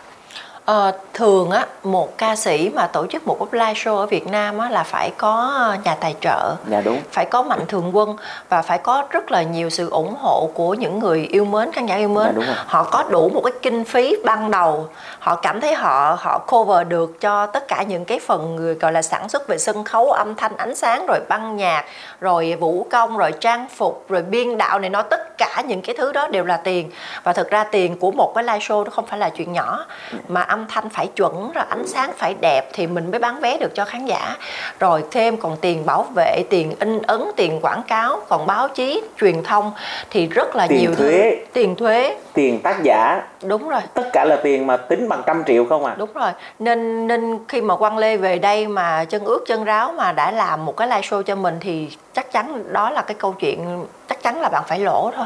Ờ, 0.65 0.91
thường 1.13 1.51
á 1.51 1.65
một 1.83 2.17
ca 2.17 2.35
sĩ 2.35 2.69
mà 2.69 2.87
tổ 2.87 3.07
chức 3.07 3.27
một 3.27 3.53
live 3.53 3.73
show 3.73 3.97
ở 3.97 4.05
Việt 4.05 4.27
Nam 4.27 4.57
á 4.57 4.69
là 4.69 4.83
phải 4.83 5.11
có 5.17 5.51
nhà 5.83 5.95
tài 5.95 6.15
trợ, 6.21 6.55
dạ 6.67 6.81
đúng, 6.81 7.01
phải 7.11 7.25
có 7.25 7.43
mạnh 7.43 7.65
thường 7.67 7.95
quân 7.95 8.17
và 8.49 8.61
phải 8.61 8.77
có 8.77 9.05
rất 9.09 9.31
là 9.31 9.43
nhiều 9.43 9.69
sự 9.69 9.89
ủng 9.89 10.15
hộ 10.19 10.49
của 10.53 10.73
những 10.73 10.99
người 10.99 11.27
yêu 11.31 11.45
mến 11.45 11.71
khán 11.71 11.85
giả 11.85 11.95
yêu 11.95 12.09
mến. 12.09 12.25
Dạ 12.25 12.31
đúng 12.31 12.45
rồi. 12.45 12.55
Họ 12.65 12.83
có 12.83 13.03
đủ 13.09 13.29
một 13.29 13.41
cái 13.43 13.53
kinh 13.61 13.85
phí 13.85 14.15
ban 14.25 14.51
đầu, 14.51 14.87
họ 15.19 15.35
cảm 15.35 15.61
thấy 15.61 15.73
họ 15.73 16.17
họ 16.19 16.39
cover 16.47 16.87
được 16.87 17.21
cho 17.21 17.45
tất 17.45 17.67
cả 17.67 17.83
những 17.83 18.05
cái 18.05 18.19
phần 18.19 18.55
người 18.55 18.75
gọi 18.75 18.91
là 18.91 19.01
sản 19.01 19.29
xuất 19.29 19.47
về 19.47 19.57
sân 19.57 19.83
khấu, 19.83 20.11
âm 20.11 20.35
thanh, 20.35 20.57
ánh 20.57 20.75
sáng 20.75 21.05
rồi 21.07 21.19
băng 21.29 21.57
nhạc, 21.57 21.85
rồi 22.21 22.55
vũ 22.59 22.87
công, 22.91 23.17
rồi 23.17 23.31
trang 23.31 23.67
phục, 23.75 24.05
rồi 24.09 24.21
biên 24.21 24.57
đạo 24.57 24.79
này 24.79 24.89
nó 24.89 25.01
tất 25.01 25.37
cả 25.37 25.63
những 25.67 25.81
cái 25.81 25.95
thứ 25.97 26.11
đó 26.11 26.27
đều 26.27 26.45
là 26.45 26.57
tiền 26.57 26.91
và 27.23 27.33
thực 27.33 27.49
ra 27.49 27.63
tiền 27.63 27.97
của 27.99 28.11
một 28.11 28.31
cái 28.35 28.43
live 28.43 28.59
show 28.59 28.83
nó 28.83 28.89
không 28.89 29.05
phải 29.05 29.19
là 29.19 29.29
chuyện 29.29 29.53
nhỏ 29.53 29.85
mà 30.27 30.41
âm 30.53 30.65
thanh 30.67 30.89
phải 30.89 31.07
chuẩn 31.07 31.51
rồi 31.51 31.63
ánh 31.69 31.87
sáng 31.87 32.11
phải 32.17 32.35
đẹp 32.41 32.69
thì 32.73 32.87
mình 32.87 33.11
mới 33.11 33.19
bán 33.19 33.39
vé 33.39 33.57
được 33.57 33.75
cho 33.75 33.85
khán 33.85 34.05
giả. 34.05 34.35
Rồi 34.79 35.03
thêm 35.11 35.37
còn 35.37 35.57
tiền 35.61 35.85
bảo 35.85 36.03
vệ 36.15 36.43
tiền 36.49 36.73
in 36.79 37.01
ấn 37.01 37.21
tiền 37.35 37.59
quảng 37.61 37.83
cáo 37.87 38.19
còn 38.29 38.47
báo 38.47 38.67
chí 38.67 39.03
truyền 39.19 39.43
thông 39.43 39.71
thì 40.09 40.27
rất 40.27 40.55
là 40.55 40.67
tiền 40.67 40.79
nhiều 40.79 40.95
thuế. 40.95 41.11
Thứ 41.11 41.45
tiền 41.53 41.75
thuế. 41.75 42.17
Tiền 42.33 42.61
tác 42.61 42.83
giả. 42.83 43.21
Đúng 43.43 43.69
rồi. 43.69 43.81
Tất 43.93 44.09
cả 44.13 44.25
là 44.25 44.35
tiền 44.43 44.67
mà 44.67 44.77
tính 44.77 45.09
bằng 45.09 45.21
trăm 45.25 45.43
triệu 45.47 45.65
không 45.65 45.85
à 45.85 45.95
đúng 45.97 46.13
rồi. 46.13 46.31
Nên 46.59 47.07
nên 47.07 47.39
khi 47.47 47.61
mà 47.61 47.75
quang 47.75 47.97
lê 47.97 48.17
về 48.17 48.39
đây 48.39 48.67
mà 48.67 49.05
chân 49.05 49.25
ướt 49.25 49.43
chân 49.47 49.63
ráo 49.63 49.93
mà 49.97 50.11
đã 50.11 50.31
làm 50.31 50.65
một 50.65 50.77
cái 50.77 50.87
live 50.87 51.01
show 51.01 51.21
cho 51.21 51.35
mình 51.35 51.57
thì 51.61 51.89
chắc 52.13 52.31
chắn 52.31 52.73
đó 52.73 52.89
là 52.89 53.01
cái 53.01 53.15
câu 53.19 53.35
chuyện 53.39 53.85
chắc 54.09 54.23
chắn 54.23 54.41
là 54.41 54.49
bạn 54.49 54.63
phải 54.67 54.79
lỗ 54.79 55.11
thôi 55.15 55.25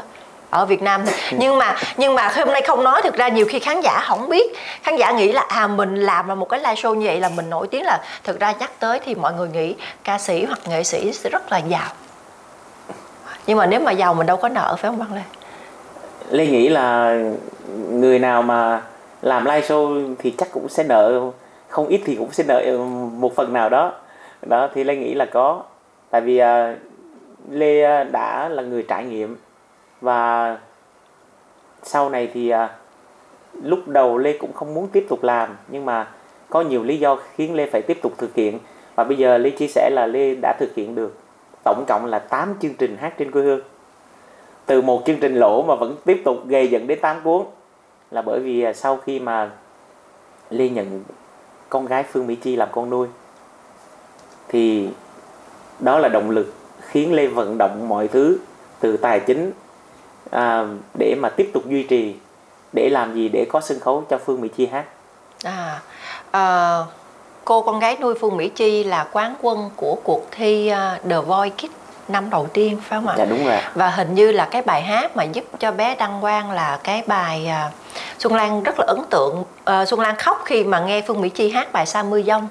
ở 0.50 0.66
Việt 0.66 0.82
Nam. 0.82 1.02
Thì 1.06 1.38
nhưng 1.40 1.58
mà 1.58 1.76
nhưng 1.98 2.16
mà 2.16 2.32
hôm 2.36 2.48
nay 2.48 2.62
không 2.68 2.84
nói 2.84 3.02
thực 3.02 3.16
ra 3.16 3.28
nhiều 3.28 3.46
khi 3.50 3.60
khán 3.60 3.82
giả 3.82 4.00
không 4.00 4.30
biết. 4.30 4.56
Khán 4.84 4.96
giả 4.96 5.12
nghĩ 5.12 5.32
là 5.32 5.46
à 5.48 5.68
mình 5.68 5.96
làm 5.96 6.28
là 6.28 6.36
một 6.36 6.50
cái 6.50 6.60
live 6.60 6.76
show 6.76 6.94
như 6.94 7.06
vậy 7.06 7.20
là 7.20 7.30
mình 7.30 7.50
nổi 7.50 7.68
tiếng 7.68 7.86
là 7.86 8.04
thực 8.24 8.40
ra 8.40 8.54
nhắc 8.60 8.72
tới 8.80 9.00
thì 9.06 9.16
mọi 9.16 9.34
người 9.34 9.48
nghĩ 9.48 9.76
ca 10.04 10.18
sĩ 10.18 10.46
hoặc 10.46 10.60
nghệ 10.70 10.84
sĩ 10.84 11.14
sẽ 11.14 11.30
rất 11.30 11.52
là 11.52 11.58
giàu. 11.58 11.90
Nhưng 13.48 13.58
mà 13.58 13.66
nếu 13.66 13.80
mà 13.80 13.92
giàu 13.92 14.14
mình 14.14 14.28
đâu 14.28 14.38
có 14.38 14.50
nợ 14.50 14.76
phải 14.80 14.92
không 14.92 14.98
Văn 15.00 15.14
Lê? 15.16 15.22
Lê 16.30 16.48
nghĩ 16.48 16.70
là 16.70 17.18
người 17.90 18.20
nào 18.20 18.42
mà 18.42 18.82
làm 19.22 19.46
live 19.46 19.68
show 19.68 20.16
thì 20.20 20.32
chắc 20.38 20.52
cũng 20.52 20.70
sẽ 20.70 20.84
nợ 20.84 21.22
không 21.68 21.88
ít 21.88 22.02
thì 22.06 22.16
cũng 22.16 22.32
sẽ 22.32 22.44
nợ 22.48 22.78
một 23.12 23.36
phần 23.36 23.54
nào 23.54 23.70
đó. 23.70 23.94
Đó 24.42 24.70
thì 24.76 24.84
Lê 24.84 24.96
nghĩ 24.96 25.14
là 25.14 25.26
có. 25.26 25.64
Tại 26.10 26.22
vì 26.22 26.42
uh, 26.42 26.78
Lê 27.50 28.04
đã 28.04 28.50
là 28.50 28.64
người 28.64 28.86
trải 28.88 29.04
nghiệm 29.04 29.38
và 30.02 30.58
sau 31.84 32.10
này 32.10 32.30
thì 32.34 32.50
à, 32.50 32.76
lúc 33.64 33.88
đầu 33.88 34.18
Lê 34.18 34.38
cũng 34.38 34.54
không 34.54 34.74
muốn 34.74 34.88
tiếp 34.88 35.06
tục 35.10 35.24
làm 35.24 35.58
nhưng 35.68 35.86
mà 35.86 36.08
có 36.50 36.62
nhiều 36.62 36.84
lý 36.84 36.98
do 36.98 37.18
khiến 37.36 37.56
Lê 37.56 37.66
phải 37.66 37.82
tiếp 37.82 38.00
tục 38.02 38.14
thực 38.18 38.36
hiện. 38.36 38.60
Và 38.96 39.04
bây 39.04 39.18
giờ 39.18 39.38
Lê 39.38 39.50
chia 39.50 39.68
sẻ 39.68 39.90
là 39.94 40.08
Lê 40.08 40.36
đã 40.42 40.56
thực 40.60 40.76
hiện 40.76 40.96
được 40.96 41.18
tổng 41.64 41.84
cộng 41.88 42.06
là 42.06 42.20
8 42.20 42.56
chương 42.62 42.74
trình 42.74 42.98
hát 42.98 43.14
trên 43.18 43.32
quê 43.32 43.42
hương. 43.42 43.62
Từ 44.66 44.82
một 44.82 45.04
chương 45.06 45.20
trình 45.20 45.36
lỗ 45.36 45.64
mà 45.64 45.76
vẫn 45.76 45.96
tiếp 46.06 46.22
tục 46.26 46.38
gây 46.48 46.68
dẫn 46.68 46.88
đến 46.88 47.00
8 47.02 47.22
cuốn 47.24 47.46
là 48.12 48.22
bởi 48.22 48.40
vì 48.40 48.62
à, 48.64 48.74
sau 48.74 48.98
khi 48.98 49.20
mà 49.20 49.52
Lê 50.50 50.70
nhận 50.70 51.04
con 51.70 51.86
gái 51.86 52.04
Phương 52.04 52.28
Mỹ 52.28 52.36
Chi 52.36 52.56
làm 52.56 52.70
con 52.72 52.90
nuôi 52.90 53.08
thì 54.48 54.90
đó 55.80 56.00
là 56.00 56.10
động 56.10 56.30
lực 56.30 56.54
khiến 56.80 57.14
Lê 57.14 57.28
vận 57.28 57.58
động 57.58 57.88
mọi 57.88 58.08
thứ 58.08 58.38
từ 58.80 58.98
tài 58.98 59.20
chính 59.20 59.52
à, 60.32 60.64
để 61.00 61.16
mà 61.16 61.30
tiếp 61.30 61.52
tục 61.54 61.64
duy 61.70 61.84
trì 61.84 62.16
để 62.74 62.90
làm 62.90 63.16
gì 63.16 63.30
để 63.30 63.46
có 63.50 63.62
sân 63.62 63.80
khấu 63.80 64.04
cho 64.10 64.18
Phương 64.26 64.42
Mỹ 64.42 64.50
Chi 64.58 64.66
hát 64.66 64.86
à, 65.44 65.80
à 66.32 66.78
cô 67.46 67.62
con 67.62 67.80
gái 67.80 67.98
nuôi 68.00 68.16
Phương 68.22 68.38
Mỹ 68.38 68.50
Chi 68.50 68.84
là 68.84 69.08
quán 69.12 69.36
quân 69.42 69.70
của 69.76 69.96
cuộc 70.04 70.28
thi 70.32 70.68
à, 70.68 71.00
The 71.10 71.20
Voice 71.20 71.56
Kids 71.58 71.74
năm 72.08 72.30
đầu 72.30 72.48
tiên 72.54 72.78
phải 72.84 72.98
không 72.98 73.08
ạ? 73.08 73.16
Dạ 73.18 73.26
đúng 73.26 73.46
rồi. 73.46 73.58
Và 73.74 73.90
hình 73.90 74.16
như 74.16 74.32
là 74.32 74.46
cái 74.46 74.62
bài 74.62 74.82
hát 74.82 75.16
mà 75.16 75.24
giúp 75.24 75.46
cho 75.60 75.72
bé 75.72 75.96
Đăng 75.96 76.22
Quang 76.22 76.52
là 76.52 76.80
cái 76.84 77.04
bài 77.08 77.52
uh, 77.68 77.74
Xuân 78.20 78.36
Lan 78.36 78.64
rất 78.64 78.76
là 78.80 78.86
ấn 78.88 79.00
tượng. 79.10 79.40
Uh, 79.40 79.88
Xuân 79.88 80.00
Lan 80.00 80.16
khóc 80.16 80.42
khi 80.46 80.64
mà 80.64 80.80
nghe 80.80 81.02
Phương 81.02 81.22
Mỹ 81.22 81.30
Chi 81.30 81.50
hát 81.50 81.72
bài 81.74 81.86
Sa 81.86 82.04
Mưa 82.04 82.22
Dông. 82.22 82.48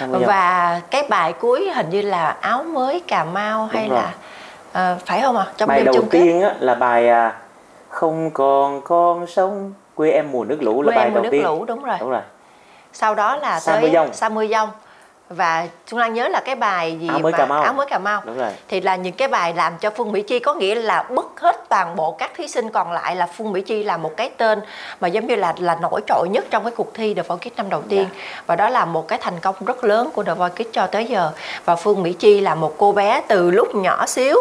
Và 0.00 0.80
cái 0.90 1.06
bài 1.08 1.32
cuối 1.32 1.70
hình 1.74 1.90
như 1.90 2.02
là 2.02 2.36
áo 2.40 2.62
mới 2.62 3.00
Cà 3.00 3.24
Mau 3.24 3.66
hay 3.66 3.88
rồi. 3.88 3.98
là 3.98 4.14
à, 4.74 4.96
phải 5.06 5.20
không 5.22 5.36
ạ? 5.36 5.44
À? 5.48 5.52
trong 5.56 5.68
bài 5.68 5.78
đêm 5.78 5.86
đầu 5.86 5.94
chung 5.94 6.08
tiên 6.10 6.42
á, 6.42 6.54
là 6.60 6.74
bài 6.74 7.08
à, 7.08 7.38
không 7.88 8.30
còn 8.30 8.80
con 8.80 9.26
sông 9.26 9.72
quê 9.94 10.10
em 10.10 10.32
mùa 10.32 10.44
nước 10.44 10.62
lũ 10.62 10.82
là 10.82 10.86
quê 10.86 10.96
bài 10.96 11.04
em 11.04 11.14
đầu 11.14 11.22
nước 11.22 11.30
tiên. 11.30 11.44
lũ 11.44 11.64
đúng 11.64 11.84
rồi. 11.84 11.96
Đúng 12.00 12.10
rồi. 12.10 12.22
Sau 12.92 13.14
đó 13.14 13.36
là 13.36 13.60
Sa 13.60 13.72
tới 13.72 13.82
mưa 13.82 13.88
dông. 13.88 14.12
Sa 14.12 14.28
mưa 14.28 14.46
dông 14.46 14.68
và 15.28 15.68
Xuân 15.86 16.00
Lan 16.00 16.14
nhớ 16.14 16.28
là 16.28 16.40
cái 16.40 16.54
bài 16.54 16.98
gì 17.00 17.08
áo 17.08 17.18
mới 17.18 17.32
mà 17.32 17.38
Cà 17.38 17.46
Mau. 17.46 17.62
Áo 17.62 17.72
mới 17.72 17.86
Cà 17.86 17.98
Mau. 17.98 18.22
Đúng 18.24 18.38
rồi. 18.38 18.50
Thì 18.68 18.80
là 18.80 18.96
những 18.96 19.12
cái 19.12 19.28
bài 19.28 19.54
làm 19.54 19.78
cho 19.78 19.90
Phương 19.90 20.12
Mỹ 20.12 20.22
Chi 20.22 20.38
có 20.38 20.54
nghĩa 20.54 20.74
là 20.74 21.02
bứt 21.02 21.40
hết 21.40 21.68
toàn 21.68 21.96
bộ 21.96 22.12
các 22.12 22.30
thí 22.36 22.48
sinh 22.48 22.70
còn 22.70 22.92
lại 22.92 23.16
là 23.16 23.26
Phương 23.26 23.52
Mỹ 23.52 23.60
Chi 23.60 23.82
là 23.82 23.96
một 23.96 24.16
cái 24.16 24.30
tên 24.36 24.60
mà 25.00 25.08
giống 25.08 25.26
như 25.26 25.36
là 25.36 25.54
là 25.58 25.74
nổi 25.74 26.00
trội 26.06 26.28
nhất 26.28 26.44
trong 26.50 26.64
cái 26.64 26.72
cuộc 26.76 26.94
thi 26.94 27.14
The 27.14 27.22
Voice 27.22 27.50
Kids 27.50 27.56
năm 27.56 27.70
đầu 27.70 27.82
tiên. 27.88 27.98
Yeah. 27.98 28.46
và 28.46 28.56
đó 28.56 28.68
là 28.68 28.84
một 28.84 29.08
cái 29.08 29.18
thành 29.22 29.40
công 29.40 29.54
rất 29.66 29.84
lớn 29.84 30.10
của 30.14 30.22
The 30.22 30.34
Voice 30.34 30.64
Kids 30.64 30.72
cho 30.72 30.86
tới 30.86 31.04
giờ. 31.04 31.30
Và 31.64 31.76
Phương 31.76 32.02
Mỹ 32.02 32.12
Chi 32.12 32.40
là 32.40 32.54
một 32.54 32.74
cô 32.78 32.92
bé 32.92 33.22
từ 33.28 33.50
lúc 33.50 33.74
nhỏ 33.74 34.06
xíu 34.06 34.36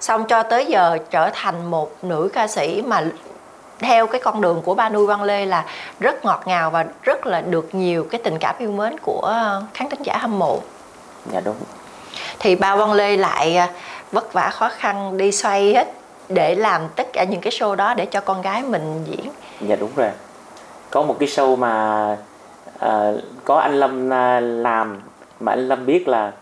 xong 0.00 0.26
cho 0.26 0.42
tới 0.42 0.66
giờ 0.66 0.98
trở 1.10 1.30
thành 1.34 1.70
một 1.70 2.04
nữ 2.04 2.30
ca 2.32 2.46
sĩ 2.48 2.82
mà 2.86 3.04
theo 3.78 4.06
cái 4.06 4.20
con 4.20 4.40
đường 4.40 4.62
của 4.64 4.74
ba 4.74 4.88
nuôi 4.88 5.06
Văn 5.06 5.22
Lê 5.22 5.46
là 5.46 5.64
rất 6.00 6.24
ngọt 6.24 6.42
ngào 6.46 6.70
và 6.70 6.84
rất 7.02 7.26
là 7.26 7.40
được 7.40 7.74
nhiều 7.74 8.06
cái 8.10 8.20
tình 8.24 8.38
cảm 8.38 8.54
yêu 8.58 8.72
mến 8.72 8.98
của 9.02 9.34
khán 9.74 9.88
thính 9.88 10.02
giả 10.02 10.16
hâm 10.16 10.38
mộ. 10.38 10.60
Dạ 11.32 11.40
đúng. 11.44 11.56
Thì 12.38 12.56
ba 12.56 12.76
Văn 12.76 12.92
Lê 12.92 13.16
lại 13.16 13.56
à, 13.56 13.68
vất 14.12 14.32
vả 14.32 14.50
khó 14.50 14.68
khăn 14.68 15.16
đi 15.16 15.32
xoay 15.32 15.74
hết 15.74 15.88
để 16.28 16.54
làm 16.54 16.82
tất 16.96 17.12
cả 17.12 17.24
những 17.24 17.40
cái 17.40 17.50
show 17.50 17.74
đó 17.74 17.94
để 17.94 18.06
cho 18.06 18.20
con 18.20 18.42
gái 18.42 18.62
mình 18.62 19.04
diễn. 19.04 19.30
Dạ 19.60 19.76
đúng 19.76 19.90
rồi. 19.96 20.10
Có 20.90 21.02
một 21.02 21.16
cái 21.20 21.28
show 21.28 21.56
mà 21.56 22.16
uh, 22.86 23.20
có 23.44 23.58
anh 23.58 23.80
Lâm 23.80 24.12
à, 24.12 24.40
làm 24.40 25.00
mà 25.40 25.52
anh 25.52 25.68
Lâm 25.68 25.86
biết 25.86 26.08
là 26.08 26.32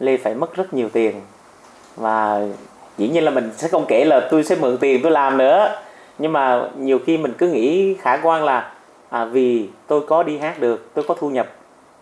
Lê 0.00 0.16
phải 0.16 0.34
mất 0.34 0.54
rất 0.54 0.74
nhiều 0.74 0.88
tiền 0.92 1.20
và 1.96 2.40
dĩ 2.98 3.08
nhiên 3.08 3.24
là 3.24 3.30
mình 3.30 3.52
sẽ 3.56 3.68
không 3.68 3.84
kể 3.88 4.04
là 4.04 4.20
tôi 4.30 4.44
sẽ 4.44 4.56
mượn 4.56 4.78
tiền 4.78 5.00
tôi 5.02 5.12
làm 5.12 5.36
nữa 5.36 5.82
nhưng 6.18 6.32
mà 6.32 6.68
nhiều 6.78 6.98
khi 7.06 7.18
mình 7.18 7.32
cứ 7.38 7.48
nghĩ 7.48 7.94
khả 7.94 8.16
quan 8.22 8.44
là 8.44 8.72
à, 9.08 9.24
vì 9.24 9.68
tôi 9.86 10.00
có 10.06 10.22
đi 10.22 10.38
hát 10.38 10.60
được 10.60 10.94
tôi 10.94 11.04
có 11.08 11.14
thu 11.14 11.30
nhập 11.30 11.46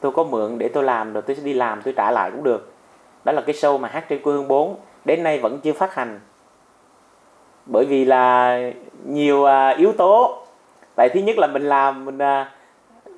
tôi 0.05 0.13
có 0.13 0.25
mượn 0.25 0.59
để 0.59 0.69
tôi 0.69 0.85
làm 0.85 1.13
rồi 1.13 1.23
tôi 1.23 1.37
sẽ 1.37 1.43
đi 1.43 1.53
làm 1.53 1.83
tôi 1.83 1.95
trả 1.97 2.11
lại 2.11 2.31
cũng 2.31 2.43
được. 2.43 2.73
Đó 3.25 3.33
là 3.33 3.41
cái 3.41 3.55
show 3.55 3.79
mà 3.79 3.89
hát 3.89 4.05
trên 4.09 4.23
quê 4.23 4.33
hương 4.33 4.49
4 4.49 4.77
đến 5.05 5.23
nay 5.23 5.39
vẫn 5.39 5.61
chưa 5.61 5.73
phát 5.73 5.95
hành. 5.95 6.21
Bởi 7.67 7.85
vì 7.85 8.05
là 8.05 8.59
nhiều 9.05 9.45
à, 9.45 9.69
yếu 9.69 9.93
tố. 9.93 10.43
Tại 10.97 11.09
thứ 11.09 11.21
nhất 11.21 11.39
là 11.39 11.47
mình 11.47 11.63
làm 11.63 12.05
mình 12.05 12.19
à, 12.19 12.53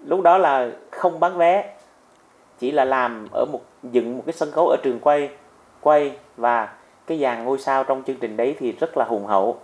lúc 0.04 0.22
đó 0.22 0.38
là 0.38 0.70
không 0.90 1.20
bán 1.20 1.36
vé 1.36 1.74
chỉ 2.58 2.70
là 2.70 2.84
làm 2.84 3.26
ở 3.32 3.44
một 3.52 3.60
dựng 3.82 4.16
một 4.16 4.22
cái 4.26 4.32
sân 4.32 4.50
khấu 4.52 4.68
ở 4.68 4.76
trường 4.82 5.00
quay 5.00 5.30
quay 5.80 6.12
và 6.36 6.68
cái 7.06 7.18
dàn 7.18 7.44
ngôi 7.44 7.58
sao 7.58 7.84
trong 7.84 8.02
chương 8.06 8.16
trình 8.20 8.36
đấy 8.36 8.56
thì 8.58 8.72
rất 8.72 8.96
là 8.96 9.04
hùng 9.04 9.26
hậu. 9.26 9.58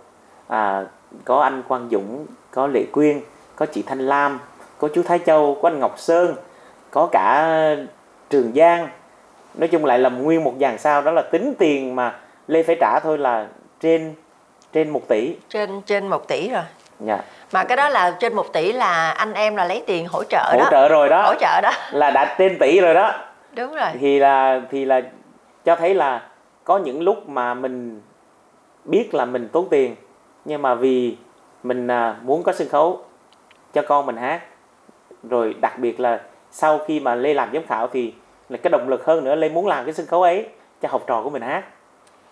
À, 0.47 0.85
có 1.25 1.39
anh 1.39 1.63
Quang 1.67 1.89
Dũng 1.91 2.25
có 2.51 2.67
Lệ 2.67 2.83
Quyên 2.91 3.21
có 3.55 3.65
chị 3.65 3.83
Thanh 3.87 3.99
Lam 3.99 4.39
có 4.77 4.89
chú 4.95 5.03
Thái 5.03 5.19
Châu 5.25 5.57
có 5.61 5.67
anh 5.69 5.79
Ngọc 5.79 5.99
Sơn 5.99 6.35
có 6.91 7.09
cả 7.11 7.57
Trường 8.29 8.51
Giang. 8.55 8.89
Nói 9.55 9.67
chung 9.67 9.85
lại 9.85 9.99
là 9.99 10.09
nguyên 10.09 10.43
một 10.43 10.53
dàn 10.59 10.77
sao 10.77 11.01
đó 11.01 11.11
là 11.11 11.21
tính 11.21 11.53
tiền 11.59 11.95
mà 11.95 12.15
Lê 12.47 12.63
phải 12.63 12.75
trả 12.79 12.99
thôi 13.03 13.17
là 13.17 13.47
trên 13.79 14.13
trên 14.73 14.89
một 14.89 15.01
tỷ. 15.07 15.35
Trên 15.49 15.81
trên 15.81 16.07
một 16.07 16.27
tỷ 16.27 16.49
rồi. 16.49 16.63
Dạ. 16.99 17.19
Mà 17.51 17.63
cái 17.63 17.77
đó 17.77 17.89
là 17.89 18.17
trên 18.19 18.35
một 18.35 18.53
tỷ 18.53 18.71
là 18.71 19.09
anh 19.09 19.33
em 19.33 19.55
là 19.55 19.65
lấy 19.65 19.83
tiền 19.87 20.07
hỗ 20.07 20.23
trợ 20.23 20.51
hỗ 20.51 20.59
đó. 20.59 20.63
hỗ 20.63 20.71
trợ 20.71 20.89
rồi 20.89 21.09
đó. 21.09 21.23
Hỗ 21.25 21.33
trợ 21.39 21.61
đó. 21.61 21.71
Là 21.91 22.11
đã 22.11 22.35
trên 22.37 22.57
tỷ 22.59 22.79
rồi 22.79 22.93
đó. 22.93 23.11
Đúng 23.55 23.75
rồi. 23.75 23.89
Thì 23.99 24.19
là 24.19 24.61
thì 24.71 24.85
là 24.85 25.01
cho 25.65 25.75
thấy 25.75 25.95
là 25.95 26.21
có 26.63 26.77
những 26.77 27.01
lúc 27.01 27.29
mà 27.29 27.53
mình 27.53 28.01
biết 28.85 29.13
là 29.13 29.25
mình 29.25 29.49
tốn 29.51 29.67
tiền 29.69 29.95
nhưng 30.45 30.61
mà 30.61 30.75
vì 30.75 31.17
mình 31.63 31.87
à, 31.87 32.15
muốn 32.23 32.43
có 32.43 32.53
sân 32.53 32.69
khấu 32.69 33.01
cho 33.73 33.81
con 33.87 34.05
mình 34.05 34.17
hát, 34.17 34.41
rồi 35.29 35.55
đặc 35.61 35.79
biệt 35.79 35.99
là 35.99 36.21
sau 36.51 36.79
khi 36.87 36.99
mà 36.99 37.15
lê 37.15 37.33
làm 37.33 37.49
giám 37.53 37.65
khảo 37.67 37.87
thì 37.87 38.13
là 38.49 38.57
cái 38.63 38.71
động 38.71 38.89
lực 38.89 39.05
hơn 39.05 39.23
nữa, 39.23 39.35
lê 39.35 39.49
muốn 39.49 39.67
làm 39.67 39.85
cái 39.85 39.93
sân 39.93 40.05
khấu 40.05 40.21
ấy 40.21 40.47
cho 40.81 40.89
học 40.91 41.03
trò 41.07 41.21
của 41.23 41.29
mình 41.29 41.41
hát. 41.41 41.63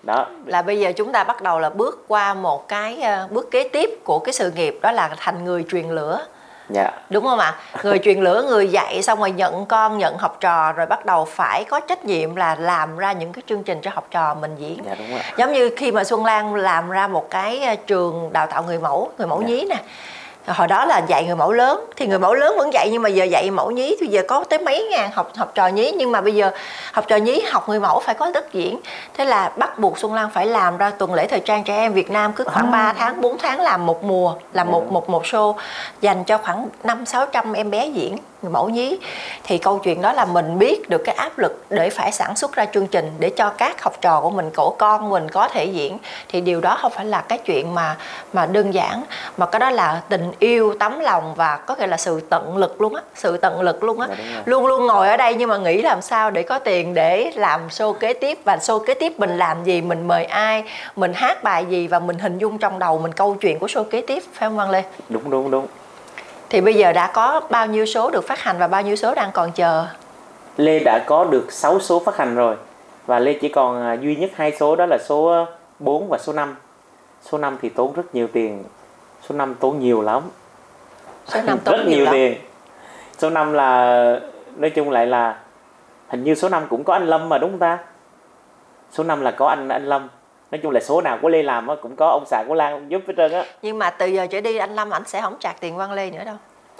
Đó. 0.04 0.28
Là 0.45 0.62
bây 0.62 0.80
giờ 0.80 0.91
chúng 0.95 1.12
ta 1.12 1.24
bắt 1.24 1.41
đầu 1.41 1.60
là 1.60 1.69
bước 1.69 2.06
qua 2.08 2.34
một 2.34 2.67
cái 2.67 3.02
ờ, 3.02 3.28
bước 3.32 3.52
kế 3.52 3.69
tiếp 3.69 3.89
của 4.04 4.19
cái 4.19 4.34
sự 4.34 4.52
nghiệp, 4.52 4.80
đó 4.82 4.91
là 4.91 5.15
thành 5.17 5.43
người 5.43 5.65
truyền 5.69 5.89
lửa 5.89 6.26
dạ. 6.74 6.92
Đúng 7.10 7.24
không 7.26 7.40
ạ? 7.40 7.56
Người 7.84 8.00
truyền 8.00 8.20
lửa 8.22 8.44
người 8.50 8.68
dạy 8.68 9.02
xong 9.02 9.20
rồi 9.20 9.32
nhận 9.32 9.66
con 9.66 9.98
nhận 9.98 10.18
học 10.18 10.38
trò 10.40 10.72
rồi 10.72 10.86
bắt 10.86 11.06
đầu 11.06 11.26
phải 11.26 11.64
có 11.64 11.80
trách 11.80 12.06
nhiệm 12.06 12.36
là 12.36 12.56
làm 12.56 12.98
ra 12.98 13.12
những 13.12 13.34
cái 13.34 13.42
chương 13.50 13.64
trình 13.64 13.82
cho 13.82 13.92
học 13.94 14.08
trò 14.12 14.34
mình 14.34 14.56
diễn. 14.58 14.78
Dạ 14.86 14.96
đúng 15.00 15.10
rồi 15.12 15.20
giống 15.38 15.54
như 15.54 15.70
khi 15.78 15.92
mà 15.92 16.04
xuân 16.04 16.26
lan 16.26 16.56
làm 16.56 16.90
ra 16.90 17.08
một 17.08 17.30
cái 17.30 17.60
à, 17.64 17.76
trường 17.76 18.30
đào 18.34 18.48
tạo 18.48 18.64
người 18.64 18.80
mẫu 18.80 19.12
người 19.18 19.28
mẫu 19.28 19.42
Dạ. 19.42 19.48
nhí 19.48 19.66
nè 19.70 19.76
hồi 20.48 20.68
đó 20.68 20.86
là 20.86 21.02
dạy 21.08 21.26
người 21.26 21.36
mẫu 21.36 21.52
lớn 21.52 21.86
thì 21.96 22.08
người 22.08 22.20
mẫu 22.20 22.34
lớn 22.34 22.56
vẫn 22.58 22.74
dạy 22.74 22.90
nhưng 22.92 23.02
mà 23.02 23.10
giờ 23.10 23.24
dạy 23.24 23.52
mẫu 23.52 23.72
nhí 23.72 23.98
thì 24.00 24.08
giờ 24.08 24.22
có 24.28 24.44
tới 24.44 24.60
mấy 24.60 24.88
ngàn 24.92 25.12
học 25.14 25.32
học 25.36 25.52
trò 25.56 25.68
nhí 25.68 25.92
nhưng 25.98 26.12
mà 26.12 26.22
bây 26.22 26.36
giờ 26.36 26.52
học 26.94 27.06
trò 27.08 27.16
nhí 27.16 27.42
học 27.52 27.70
người 27.70 27.80
mẫu 27.80 28.00
phải 28.00 28.16
có 28.16 28.32
đất 28.34 28.54
diễn. 28.54 28.80
Thế 29.14 29.26
là 29.26 29.52
bắt 29.58 29.80
buộc 29.80 30.00
xuân 30.00 30.14
lan 30.14 30.30
phải 30.34 30.46
làm 30.46 30.78
ra 30.78 30.90
tuần 30.90 31.14
lễ 31.14 31.28
thời 31.28 31.40
trang 31.40 31.64
trẻ 31.64 31.76
em 31.76 31.94
việt 31.94 32.12
nam 32.12 32.34
cứ 32.34 32.44
khoảng 32.44 32.72
3 32.72 32.94
tháng 32.94 33.22
4 33.22 33.38
tháng 33.38 33.62
làm 33.62 33.86
một 33.86 34.04
mùa 34.04 34.34
làm 34.54 34.72
một 34.72 34.92
một 34.92 35.10
một 35.10 35.24
show 35.24 35.54
dành 36.02 36.24
cho 36.24 36.38
khoảng 36.38 36.68
năm 36.84 37.06
sáu 37.06 37.26
trăm 37.26 37.54
em 37.54 37.72
bé 37.72 37.86
diễn 37.86 38.18
mẫu 38.42 38.70
nhí. 38.70 38.98
Thì 39.44 39.58
câu 39.58 39.80
chuyện 39.80 40.02
đó 40.02 40.14
là 40.14 40.26
mình 40.26 40.60
biết 40.60 40.90
được 40.90 41.02
cái 41.06 41.16
áp 41.16 41.40
lực 41.40 41.66
để 41.70 41.90
phải 41.90 42.12
sản 42.12 42.36
xuất 42.36 42.54
ra 42.56 42.66
chương 42.66 42.88
trình 42.88 43.12
để 43.20 43.30
cho 43.30 43.50
các 43.50 43.84
học 43.84 43.94
trò 44.02 44.22
của 44.22 44.30
mình 44.30 44.50
cổ 44.56 44.76
con 44.78 45.10
mình 45.10 45.30
có 45.30 45.48
thể 45.48 45.66
diễn. 45.66 45.98
Thì 46.30 46.42
điều 46.42 46.62
đó 46.62 46.78
không 46.82 46.92
phải 46.92 47.06
là 47.06 47.22
cái 47.22 47.38
chuyện 47.38 47.76
mà 47.76 47.98
mà 48.34 48.46
đơn 48.46 48.74
giản 48.74 49.04
mà 49.38 49.46
cái 49.46 49.60
đó 49.60 49.70
là 49.70 50.02
tình 50.10 50.32
yêu 50.40 50.76
tấm 50.80 51.00
lòng 51.00 51.34
và 51.36 51.58
có 51.58 51.76
nghĩa 51.76 51.88
là 51.88 51.98
sự 51.98 52.20
tận 52.30 52.58
lực 52.58 52.82
luôn 52.82 52.96
á 52.96 53.02
sự 53.16 53.38
tận 53.38 53.62
lực 53.62 53.84
luôn 53.84 54.00
á. 54.00 54.08
Dạ, 54.10 54.42
luôn 54.46 54.66
luôn 54.66 54.86
ngồi 54.86 55.10
ở 55.10 55.18
đây 55.18 55.36
nhưng 55.36 55.50
mà 55.50 55.58
nghĩ 55.58 55.82
làm 55.82 56.02
sao 56.02 56.32
để 56.32 56.44
có 56.44 56.60
tiền 56.60 56.94
để 56.94 57.32
làm 57.36 57.68
show 57.68 57.94
kế 57.94 58.14
tiếp 58.14 58.40
và 58.46 58.56
show 58.56 58.80
kế 58.80 58.94
tiếp 58.94 59.20
mình 59.20 59.38
làm 59.38 59.64
gì 59.64 59.82
mình 59.82 60.08
mời 60.08 60.26
ai 60.26 60.64
mình 60.96 61.14
hát 61.14 61.44
bài 61.44 61.66
gì 61.66 61.88
và 61.88 62.00
mình 62.00 62.20
hình 62.20 62.38
dung 62.38 62.58
trong 62.58 62.80
đầu 62.80 62.98
mình 62.98 63.12
câu 63.12 63.36
chuyện 63.42 63.60
của 63.60 63.68
show 63.68 63.84
kế 63.84 64.02
tiếp 64.02 64.24
phải 64.34 64.50
không 64.50 64.58
Văn 64.58 64.70
Lê? 64.70 64.84
Đúng 65.10 65.30
đúng 65.30 65.52
đúng 65.52 65.68
thì 66.52 66.62
bây 66.62 66.74
giờ 66.74 66.94
đã 66.94 67.12
có 67.14 67.42
bao 67.50 67.68
nhiêu 67.68 67.86
số 67.86 68.10
được 68.10 68.28
phát 68.28 68.40
hành 68.40 68.58
và 68.60 68.68
bao 68.68 68.82
nhiêu 68.82 68.96
số 68.96 69.16
đang 69.16 69.32
còn 69.32 69.52
chờ? 69.52 69.86
Lê 70.58 70.80
đã 70.80 71.04
có 71.08 71.26
được 71.26 71.52
6 71.52 71.80
số 71.80 72.00
phát 72.00 72.18
hành 72.18 72.36
rồi. 72.36 72.56
Và 73.06 73.20
Lê 73.20 73.34
chỉ 73.34 73.50
còn 73.50 73.82
à, 73.82 73.94
duy 73.94 74.16
nhất 74.16 74.32
hai 74.36 74.52
số 74.60 74.76
đó 74.76 74.86
là 74.86 74.98
số 74.98 75.46
4 75.80 76.10
và 76.10 76.18
số 76.18 76.34
5 76.34 76.56
số 77.22 77.38
5 77.38 77.58
thì 77.62 77.70
tốn 77.70 77.94
rất 77.94 78.16
nhiều 78.16 78.28
tiền. 78.34 78.64
Số 79.30 79.36
5 79.36 79.56
tốn 79.56 79.80
nhiều 79.80 80.02
lắm. 80.02 80.24
Số 81.28 81.42
năm 81.42 81.60
tốn 81.64 81.78
rất 81.78 81.84
nhiều 81.88 81.96
nhiều 81.96 82.06
lắm. 82.06 82.14
tiền. 82.14 82.36
Số 83.18 83.30
5 83.30 83.54
là 83.54 84.20
nói 84.56 84.70
chung 84.70 84.90
lại 84.90 85.08
là 85.08 85.40
hình 86.08 86.24
như 86.24 86.36
số 86.36 86.50
5 86.50 86.64
cũng 86.70 86.84
có 86.84 86.94
anh 86.94 87.08
Lâm 87.08 87.30
mà 87.30 87.38
đúng 87.38 87.52
không 87.52 87.60
ta? 87.60 87.78
Số 88.92 89.04
5 89.04 89.22
là 89.22 89.32
có 89.32 89.48
anh 89.48 89.70
anh 89.70 89.86
Lâm 89.86 90.08
nói 90.52 90.60
chung 90.64 90.72
là 90.72 90.80
số 90.80 91.02
nào 91.02 91.20
của 91.22 91.30
Lê 91.30 91.44
làm 91.44 91.68
á, 91.68 91.76
cũng 91.82 91.96
có 91.96 92.08
ông 92.08 92.24
xã 92.26 92.44
của 92.48 92.54
Lan 92.54 92.86
giúp 92.90 93.02
hết 93.08 93.14
trơn 93.18 93.32
á. 93.32 93.46
Nhưng 93.62 93.80
mà 93.80 93.90
từ 93.90 94.06
giờ 94.06 94.28
trở 94.28 94.42
đi 94.42 94.58
anh 94.58 94.76
Lâm 94.76 94.90
ảnh 94.90 95.04
sẽ 95.06 95.22
không 95.22 95.36
trả 95.40 95.54
tiền 95.60 95.78
Văn 95.78 95.92
Lê 95.92 96.12
nữa 96.12 96.24
đâu. 96.26 96.36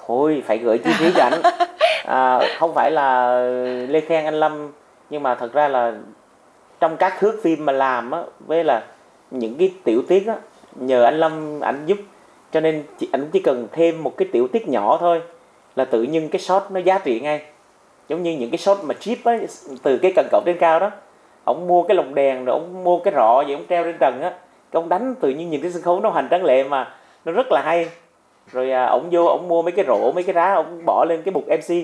Thôi 0.08 0.44
phải 0.48 0.58
gửi 0.58 0.78
chi 0.78 0.92
phí 1.00 1.12
cho 1.16 1.24
ảnh. 1.24 1.42
À, 2.06 2.40
không 2.60 2.74
phải 2.74 2.92
là 2.92 3.40
lê 3.90 4.02
khen 4.02 4.26
anh 4.26 4.40
lâm 4.40 4.72
nhưng 5.10 5.24
mà 5.24 5.36
thật 5.36 5.54
ra 5.54 5.68
là 5.68 5.94
trong 6.80 6.98
các 6.98 7.20
thước 7.20 7.40
phim 7.44 7.66
mà 7.66 7.74
làm 7.74 8.12
á 8.12 8.24
với 8.40 8.64
là 8.64 8.84
những 9.32 9.56
cái 9.58 9.74
tiểu 9.84 10.02
tiết 10.08 10.28
á 10.28 10.36
nhờ 10.76 11.04
anh 11.04 11.20
lâm 11.20 11.60
ảnh 11.60 11.84
giúp. 11.86 11.98
Cho 12.52 12.60
nên 12.60 12.84
chỉ, 13.00 13.10
ảnh 13.12 13.30
chỉ 13.32 13.40
cần 13.40 13.68
thêm 13.72 14.04
một 14.04 14.18
cái 14.18 14.28
tiểu 14.32 14.48
tiết 14.48 14.68
nhỏ 14.68 14.98
thôi 15.00 15.22
là 15.76 15.86
tự 15.86 16.04
nhiên 16.04 16.30
cái 16.30 16.40
shot 16.40 16.64
nó 16.70 16.80
giá 16.80 17.00
trị 17.00 17.20
ngay. 17.20 17.42
Giống 18.08 18.24
như 18.24 18.32
những 18.32 18.52
cái 18.52 18.58
shot 18.58 18.78
mà 18.84 18.94
chip 19.00 19.18
á 19.26 19.38
từ 19.84 19.98
cái 19.98 20.14
cần 20.16 20.28
cẩu 20.32 20.42
trên 20.46 20.58
cao 20.60 20.80
đó 20.80 20.92
ông 21.44 21.68
mua 21.68 21.84
cái 21.84 21.98
lồng 21.98 22.16
đèn 22.16 22.46
rồi 22.46 22.60
ông 22.60 22.84
mua 22.84 23.00
cái 23.00 23.14
rọ 23.14 23.44
vậy 23.48 23.54
ông 23.54 23.66
treo 23.70 23.84
trên 23.84 23.98
trần 24.00 24.22
á. 24.22 24.30
Cái 24.72 24.82
ông 24.82 24.90
đánh 24.90 25.16
tự 25.16 25.30
nhiên 25.30 25.50
nhìn 25.50 25.62
cái 25.62 25.72
sân 25.72 25.82
khấu 25.82 26.00
nó 26.00 26.10
hành 26.10 26.28
tráng 26.32 26.44
lệ 26.44 26.64
mà 26.64 26.96
nó 27.26 27.32
rất 27.32 27.48
là 27.52 27.62
hay. 27.66 27.90
Rồi 28.52 28.72
à, 28.72 28.86
ông 28.86 29.10
vô 29.12 29.26
ông 29.26 29.48
mua 29.48 29.62
mấy 29.62 29.72
cái 29.72 29.86
rổ 29.86 30.12
mấy 30.12 30.24
cái 30.24 30.34
đá 30.34 30.54
ông 30.54 30.86
bỏ 30.86 31.06
lên 31.06 31.22
cái 31.22 31.32
bục 31.32 31.48
mc 31.48 31.76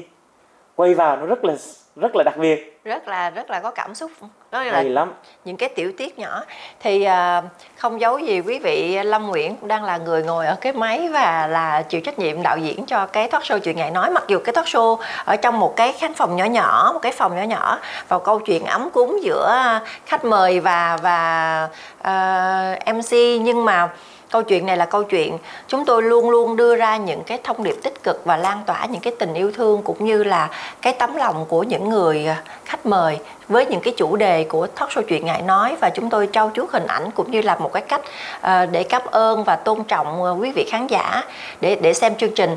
quay 0.75 0.93
vào 0.93 1.17
nó 1.17 1.25
rất 1.25 1.45
là 1.45 1.55
rất 1.95 2.15
là 2.15 2.23
đặc 2.23 2.37
biệt. 2.37 2.79
Rất 2.83 3.07
là 3.07 3.29
rất 3.29 3.49
là 3.49 3.59
có 3.59 3.71
cảm 3.71 3.95
xúc 3.95 4.11
đó 4.51 4.63
là 4.63 4.71
hay 4.71 4.89
lắm. 4.89 5.13
những 5.45 5.57
cái 5.57 5.69
tiểu 5.69 5.91
tiết 5.97 6.19
nhỏ. 6.19 6.43
Thì 6.79 7.03
à, 7.03 7.41
không 7.77 8.01
giấu 8.01 8.19
gì 8.19 8.39
quý 8.39 8.59
vị 8.59 8.99
Lâm 9.03 9.27
Nguyễn 9.27 9.55
cũng 9.55 9.67
đang 9.67 9.83
là 9.83 9.97
người 9.97 10.23
ngồi 10.23 10.45
ở 10.45 10.55
cái 10.61 10.73
máy 10.73 11.09
và 11.09 11.47
là 11.47 11.81
chịu 11.81 12.01
trách 12.01 12.19
nhiệm 12.19 12.41
đạo 12.41 12.57
diễn 12.57 12.85
cho 12.85 13.05
cái 13.05 13.27
talk 13.27 13.43
show 13.43 13.59
chuyện 13.59 13.77
ngày 13.77 13.91
nói. 13.91 14.11
Mặc 14.11 14.23
dù 14.27 14.39
cái 14.39 14.53
talk 14.53 14.65
show 14.65 14.97
ở 15.25 15.35
trong 15.35 15.59
một 15.59 15.75
cái 15.75 15.93
khán 15.93 16.13
phòng 16.13 16.35
nhỏ 16.35 16.45
nhỏ 16.45 16.91
một 16.93 16.99
cái 16.99 17.11
phòng 17.11 17.35
nhỏ 17.35 17.43
nhỏ 17.43 17.79
vào 18.07 18.19
câu 18.19 18.39
chuyện 18.39 18.65
ấm 18.65 18.89
cúng 18.89 19.19
giữa 19.23 19.79
khách 20.05 20.25
mời 20.25 20.59
và 20.59 20.97
và 21.01 21.69
à, 22.01 22.79
MC 22.93 23.11
nhưng 23.41 23.65
mà 23.65 23.89
câu 24.31 24.43
chuyện 24.43 24.65
này 24.65 24.77
là 24.77 24.85
câu 24.85 25.03
chuyện 25.03 25.37
chúng 25.67 25.85
tôi 25.85 26.03
luôn 26.03 26.29
luôn 26.29 26.55
đưa 26.55 26.75
ra 26.75 26.97
những 26.97 27.23
cái 27.23 27.39
thông 27.43 27.63
điệp 27.63 27.75
tích 27.83 28.03
cực 28.03 28.21
và 28.25 28.37
lan 28.37 28.61
tỏa 28.65 28.85
những 28.85 29.01
cái 29.01 29.13
tình 29.19 29.33
yêu 29.33 29.51
thương 29.51 29.81
cũng 29.83 30.05
như 30.05 30.23
là 30.23 30.49
cái 30.81 30.93
tấm 30.93 31.15
lòng 31.15 31.45
của 31.45 31.63
những 31.63 31.89
người 31.89 32.27
à, 32.27 32.43
khách 32.65 32.85
mời 32.85 33.19
với 33.47 33.65
những 33.65 33.81
cái 33.81 33.93
chủ 33.97 34.15
đề 34.15 34.43
của 34.43 34.67
talk 34.67 34.89
show 34.89 35.01
chuyện 35.01 35.25
ngại 35.25 35.41
nói. 35.41 35.75
Và 35.81 35.89
chúng 35.89 36.09
tôi 36.09 36.29
trau 36.31 36.51
chuốt 36.53 36.69
hình 36.69 36.87
ảnh 36.87 37.11
cũng 37.11 37.31
như 37.31 37.41
là 37.41 37.55
một 37.55 37.73
cái 37.73 37.83
cách 37.87 38.01
à, 38.41 38.65
để 38.65 38.83
cảm 38.83 39.01
ơn 39.11 39.43
và 39.43 39.55
tôn 39.55 39.83
trọng 39.83 40.23
à, 40.23 40.31
quý 40.31 40.51
vị 40.51 40.65
khán 40.71 40.87
giả 40.87 41.23
để 41.61 41.75
để 41.75 41.93
xem 41.93 42.15
chương 42.15 42.33
trình. 42.35 42.55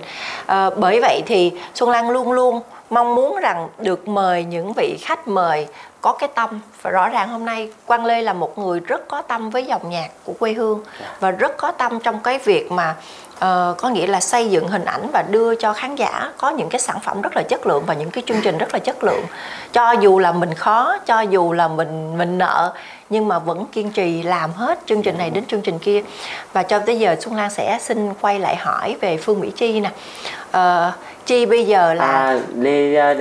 Bởi 0.77 1.01
vậy 1.01 1.23
thì 1.27 1.53
Xuân 1.75 1.91
Lan 1.91 2.11
luôn 2.11 2.33
luôn 2.33 2.61
mong 2.91 3.15
muốn 3.15 3.39
rằng 3.43 3.69
được 3.79 4.09
mời 4.09 4.45
những 4.45 4.73
vị 4.73 4.97
khách 5.01 5.29
mời 5.29 5.67
có 6.01 6.13
cái 6.13 6.29
tâm. 6.35 6.61
Và 6.83 6.91
rõ 6.91 7.09
ràng 7.09 7.29
hôm 7.29 7.45
nay 7.45 7.71
Quang 7.87 8.05
Lê 8.05 8.23
là 8.23 8.33
một 8.33 8.59
người 8.59 8.81
rất 8.81 9.09
có 9.09 9.23
tâm 9.23 9.51
với 9.51 9.65
dòng 9.65 9.91
nhạc 9.91 10.09
của 10.25 10.33
quê 10.39 10.53
hương 10.53 10.81
và 11.21 11.31
rất 11.31 11.57
có 11.57 11.71
tâm 11.71 12.01
trong 12.01 12.21
cái 12.21 12.39
việc 12.39 12.73
mà 12.73 12.95
uh, 13.35 13.77
có 13.79 13.89
nghĩa 13.93 14.07
là 14.07 14.21
xây 14.21 14.51
dựng 14.51 14.69
hình 14.69 14.85
ảnh 14.85 15.11
và 15.13 15.23
đưa 15.23 15.55
cho 15.55 15.73
khán 15.73 15.95
giả 15.95 16.33
có 16.39 16.51
những 16.51 16.69
cái 16.69 16.81
sản 16.81 17.01
phẩm 17.01 17.23
rất 17.23 17.37
là 17.37 17.43
chất 17.43 17.67
lượng 17.67 17.85
và 17.87 17.95
những 17.95 18.11
cái 18.11 18.25
chương 18.27 18.41
trình 18.43 18.59
rất 18.59 18.73
là 18.73 18.79
chất 18.79 19.05
lượng. 19.05 19.25
Cho 19.73 19.93
dù 19.93 20.19
là 20.19 20.33
mình 20.33 20.55
khó 20.55 20.99
cho 21.07 21.21
dù 21.21 21.53
là 21.53 21.69
mình 21.69 22.19
mình 22.19 22.39
nợ 22.39 22.75
nhưng 23.11 23.29
mà 23.29 23.39
vẫn 23.39 23.67
kiên 23.67 23.91
trì 23.91 24.23
làm 24.23 24.53
hết 24.53 24.79
chương 24.87 25.03
trình 25.03 25.19
này 25.19 25.31
đến 25.31 25.45
chương 25.47 25.61
trình 25.61 25.79
kia. 25.79 26.03
Và 26.53 26.63
cho 26.63 26.79
tới 26.79 26.99
giờ 26.99 27.17
Xuân 27.21 27.37
Lan 27.37 27.51
sẽ 27.51 27.79
xin 27.81 28.15
quay 28.21 28.39
lại 28.39 28.57
hỏi 28.57 28.97
về 29.01 29.17
Phương 29.17 29.41
Mỹ 29.41 29.53
Chi 29.57 29.81
nè. 29.81 29.91
Uh, 30.57 30.95
Chi 31.27 31.47
bây 31.47 31.65
giờ 31.65 31.95
là 31.95 32.07
à, 32.07 32.39
Lê, 32.57 32.97
à, 32.97 33.15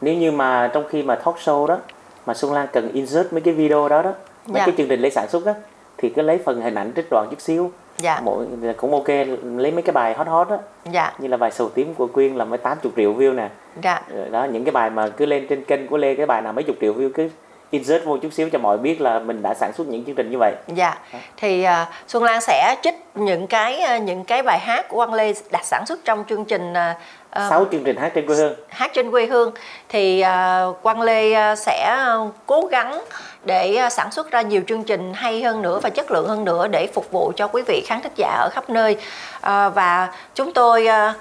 nếu 0.00 0.14
như 0.14 0.32
mà 0.32 0.70
trong 0.74 0.84
khi 0.90 1.02
mà 1.02 1.14
talk 1.14 1.36
show 1.44 1.66
đó 1.66 1.78
mà 2.26 2.34
Xuân 2.34 2.52
Lan 2.52 2.66
cần 2.72 2.92
insert 2.92 3.32
mấy 3.32 3.40
cái 3.40 3.54
video 3.54 3.88
đó 3.88 4.02
đó 4.02 4.12
mấy 4.46 4.58
dạ. 4.60 4.66
cái 4.66 4.74
chương 4.76 4.88
trình 4.88 5.00
lấy 5.00 5.10
sản 5.10 5.28
xuất 5.28 5.46
đó 5.46 5.52
thì 5.98 6.08
cứ 6.08 6.22
lấy 6.22 6.38
phần 6.44 6.60
hình 6.60 6.74
ảnh 6.74 6.92
trích 6.96 7.06
đoạn 7.10 7.28
chút 7.30 7.40
xíu 7.40 7.70
dạ. 7.98 8.20
mỗi 8.24 8.46
cũng 8.76 8.92
ok 8.92 9.08
lấy 9.56 9.70
mấy 9.72 9.82
cái 9.82 9.92
bài 9.92 10.14
hot 10.14 10.26
hot 10.26 10.48
đó 10.50 10.58
dạ. 10.90 11.12
như 11.18 11.28
là 11.28 11.36
bài 11.36 11.50
sầu 11.50 11.68
tím 11.68 11.94
của 11.94 12.06
quyên 12.06 12.34
là 12.34 12.44
mới 12.44 12.58
80 12.58 12.92
triệu 12.96 13.14
view 13.14 13.34
nè 13.34 13.48
dạ. 13.82 14.02
đó 14.30 14.44
những 14.44 14.64
cái 14.64 14.72
bài 14.72 14.90
mà 14.90 15.08
cứ 15.08 15.26
lên 15.26 15.46
trên 15.48 15.64
kênh 15.64 15.86
của 15.86 15.96
lê 15.96 16.14
cái 16.14 16.26
bài 16.26 16.42
nào 16.42 16.52
mấy 16.52 16.64
chục 16.64 16.76
triệu 16.80 16.94
view 16.94 17.10
cứ 17.14 17.28
insert 17.72 18.04
vô 18.04 18.16
chút 18.16 18.32
xíu 18.32 18.50
cho 18.50 18.58
mọi 18.58 18.78
biết 18.78 19.00
là 19.00 19.18
mình 19.18 19.42
đã 19.42 19.54
sản 19.54 19.72
xuất 19.72 19.86
những 19.86 20.04
chương 20.04 20.14
trình 20.14 20.30
như 20.30 20.38
vậy. 20.38 20.54
Dạ. 20.66 20.98
Thì 21.36 21.64
uh, 21.64 21.88
Xuân 22.08 22.22
Lan 22.22 22.40
sẽ 22.40 22.76
trích 22.82 22.94
những 23.14 23.46
cái 23.46 23.82
uh, 23.96 24.02
những 24.02 24.24
cái 24.24 24.42
bài 24.42 24.58
hát 24.58 24.88
của 24.88 24.96
Quang 24.96 25.14
Lê 25.14 25.32
đã 25.50 25.60
sản 25.62 25.86
xuất 25.86 26.04
trong 26.04 26.24
chương 26.28 26.44
trình 26.44 26.72
uh, 26.72 26.96
6 27.36 27.66
chương 27.72 27.84
trình 27.84 27.96
hát 27.96 28.12
trên 28.14 28.26
quê 28.26 28.36
hương. 28.36 28.54
Hát 28.68 28.90
trên 28.94 29.10
quê 29.10 29.26
hương 29.26 29.52
thì 29.88 30.24
uh, 30.68 30.82
Quang 30.82 31.00
Lê 31.00 31.52
uh, 31.52 31.58
sẽ 31.58 31.98
cố 32.46 32.68
gắng 32.70 33.04
để 33.44 33.88
sản 33.90 34.10
xuất 34.10 34.30
ra 34.30 34.40
nhiều 34.40 34.62
chương 34.68 34.84
trình 34.84 35.12
hay 35.14 35.42
hơn 35.42 35.62
nữa 35.62 35.80
và 35.82 35.90
chất 35.90 36.10
lượng 36.10 36.28
hơn 36.28 36.44
nữa 36.44 36.68
để 36.68 36.88
phục 36.94 37.10
vụ 37.10 37.32
cho 37.36 37.48
quý 37.48 37.62
vị 37.62 37.84
khán 37.86 38.00
thính 38.02 38.12
giả 38.16 38.28
ở 38.28 38.48
khắp 38.52 38.70
nơi. 38.70 38.96
Uh, 39.36 39.74
và 39.74 40.12
chúng 40.34 40.52
tôi 40.52 40.86
uh, 40.88 41.16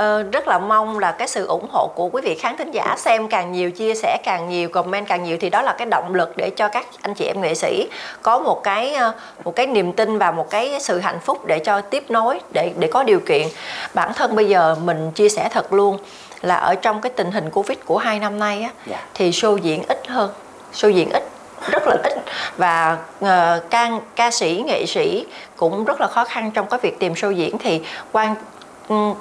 uh, 0.00 0.32
rất 0.32 0.48
là 0.48 0.58
mong 0.58 0.98
là 0.98 1.12
cái 1.12 1.28
sự 1.28 1.46
ủng 1.46 1.66
hộ 1.70 1.90
của 1.94 2.08
quý 2.12 2.22
vị 2.24 2.34
khán 2.34 2.56
thính 2.56 2.70
giả 2.70 2.94
xem 2.98 3.28
càng 3.28 3.52
nhiều 3.52 3.70
chia 3.70 3.94
sẻ 3.94 4.18
càng 4.24 4.48
nhiều 4.48 4.68
comment 4.68 5.08
càng 5.08 5.24
nhiều 5.24 5.36
thì 5.40 5.50
đó 5.50 5.62
là 5.62 5.74
cái 5.78 5.86
động 5.90 6.14
lực 6.14 6.36
để 6.36 6.50
cho 6.56 6.68
các 6.68 6.86
anh 7.02 7.14
chị 7.14 7.24
em 7.24 7.40
nghệ 7.40 7.54
sĩ 7.54 7.88
có 8.22 8.38
một 8.38 8.62
cái 8.62 8.96
uh, 9.08 9.44
một 9.44 9.56
cái 9.56 9.66
niềm 9.66 9.92
tin 9.92 10.18
và 10.18 10.30
một 10.30 10.50
cái 10.50 10.80
sự 10.80 10.98
hạnh 10.98 11.20
phúc 11.20 11.46
để 11.46 11.58
cho 11.58 11.80
tiếp 11.80 12.10
nối 12.10 12.40
để 12.52 12.72
để 12.78 12.88
có 12.92 13.02
điều 13.02 13.20
kiện 13.20 13.46
bản 13.94 14.12
thân 14.14 14.36
bây 14.36 14.48
giờ 14.48 14.76
mình 14.84 15.10
chia 15.10 15.28
sẻ 15.28 15.48
thật 15.52 15.72
luôn 15.72 15.98
là 16.42 16.54
ở 16.54 16.74
trong 16.74 17.00
cái 17.00 17.10
tình 17.16 17.30
hình 17.30 17.50
covid 17.50 17.78
của 17.84 17.98
hai 17.98 18.18
năm 18.18 18.38
nay 18.38 18.56
á 18.56 18.60
yeah. 18.60 18.72
Dạ. 18.86 19.06
thì 19.14 19.30
show 19.30 19.56
diễn 19.56 19.82
ít 19.88 20.06
hơn 20.08 20.30
show 20.72 20.90
diễn 20.90 21.10
ít 21.10 21.22
rất 21.70 21.82
là 21.86 21.96
ít 22.04 22.12
và 22.56 22.98
uh, 23.20 23.70
ca 23.70 23.90
ca 24.16 24.30
sĩ 24.30 24.64
nghệ 24.66 24.86
sĩ 24.86 25.26
cũng 25.56 25.84
rất 25.84 26.00
là 26.00 26.06
khó 26.06 26.24
khăn 26.24 26.50
trong 26.50 26.66
cái 26.66 26.80
việc 26.82 26.98
tìm 26.98 27.12
show 27.12 27.30
diễn 27.30 27.58
thì 27.58 27.80
quan 28.12 28.34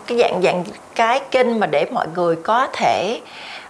cái 0.08 0.18
dạng 0.18 0.42
dạng 0.44 0.64
cái 0.96 1.20
kênh 1.32 1.60
mà 1.60 1.68
để 1.68 1.86
mọi 1.92 2.08
người 2.16 2.36
có 2.36 2.68
thể 2.74 3.22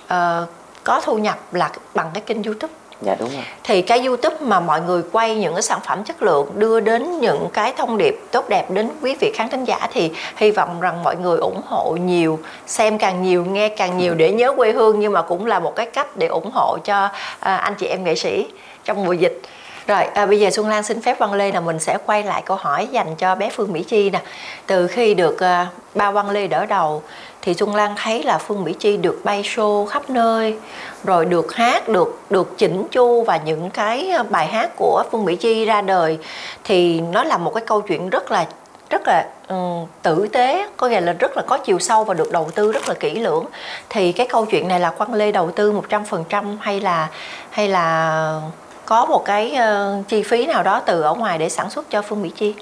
uh, 0.06 0.50
có 0.84 1.02
thu 1.04 1.18
nhập 1.18 1.38
là 1.52 1.72
bằng 1.94 2.10
cái 2.14 2.22
kênh 2.22 2.44
youtube 2.44 2.74
Dạ 3.02 3.16
đúng 3.20 3.30
rồi. 3.30 3.44
Thì 3.64 3.82
cái 3.82 4.06
YouTube 4.06 4.36
mà 4.40 4.60
mọi 4.60 4.82
người 4.82 5.02
quay 5.12 5.36
những 5.36 5.54
cái 5.54 5.62
sản 5.62 5.80
phẩm 5.86 6.04
chất 6.04 6.24
lượng 6.24 6.52
đưa 6.56 6.80
đến 6.80 7.20
những 7.20 7.48
cái 7.54 7.74
thông 7.78 7.98
điệp 7.98 8.20
tốt 8.32 8.50
đẹp 8.50 8.72
đến 8.72 8.90
quý 9.02 9.16
vị 9.20 9.32
khán 9.36 9.50
thính 9.50 9.64
giả 9.64 9.88
thì 9.94 10.12
hy 10.38 10.52
vọng 10.52 10.80
rằng 10.82 11.04
mọi 11.04 11.16
người 11.16 11.38
ủng 11.38 11.62
hộ 11.66 11.98
nhiều, 12.02 12.40
xem 12.68 12.98
càng 12.98 13.24
nhiều, 13.24 13.46
nghe 13.46 13.70
càng 13.70 13.98
nhiều 13.98 14.14
để 14.14 14.32
nhớ 14.32 14.54
quê 14.58 14.72
hương 14.72 15.00
nhưng 15.00 15.14
mà 15.14 15.22
cũng 15.22 15.46
là 15.46 15.60
một 15.60 15.76
cái 15.76 15.86
cách 15.86 16.18
để 16.18 16.28
ủng 16.28 16.52
hộ 16.54 16.78
cho 16.84 17.10
à, 17.40 17.56
anh 17.56 17.76
chị 17.76 17.88
em 17.88 18.04
nghệ 18.04 18.16
sĩ 18.16 18.48
trong 18.84 19.06
mùa 19.06 19.14
dịch. 19.14 19.42
Rồi 19.88 20.04
à, 20.04 20.26
bây 20.26 20.40
giờ 20.40 20.50
Xuân 20.50 20.70
Lan 20.70 20.84
xin 20.84 21.02
phép 21.02 21.20
Văn 21.20 21.34
Lê 21.34 21.52
là 21.52 21.60
mình 21.60 21.80
sẽ 21.80 21.98
quay 22.06 22.24
lại 22.24 22.42
câu 22.46 22.58
hỏi 22.58 22.88
dành 22.92 23.16
cho 23.16 23.36
bé 23.36 23.50
Phương 23.50 23.74
Mỹ 23.74 23.84
Chi 23.84 24.10
nè. 24.10 24.22
Từ 24.68 24.88
khi 24.88 25.14
được 25.14 25.40
à, 25.40 25.68
ba 25.96 26.12
Văn 26.12 26.30
Lê 26.30 26.48
đỡ 26.48 26.66
đầu 26.66 27.04
thì 27.42 27.54
Xuân 27.54 27.76
Lan 27.76 27.96
thấy 27.98 28.24
là 28.24 28.38
Phương 28.38 28.64
Mỹ 28.64 28.74
Chi 28.74 28.98
được 28.98 29.22
bay 29.24 29.42
show 29.42 29.86
khắp 29.86 30.10
nơi 30.10 30.58
rồi 31.04 31.26
được 31.26 31.56
hát 31.56 31.90
được 31.90 32.20
được 32.30 32.58
chỉnh 32.58 32.88
chu 32.92 33.24
và 33.24 33.38
những 33.38 33.70
cái 33.70 34.10
à, 34.10 34.24
bài 34.30 34.48
hát 34.48 34.70
của 34.78 35.04
Phương 35.12 35.26
Mỹ 35.26 35.36
Chi 35.36 35.66
ra 35.66 35.82
đời 35.82 36.18
thì 36.64 37.02
nó 37.02 37.24
là 37.24 37.38
một 37.38 37.54
cái 37.54 37.64
câu 37.68 37.82
chuyện 37.82 38.10
rất 38.10 38.32
là 38.32 38.46
rất 38.90 39.02
là 39.08 39.28
um, 39.48 39.88
tử 40.02 40.28
tế 40.28 40.70
có 40.78 40.88
nghĩa 40.88 41.02
là 41.02 41.14
rất 41.14 41.38
là 41.38 41.44
có 41.48 41.58
chiều 41.58 41.80
sâu 41.80 42.04
và 42.04 42.14
được 42.14 42.32
đầu 42.32 42.52
tư 42.56 42.72
rất 42.72 42.90
là 42.90 42.96
kỹ 43.00 43.20
lưỡng 43.20 43.46
thì 43.90 44.12
cái 44.12 44.28
câu 44.28 44.46
chuyện 44.46 44.68
này 44.68 44.80
là 44.80 44.90
Quang 44.90 45.14
Lê 45.14 45.32
đầu 45.32 45.52
tư 45.52 45.74
100% 45.90 46.58
hay 46.60 46.82
là 46.82 47.08
hay 47.50 47.68
là 47.68 48.42
có 48.86 49.06
một 49.06 49.26
cái 49.26 49.58
uh, 50.00 50.08
chi 50.08 50.24
phí 50.24 50.46
nào 50.46 50.64
đó 50.64 50.82
từ 50.86 51.02
ở 51.02 51.14
ngoài 51.14 51.38
để 51.38 51.50
sản 51.50 51.70
xuất 51.70 51.90
cho 51.90 52.02
Phương 52.02 52.22
Mỹ 52.22 52.32
Chi? 52.36 52.56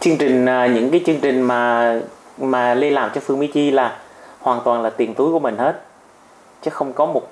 Chương 0.00 0.16
trình 0.16 0.44
uh, 0.44 0.70
những 0.70 0.90
cái 0.90 1.00
chương 1.06 1.20
trình 1.20 1.42
mà 1.42 1.94
mà 2.38 2.74
Lê 2.74 2.90
làm 2.90 3.10
cho 3.14 3.20
Phương 3.20 3.38
Mỹ 3.38 3.46
Chi 3.46 3.70
là 3.70 3.96
hoàn 4.40 4.60
toàn 4.64 4.82
là 4.82 4.90
tiền 4.90 5.14
túi 5.14 5.32
của 5.32 5.38
mình 5.38 5.56
hết. 5.56 5.80
Chứ 6.62 6.70
không 6.70 6.92
có 6.92 7.06
một 7.06 7.22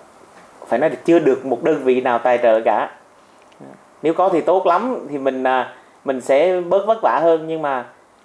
phải 0.69 0.79
nói 0.79 0.91
là 0.91 0.97
chưa 1.05 1.19
được 1.19 1.47
một 1.47 1.63
đơn 1.63 1.85
vị 1.85 2.01
nào 2.01 2.19
tài 2.19 2.39
trợ 2.43 2.61
cả. 2.65 2.91
Nếu 4.03 4.15
có 4.15 4.29
thì 4.29 4.41
tốt 4.41 4.67
lắm 4.67 5.07
thì 5.11 5.19
mình 5.19 5.43
uh, 5.43 5.67
mình 6.05 6.21
sẽ 6.21 6.61
bớt 6.61 6.87
vất 6.87 6.99
vả 7.03 7.21
hơn 7.23 7.45
nhưng 7.47 7.63
mà 7.63 7.85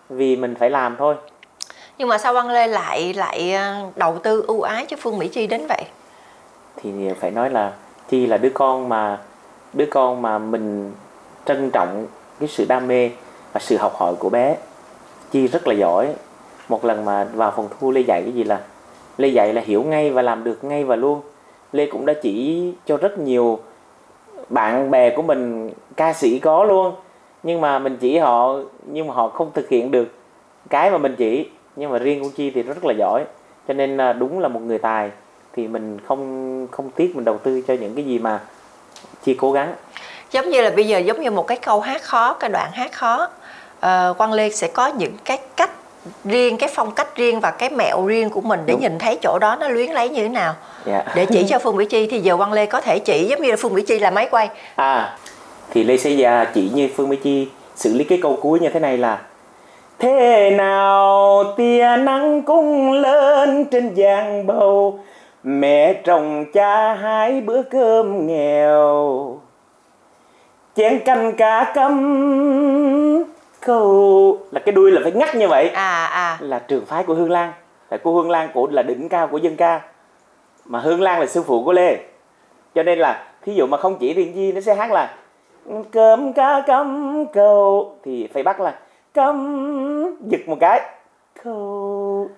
vì 0.10 0.36
mình 0.36 0.56
phải 0.60 0.70
làm 0.70 0.96
thôi. 0.98 1.16
Nhưng 1.98 2.08
mà 2.08 2.18
sao 2.18 2.34
Văn 2.34 2.50
Lê 2.50 2.68
lại 2.68 3.14
lại 3.14 3.58
đầu 3.96 4.20
tư 4.24 4.44
ưu 4.48 4.62
ái 4.62 4.86
cho 4.86 4.98
Phương 5.00 5.20
Mỹ 5.20 5.28
Chi 5.28 5.48
đến 5.48 5.68
vậy? 5.68 5.84
Thì 6.82 6.92
phải 7.20 7.32
nói 7.32 7.50
là 7.50 7.72
chi 8.10 8.26
là 8.26 8.38
đứa 8.38 8.50
con 8.54 8.90
mà, 8.90 9.20
đứa 9.74 9.86
con 9.86 10.22
mà 10.22 10.38
mình 10.38 10.92
trân 11.46 11.70
trọng 11.72 12.08
cái 12.40 12.50
sự 12.50 12.66
đam 12.70 12.88
mê 12.88 13.10
và 13.54 13.60
sự 13.60 13.78
học 13.78 13.94
hỏi 13.96 14.14
của 14.20 14.30
bé. 14.30 14.56
Chi 15.32 15.48
rất 15.48 15.68
là 15.68 15.74
giỏi. 15.74 16.08
Một 16.70 16.86
lần 16.86 17.06
mà 17.06 17.28
vào 17.34 17.52
phòng 17.56 17.68
thu 17.80 17.92
lê 17.92 18.02
dạy 18.02 18.22
cái 18.22 18.32
gì 18.32 18.44
là, 18.44 18.60
lê 19.18 19.28
dạy 19.28 19.54
là 19.54 19.62
hiểu 19.62 19.84
ngay 19.84 20.10
và 20.10 20.22
làm 20.22 20.44
được 20.44 20.64
ngay 20.64 20.84
và 20.84 20.96
luôn. 20.96 21.22
Lê 21.72 21.86
cũng 21.86 22.06
đã 22.06 22.14
chỉ 22.22 22.74
cho 22.86 22.98
rất 22.98 23.20
nhiều 23.20 23.60
bạn 24.50 24.92
bè 24.92 25.16
của 25.16 25.22
mình, 25.22 25.72
ca 25.96 26.14
sĩ 26.14 26.40
có 26.40 26.64
luôn. 26.64 26.96
Nhưng 27.44 27.62
mà 27.62 27.80
mình 27.80 27.98
chỉ 27.98 28.18
họ, 28.18 28.56
nhưng 28.86 29.08
mà 29.08 29.14
họ 29.14 29.30
không 29.30 29.52
thực 29.54 29.70
hiện 29.70 29.92
được 29.92 30.08
cái 30.70 30.92
mà 30.92 30.98
mình 30.98 31.16
chỉ. 31.18 31.50
Nhưng 31.76 31.92
mà 31.92 31.98
riêng 31.98 32.24
của 32.24 32.30
chi 32.36 32.52
thì 32.52 32.64
rất 32.64 32.86
là 32.86 32.94
giỏi. 32.94 33.26
Cho 33.68 33.74
nên 33.74 33.98
à, 33.98 34.14
đúng 34.14 34.40
là 34.40 34.48
một 34.48 34.60
người 34.60 34.78
tài 34.78 35.12
thì 35.58 35.68
mình 35.68 35.98
không 36.08 36.68
không 36.72 36.90
tiếc 36.96 37.16
mình 37.16 37.26
đầu 37.26 37.38
tư 37.38 37.62
cho 37.68 37.74
những 37.74 37.96
cái 37.96 38.06
gì 38.06 38.20
mà 38.20 38.40
chi 39.24 39.34
cố 39.34 39.52
gắng 39.52 39.74
giống 40.32 40.50
như 40.50 40.62
là 40.62 40.70
bây 40.70 40.88
giờ 40.88 40.98
giống 40.98 41.22
như 41.22 41.32
một 41.32 41.48
cái 41.48 41.58
câu 41.58 41.82
hát 41.82 42.02
khó 42.02 42.34
cái 42.34 42.50
đoạn 42.50 42.72
hát 42.74 42.92
khó 42.92 43.30
uh, 43.78 44.18
Quang 44.18 44.34
Lê 44.34 44.50
sẽ 44.50 44.68
có 44.68 44.88
những 44.88 45.14
cái 45.26 45.40
cách 45.56 45.72
riêng 46.26 46.58
cái 46.58 46.70
phong 46.74 46.92
cách 46.92 47.16
riêng 47.16 47.40
và 47.40 47.52
cái 47.52 47.70
mẹo 47.70 48.06
riêng 48.06 48.30
của 48.30 48.42
mình 48.42 48.60
để 48.66 48.74
Đúng. 48.74 48.82
nhìn 48.82 49.00
thấy 49.00 49.18
chỗ 49.22 49.38
đó 49.42 49.56
nó 49.60 49.68
luyến 49.68 49.92
lấy 49.92 50.10
như 50.10 50.24
thế 50.24 50.30
nào 50.30 50.54
yeah. 50.86 51.06
Dạ. 51.06 51.14
để 51.16 51.26
chỉ 51.26 51.46
cho 51.50 51.60
Phương 51.60 51.76
Mỹ 51.76 51.86
Chi 51.86 52.08
thì 52.08 52.20
giờ 52.20 52.38
Quang 52.38 52.54
Lê 52.54 52.66
có 52.66 52.82
thể 52.82 53.00
chỉ 53.00 53.28
giống 53.30 53.42
như 53.42 53.50
là 53.50 53.58
Phương 53.60 53.74
Mỹ 53.74 53.82
Chi 53.88 54.00
là 54.00 54.12
máy 54.12 54.28
quay 54.32 54.50
à 54.76 55.18
thì 55.70 55.84
Lê 55.84 55.98
sẽ 55.98 56.10
già 56.10 56.46
chỉ 56.54 56.72
như 56.74 56.90
Phương 56.96 57.10
Mỹ 57.10 57.18
Chi 57.24 57.48
xử 57.76 57.94
lý 57.94 58.04
cái 58.04 58.20
câu 58.22 58.38
cuối 58.42 58.60
như 58.60 58.70
thế 58.70 58.80
này 58.80 58.98
là 58.98 59.22
thế 60.00 60.50
nào 60.52 61.44
tia 61.58 61.88
nắng 62.00 62.42
cũng 62.42 62.92
lên 62.92 63.66
trên 63.66 63.96
giang 63.96 64.48
bầu 64.48 65.00
mẹ 65.48 65.94
trồng 65.94 66.46
cha 66.54 66.94
hai 66.94 67.42
bữa 67.42 67.62
cơm 67.62 68.28
nghèo. 68.28 69.40
Chén 70.76 71.00
canh 71.06 71.36
cá 71.36 71.72
cấm. 71.76 73.24
Câu 73.60 74.38
là 74.52 74.60
cái 74.66 74.74
đuôi 74.74 74.92
là 74.92 75.02
phải 75.04 75.12
ngắt 75.12 75.36
như 75.36 75.48
vậy. 75.48 75.70
À 75.70 76.06
à. 76.06 76.38
Là 76.42 76.60
trường 76.60 76.86
phái 76.86 77.04
của 77.04 77.14
hương 77.14 77.32
lan. 77.32 77.52
Tại 77.90 78.00
cô 78.04 78.14
hương 78.14 78.30
lan 78.30 78.50
cổ 78.54 78.68
là 78.72 78.84
đỉnh 78.84 79.10
cao 79.10 79.28
của 79.28 79.38
dân 79.38 79.56
ca. 79.56 79.82
Mà 80.66 80.80
hương 80.80 81.02
lan 81.02 81.20
là 81.20 81.26
sư 81.26 81.44
phụ 81.44 81.64
của 81.64 81.74
lê. 81.74 81.98
Cho 82.76 82.84
nên 82.84 83.00
là 83.00 83.26
thí 83.42 83.54
dụ 83.54 83.68
mà 83.68 83.78
không 83.78 83.98
chỉ 84.00 84.14
riêng 84.14 84.36
gì 84.36 84.52
nó 84.52 84.62
sẽ 84.62 84.76
hát 84.76 84.92
là 84.92 85.16
cơm 85.92 86.34
cá 86.34 86.62
cấm 86.68 87.26
câu 87.34 87.96
thì 88.04 88.28
phải 88.34 88.44
bắt 88.44 88.60
là 88.60 88.80
cấm 89.14 90.16
giật 90.22 90.42
một 90.48 90.58
cái 90.60 90.82
câu 91.44 92.30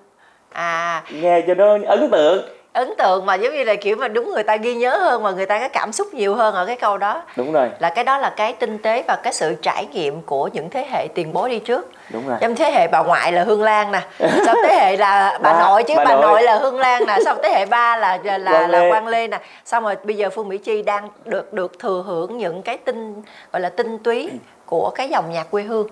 à. 0.49 1.03
Nghe 1.21 1.41
cho 1.41 1.53
nó 1.53 1.77
ấn 1.85 2.09
tượng 2.11 2.58
ấn 2.79 2.93
tượng 2.97 3.25
mà 3.25 3.35
giống 3.35 3.53
như 3.53 3.63
là 3.63 3.75
kiểu 3.75 3.95
mà 3.95 4.07
đúng 4.07 4.33
người 4.33 4.43
ta 4.43 4.55
ghi 4.55 4.75
nhớ 4.75 4.97
hơn 4.97 5.23
mà 5.23 5.31
người 5.31 5.45
ta 5.45 5.59
có 5.59 5.67
cảm 5.67 5.91
xúc 5.91 6.13
nhiều 6.13 6.35
hơn 6.35 6.55
ở 6.55 6.65
cái 6.65 6.75
câu 6.75 6.97
đó. 6.97 7.21
Đúng 7.35 7.51
rồi. 7.51 7.69
Là 7.79 7.89
cái 7.89 8.03
đó 8.03 8.17
là 8.17 8.33
cái 8.37 8.53
tinh 8.53 8.77
tế 8.77 9.03
và 9.07 9.15
cái 9.23 9.33
sự 9.33 9.55
trải 9.61 9.85
nghiệm 9.85 10.21
của 10.21 10.49
những 10.53 10.69
thế 10.69 10.85
hệ 10.91 11.07
tiền 11.15 11.33
bối 11.33 11.49
đi 11.49 11.59
trước. 11.59 11.91
Đúng 12.09 12.27
rồi. 12.27 12.37
Trong 12.41 12.55
thế 12.55 12.71
hệ 12.71 12.87
bà 12.87 13.03
ngoại 13.03 13.31
là 13.31 13.43
hương 13.43 13.63
lan 13.63 13.91
nè 13.91 14.01
sau 14.19 14.55
thế 14.63 14.75
hệ 14.75 14.97
là 14.97 15.39
bà, 15.41 15.53
bà 15.53 15.59
nội 15.59 15.83
chứ 15.83 15.93
bà, 15.97 16.05
bà 16.05 16.11
nội. 16.11 16.21
nội 16.21 16.43
là 16.43 16.55
hương 16.55 16.79
lan 16.79 17.05
nè 17.07 17.17
sau 17.25 17.35
thế 17.43 17.49
hệ 17.49 17.65
ba 17.65 17.97
là 17.97 18.19
là 18.23 18.37
là 18.37 18.51
quang, 18.51 18.69
là 18.71 18.89
quang 18.89 19.07
lê 19.07 19.27
nè. 19.27 19.39
Xong 19.65 19.83
rồi 19.83 19.95
bây 20.03 20.17
giờ 20.17 20.29
phương 20.29 20.49
mỹ 20.49 20.57
chi 20.57 20.81
đang 20.81 21.09
được 21.25 21.53
được 21.53 21.79
thừa 21.79 22.03
hưởng 22.07 22.37
những 22.37 22.61
cái 22.61 22.77
tinh 22.77 23.21
gọi 23.51 23.61
là 23.61 23.69
tinh 23.69 23.97
túy 23.97 24.29
của 24.65 24.89
cái 24.95 25.09
dòng 25.09 25.31
nhạc 25.31 25.51
quê 25.51 25.63
hương. 25.63 25.87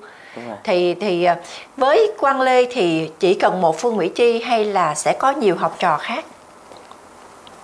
Thì 0.64 0.94
thì 0.94 1.24
à, 1.24 1.36
với 1.78 2.12
Quang 2.20 2.42
Lê 2.42 2.66
thì 2.66 3.12
chỉ 3.20 3.34
cần 3.34 3.62
một 3.62 3.78
Phương 3.78 3.98
Mỹ 3.98 4.10
Chi 4.10 4.42
hay 4.42 4.66
là 4.66 4.96
sẽ 4.96 5.14
có 5.14 5.32
nhiều 5.32 5.56
học 5.56 5.76
trò 5.80 5.98
khác 5.98 6.26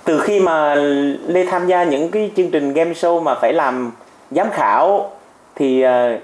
từ 0.04 0.20
khi 0.20 0.40
mà 0.40 0.76
Lê 1.28 1.46
tham 1.46 1.68
gia 1.68 1.84
những 1.84 2.12
cái 2.12 2.32
chương 2.36 2.52
trình 2.52 2.74
game 2.74 2.94
show 2.94 3.22
mà 3.22 3.36
phải 3.36 3.54
làm 3.54 3.92
giám 4.32 4.50
khảo 4.50 5.12
thì 5.56 5.86
uh, 5.86 6.22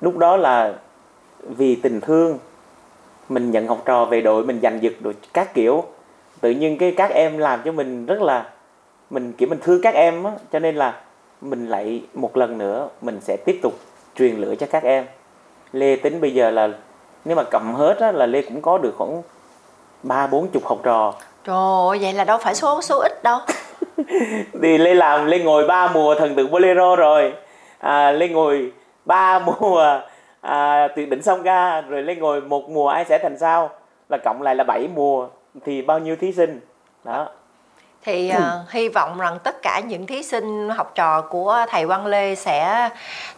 lúc 0.00 0.18
đó 0.18 0.36
là 0.36 0.74
vì 1.42 1.74
tình 1.74 2.00
thương. 2.00 2.38
Mình 3.28 3.50
nhận 3.50 3.66
học 3.66 3.82
trò 3.84 4.04
về 4.04 4.20
đội 4.20 4.44
mình 4.44 4.60
giành 4.62 4.82
giật 4.82 4.92
được 5.00 5.16
các 5.34 5.54
kiểu. 5.54 5.84
Tự 6.40 6.50
nhiên 6.50 6.78
cái 6.78 6.94
các 6.96 7.10
em 7.10 7.38
làm 7.38 7.60
cho 7.64 7.72
mình 7.72 8.06
rất 8.06 8.22
là 8.22 8.46
mình 9.10 9.32
kiểu 9.32 9.48
mình 9.48 9.58
thương 9.62 9.82
các 9.82 9.94
em 9.94 10.24
á 10.24 10.32
cho 10.52 10.58
nên 10.58 10.76
là 10.76 11.00
mình 11.40 11.68
lại 11.68 12.02
một 12.14 12.36
lần 12.36 12.58
nữa 12.58 12.88
mình 13.00 13.20
sẽ 13.20 13.36
tiếp 13.44 13.58
tục 13.62 13.78
truyền 14.18 14.36
lửa 14.36 14.54
cho 14.54 14.66
các 14.70 14.82
em. 14.82 15.04
Lê 15.72 15.96
tính 15.96 16.20
bây 16.20 16.34
giờ 16.34 16.50
là 16.50 16.68
nếu 17.24 17.36
mà 17.36 17.42
cầm 17.42 17.74
hết 17.74 17.98
á, 18.00 18.12
là 18.12 18.26
lê 18.26 18.42
cũng 18.42 18.62
có 18.62 18.78
được 18.78 18.94
khoảng 18.98 19.22
ba 20.02 20.26
bốn 20.26 20.48
chục 20.48 20.64
học 20.64 20.80
trò 20.82 21.14
trời 21.44 21.56
ơi 21.56 21.98
vậy 22.00 22.12
là 22.12 22.24
đâu 22.24 22.38
phải 22.38 22.54
số 22.54 22.82
số 22.82 23.00
ít 23.00 23.22
đâu. 23.22 23.38
Thì 24.62 24.78
lê 24.78 24.94
làm 24.94 25.26
lê 25.26 25.38
ngồi 25.38 25.66
ba 25.66 25.92
mùa 25.92 26.14
thần 26.14 26.34
tượng 26.34 26.50
bolero 26.50 26.96
rồi. 26.96 27.34
À, 27.78 28.12
lê 28.12 28.28
ngồi 28.28 28.72
ba 29.04 29.38
mùa 29.60 30.00
à, 30.40 30.88
tuyệt 30.96 31.10
đỉnh 31.10 31.22
song 31.22 31.42
ca 31.42 31.80
rồi 31.80 32.02
lê 32.02 32.14
ngồi 32.14 32.40
một 32.40 32.70
mùa 32.70 32.88
ai 32.88 33.04
sẽ 33.04 33.18
thành 33.18 33.38
sao? 33.38 33.70
Là 34.08 34.18
cộng 34.24 34.42
lại 34.42 34.56
là 34.56 34.64
bảy 34.64 34.88
mùa 34.94 35.28
thì 35.64 35.82
bao 35.82 35.98
nhiêu 35.98 36.16
thí 36.16 36.32
sinh? 36.32 36.60
Đó 37.04 37.28
thì 38.04 38.32
uh, 38.36 38.70
hy 38.70 38.88
vọng 38.88 39.18
rằng 39.18 39.38
tất 39.38 39.62
cả 39.62 39.80
những 39.80 40.06
thí 40.06 40.22
sinh 40.22 40.68
học 40.68 40.92
trò 40.94 41.20
của 41.20 41.66
thầy 41.70 41.86
Quang 41.86 42.06
Lê 42.06 42.34
sẽ 42.34 42.88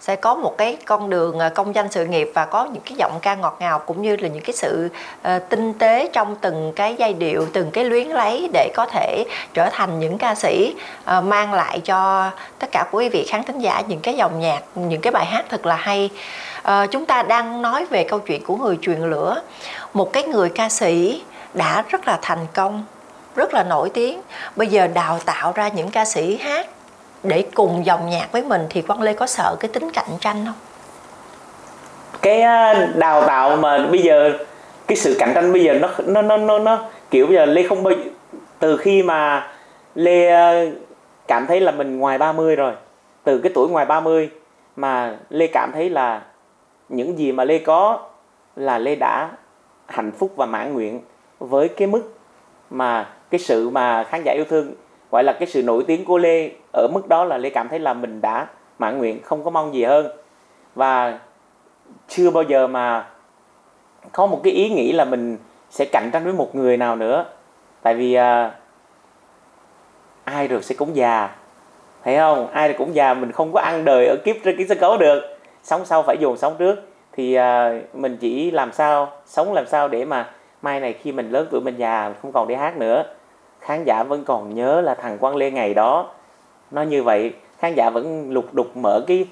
sẽ 0.00 0.16
có 0.16 0.34
một 0.34 0.58
cái 0.58 0.76
con 0.84 1.10
đường 1.10 1.36
uh, 1.46 1.54
công 1.54 1.74
danh 1.74 1.90
sự 1.90 2.06
nghiệp 2.06 2.30
và 2.34 2.44
có 2.44 2.64
những 2.64 2.82
cái 2.84 2.94
giọng 2.98 3.18
ca 3.22 3.34
ngọt 3.34 3.56
ngào 3.60 3.78
cũng 3.78 4.02
như 4.02 4.16
là 4.16 4.28
những 4.28 4.42
cái 4.42 4.52
sự 4.52 4.88
uh, 5.28 5.42
tinh 5.48 5.78
tế 5.78 6.10
trong 6.12 6.36
từng 6.36 6.72
cái 6.76 6.96
giai 6.98 7.12
điệu 7.12 7.46
từng 7.52 7.70
cái 7.70 7.84
luyến 7.84 8.08
lấy 8.08 8.50
để 8.52 8.70
có 8.74 8.86
thể 8.86 9.24
trở 9.54 9.68
thành 9.72 10.00
những 10.00 10.18
ca 10.18 10.34
sĩ 10.34 10.74
uh, 11.18 11.24
mang 11.24 11.52
lại 11.52 11.80
cho 11.80 12.30
tất 12.58 12.68
cả 12.72 12.84
quý 12.90 13.08
vị 13.08 13.24
khán 13.28 13.42
thính 13.42 13.58
giả 13.58 13.82
những 13.88 14.00
cái 14.00 14.14
dòng 14.14 14.40
nhạc 14.40 14.62
những 14.74 15.00
cái 15.00 15.10
bài 15.10 15.26
hát 15.26 15.44
thật 15.48 15.66
là 15.66 15.76
hay. 15.76 16.10
Uh, 16.68 16.90
chúng 16.90 17.06
ta 17.06 17.22
đang 17.22 17.62
nói 17.62 17.86
về 17.86 18.04
câu 18.04 18.18
chuyện 18.18 18.44
của 18.44 18.56
người 18.56 18.78
truyền 18.82 19.00
lửa. 19.00 19.42
Một 19.92 20.12
cái 20.12 20.22
người 20.22 20.48
ca 20.48 20.68
sĩ 20.68 21.22
đã 21.54 21.84
rất 21.88 22.08
là 22.08 22.18
thành 22.22 22.46
công 22.54 22.84
rất 23.36 23.54
là 23.54 23.62
nổi 23.62 23.90
tiếng. 23.94 24.20
Bây 24.56 24.66
giờ 24.66 24.86
đào 24.86 25.18
tạo 25.24 25.52
ra 25.54 25.68
những 25.68 25.90
ca 25.90 26.04
sĩ 26.04 26.36
hát 26.36 26.66
để 27.22 27.44
cùng 27.54 27.86
dòng 27.86 28.10
nhạc 28.10 28.32
với 28.32 28.42
mình 28.42 28.66
thì 28.70 28.82
quang 28.82 29.02
lê 29.02 29.12
có 29.12 29.26
sợ 29.26 29.56
cái 29.60 29.68
tính 29.68 29.90
cạnh 29.92 30.10
tranh 30.20 30.44
không? 30.46 30.54
Cái 32.22 32.42
à, 32.42 32.88
đào 32.94 33.26
tạo 33.26 33.56
mà 33.56 33.86
bây 33.86 34.02
giờ 34.02 34.32
cái 34.86 34.96
sự 34.96 35.16
cạnh 35.18 35.32
tranh 35.34 35.52
bây 35.52 35.64
giờ 35.64 35.74
nó 35.74 35.88
nó 36.06 36.22
nó 36.22 36.36
nó, 36.36 36.58
nó 36.58 36.84
kiểu 37.10 37.26
bây 37.26 37.36
giờ 37.36 37.44
lê 37.46 37.62
không 37.62 37.82
bao 37.82 37.94
từ 38.58 38.76
khi 38.76 39.02
mà 39.02 39.48
lê 39.94 40.28
à, 40.28 40.64
cảm 41.28 41.46
thấy 41.46 41.60
là 41.60 41.72
mình 41.72 41.98
ngoài 41.98 42.18
30 42.18 42.56
rồi 42.56 42.72
từ 43.24 43.38
cái 43.38 43.52
tuổi 43.54 43.68
ngoài 43.68 43.86
30 43.86 44.30
mà 44.76 45.16
lê 45.30 45.46
cảm 45.46 45.72
thấy 45.72 45.90
là 45.90 46.22
những 46.88 47.18
gì 47.18 47.32
mà 47.32 47.44
lê 47.44 47.58
có 47.58 47.98
là 48.56 48.78
lê 48.78 48.94
đã 48.94 49.30
hạnh 49.86 50.12
phúc 50.18 50.32
và 50.36 50.46
mãn 50.46 50.74
nguyện 50.74 51.00
với 51.38 51.68
cái 51.68 51.88
mức 51.88 52.14
mà 52.70 53.08
cái 53.30 53.38
sự 53.38 53.70
mà 53.70 54.04
khán 54.04 54.22
giả 54.24 54.32
yêu 54.32 54.44
thương 54.48 54.74
gọi 55.10 55.24
là 55.24 55.32
cái 55.32 55.48
sự 55.48 55.62
nổi 55.62 55.84
tiếng 55.86 56.04
của 56.04 56.18
Lê 56.18 56.50
ở 56.72 56.88
mức 56.92 57.08
đó 57.08 57.24
là 57.24 57.38
Lê 57.38 57.50
cảm 57.50 57.68
thấy 57.68 57.78
là 57.78 57.94
mình 57.94 58.20
đã 58.20 58.46
mãn 58.78 58.98
nguyện 58.98 59.22
không 59.22 59.44
có 59.44 59.50
mong 59.50 59.74
gì 59.74 59.84
hơn. 59.84 60.06
Và 60.74 61.18
chưa 62.08 62.30
bao 62.30 62.42
giờ 62.42 62.66
mà 62.66 63.06
có 64.12 64.26
một 64.26 64.40
cái 64.44 64.52
ý 64.52 64.70
nghĩ 64.70 64.92
là 64.92 65.04
mình 65.04 65.38
sẽ 65.70 65.84
cạnh 65.92 66.10
tranh 66.12 66.24
với 66.24 66.32
một 66.32 66.54
người 66.54 66.76
nào 66.76 66.96
nữa. 66.96 67.24
Tại 67.82 67.94
vì 67.94 68.14
à, 68.14 68.52
ai 70.24 70.48
rồi 70.48 70.62
sẽ 70.62 70.74
cũng 70.74 70.96
già 70.96 71.30
thấy 72.04 72.16
không? 72.16 72.48
Ai 72.52 72.68
rồi 72.68 72.76
cũng 72.78 72.94
già 72.94 73.14
mình 73.14 73.32
không 73.32 73.52
có 73.52 73.60
ăn 73.60 73.84
đời 73.84 74.06
ở 74.06 74.16
kiếp 74.24 74.36
trên 74.44 74.56
cái 74.56 74.66
sân 74.66 74.78
khấu 74.78 74.96
được. 74.96 75.38
Sống 75.62 75.84
sau 75.84 76.02
phải 76.02 76.16
dồn 76.20 76.36
sống 76.36 76.54
trước. 76.58 76.74
Thì 77.12 77.34
à, 77.34 77.80
mình 77.92 78.16
chỉ 78.16 78.50
làm 78.50 78.72
sao 78.72 79.12
sống 79.26 79.52
làm 79.52 79.66
sao 79.66 79.88
để 79.88 80.04
mà 80.04 80.30
mai 80.64 80.80
này 80.80 80.92
khi 80.92 81.12
mình 81.12 81.30
lớn 81.30 81.48
tuổi 81.50 81.60
mình 81.60 81.76
già 81.76 82.12
không 82.22 82.32
còn 82.32 82.48
đi 82.48 82.54
hát 82.54 82.76
nữa. 82.76 83.04
Khán 83.60 83.84
giả 83.84 84.02
vẫn 84.02 84.24
còn 84.24 84.54
nhớ 84.54 84.80
là 84.80 84.94
thằng 84.94 85.18
Quang 85.18 85.36
Lê 85.36 85.50
ngày 85.50 85.74
đó. 85.74 86.10
Nó 86.70 86.82
như 86.82 87.02
vậy 87.02 87.32
khán 87.58 87.74
giả 87.74 87.90
vẫn 87.90 88.30
lục 88.32 88.54
đục 88.54 88.76
mở 88.76 89.04
cái 89.06 89.26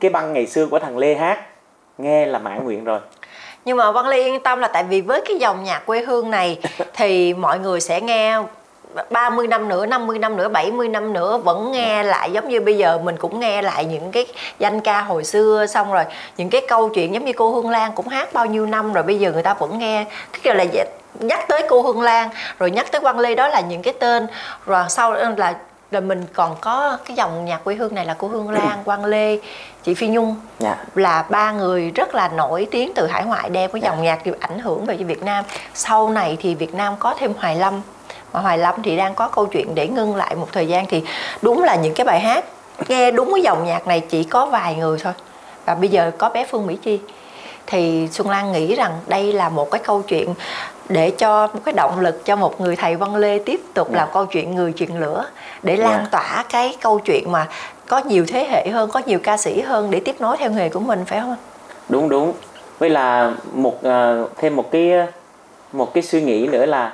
cái 0.00 0.10
băng 0.10 0.32
ngày 0.32 0.46
xưa 0.46 0.66
của 0.66 0.78
thằng 0.78 0.98
Lê 0.98 1.14
hát. 1.14 1.40
Nghe 1.98 2.26
là 2.26 2.38
mãn 2.38 2.64
nguyện 2.64 2.84
rồi. 2.84 3.00
Nhưng 3.64 3.76
mà 3.76 3.92
Quang 3.92 4.08
Lê 4.08 4.16
yên 4.16 4.40
tâm 4.40 4.58
là 4.58 4.68
tại 4.68 4.84
vì 4.84 5.00
với 5.00 5.20
cái 5.24 5.36
dòng 5.36 5.64
nhạc 5.64 5.86
quê 5.86 6.00
hương 6.00 6.30
này 6.30 6.60
thì 6.92 7.34
mọi 7.34 7.58
người 7.58 7.80
sẽ 7.80 8.00
nghe 8.00 8.38
30 9.10 9.46
năm 9.46 9.68
nữa, 9.68 9.86
50 9.86 10.18
năm 10.18 10.36
nữa, 10.36 10.48
70 10.48 10.88
năm 10.88 11.12
nữa 11.12 11.38
vẫn 11.38 11.72
nghe 11.72 12.02
lại 12.02 12.32
giống 12.32 12.48
như 12.48 12.60
bây 12.60 12.78
giờ 12.78 12.98
mình 12.98 13.16
cũng 13.16 13.40
nghe 13.40 13.62
lại 13.62 13.84
những 13.84 14.12
cái 14.12 14.26
danh 14.58 14.80
ca 14.80 15.00
hồi 15.00 15.24
xưa 15.24 15.66
xong 15.66 15.92
rồi 15.92 16.04
những 16.36 16.50
cái 16.50 16.62
câu 16.68 16.88
chuyện 16.88 17.14
giống 17.14 17.24
như 17.24 17.32
cô 17.32 17.54
Hương 17.54 17.70
Lan 17.70 17.92
cũng 17.94 18.08
hát 18.08 18.32
bao 18.32 18.46
nhiêu 18.46 18.66
năm 18.66 18.92
rồi 18.92 19.04
bây 19.04 19.18
giờ 19.18 19.32
người 19.32 19.42
ta 19.42 19.54
vẫn 19.54 19.78
nghe 19.78 20.04
cái 20.32 20.40
kiểu 20.42 20.54
là 20.54 20.64
nhắc 21.20 21.44
tới 21.48 21.62
cô 21.68 21.82
Hương 21.82 22.00
Lan 22.00 22.30
rồi 22.58 22.70
nhắc 22.70 22.92
tới 22.92 23.00
Quang 23.00 23.18
Lê 23.18 23.34
đó 23.34 23.48
là 23.48 23.60
những 23.60 23.82
cái 23.82 23.94
tên 24.00 24.26
rồi 24.66 24.84
sau 24.88 25.12
là 25.12 25.54
rồi 25.90 26.02
mình 26.02 26.26
còn 26.32 26.56
có 26.60 26.98
cái 27.04 27.16
dòng 27.16 27.44
nhạc 27.44 27.64
quê 27.64 27.74
hương 27.74 27.94
này 27.94 28.06
là 28.06 28.14
cô 28.18 28.28
Hương 28.28 28.50
Lan, 28.50 28.78
Quang 28.84 29.04
Lê, 29.04 29.38
chị 29.82 29.94
Phi 29.94 30.08
Nhung 30.08 30.36
yeah. 30.60 30.78
Dạ. 30.78 30.84
là 30.94 31.24
ba 31.30 31.52
người 31.52 31.90
rất 31.94 32.14
là 32.14 32.28
nổi 32.28 32.66
tiếng 32.70 32.92
từ 32.94 33.06
hải 33.06 33.24
ngoại 33.24 33.50
đem 33.50 33.70
cái 33.70 33.82
dòng 33.82 34.02
yeah. 34.02 34.18
Dạ. 34.24 34.32
nhạc 34.32 34.40
ảnh 34.40 34.58
hưởng 34.58 34.86
về 34.86 34.96
Việt 34.96 35.22
Nam. 35.22 35.44
Sau 35.74 36.08
này 36.08 36.36
thì 36.40 36.54
Việt 36.54 36.74
Nam 36.74 36.94
có 36.98 37.14
thêm 37.18 37.32
Hoài 37.38 37.56
Lâm 37.56 37.80
Hoài 38.40 38.58
Lâm 38.58 38.74
thì 38.82 38.96
đang 38.96 39.14
có 39.14 39.28
câu 39.28 39.46
chuyện 39.46 39.74
để 39.74 39.88
ngưng 39.88 40.16
lại 40.16 40.34
một 40.34 40.48
thời 40.52 40.68
gian 40.68 40.86
thì 40.86 41.02
đúng 41.42 41.62
là 41.62 41.74
những 41.74 41.94
cái 41.94 42.04
bài 42.04 42.20
hát 42.20 42.44
nghe 42.88 43.10
đúng 43.10 43.32
cái 43.34 43.42
dòng 43.42 43.64
nhạc 43.64 43.86
này 43.86 44.00
chỉ 44.00 44.24
có 44.24 44.46
vài 44.46 44.74
người 44.74 44.98
thôi 44.98 45.12
và 45.64 45.74
bây 45.74 45.88
giờ 45.88 46.10
có 46.18 46.28
bé 46.28 46.46
Phương 46.50 46.66
Mỹ 46.66 46.76
Chi 46.82 47.00
thì 47.66 48.08
Xuân 48.12 48.30
Lan 48.30 48.52
nghĩ 48.52 48.74
rằng 48.74 48.92
đây 49.06 49.32
là 49.32 49.48
một 49.48 49.70
cái 49.70 49.80
câu 49.84 50.02
chuyện 50.02 50.34
để 50.88 51.10
cho 51.10 51.46
một 51.46 51.60
cái 51.64 51.72
động 51.72 52.00
lực 52.00 52.24
cho 52.24 52.36
một 52.36 52.60
người 52.60 52.76
thầy 52.76 52.96
Văn 52.96 53.16
Lê 53.16 53.38
tiếp 53.38 53.60
tục 53.74 53.88
yeah. 53.88 53.98
làm 53.98 54.08
câu 54.12 54.26
chuyện 54.26 54.54
người 54.54 54.72
truyền 54.72 54.90
lửa 54.90 55.24
để 55.62 55.76
lan 55.76 55.98
yeah. 55.98 56.10
tỏa 56.10 56.44
cái 56.48 56.76
câu 56.80 56.98
chuyện 56.98 57.32
mà 57.32 57.48
có 57.86 57.98
nhiều 57.98 58.24
thế 58.28 58.46
hệ 58.50 58.68
hơn 58.68 58.90
có 58.90 59.00
nhiều 59.06 59.18
ca 59.22 59.36
sĩ 59.36 59.60
hơn 59.60 59.90
để 59.90 60.00
tiếp 60.00 60.16
nối 60.20 60.36
theo 60.36 60.50
nghề 60.50 60.68
của 60.68 60.80
mình 60.80 61.04
phải 61.06 61.20
không 61.20 61.36
đúng 61.88 62.08
đúng 62.08 62.32
với 62.78 62.90
là 62.90 63.32
một 63.52 63.78
uh, 63.86 64.30
thêm 64.36 64.56
một 64.56 64.70
cái 64.70 64.92
một 65.72 65.94
cái 65.94 66.02
suy 66.02 66.22
nghĩ 66.22 66.46
nữa 66.46 66.66
là 66.66 66.92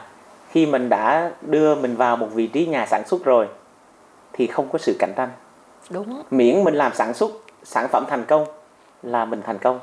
khi 0.51 0.67
mình 0.67 0.89
đã 0.89 1.31
đưa 1.41 1.75
mình 1.75 1.97
vào 1.97 2.17
một 2.17 2.29
vị 2.35 2.47
trí 2.47 2.67
nhà 2.67 2.87
sản 2.87 3.07
xuất 3.07 3.25
rồi 3.25 3.49
thì 4.33 4.47
không 4.47 4.69
có 4.73 4.79
sự 4.79 4.97
cạnh 4.99 5.13
tranh. 5.17 5.29
Đúng. 5.91 6.23
Miễn 6.31 6.65
mình 6.65 6.75
làm 6.75 6.95
sản 6.95 7.15
xuất 7.15 7.31
sản 7.63 7.89
phẩm 7.89 8.05
thành 8.09 8.25
công 8.25 8.47
là 9.03 9.25
mình 9.25 9.43
thành 9.43 9.59
công. 9.59 9.81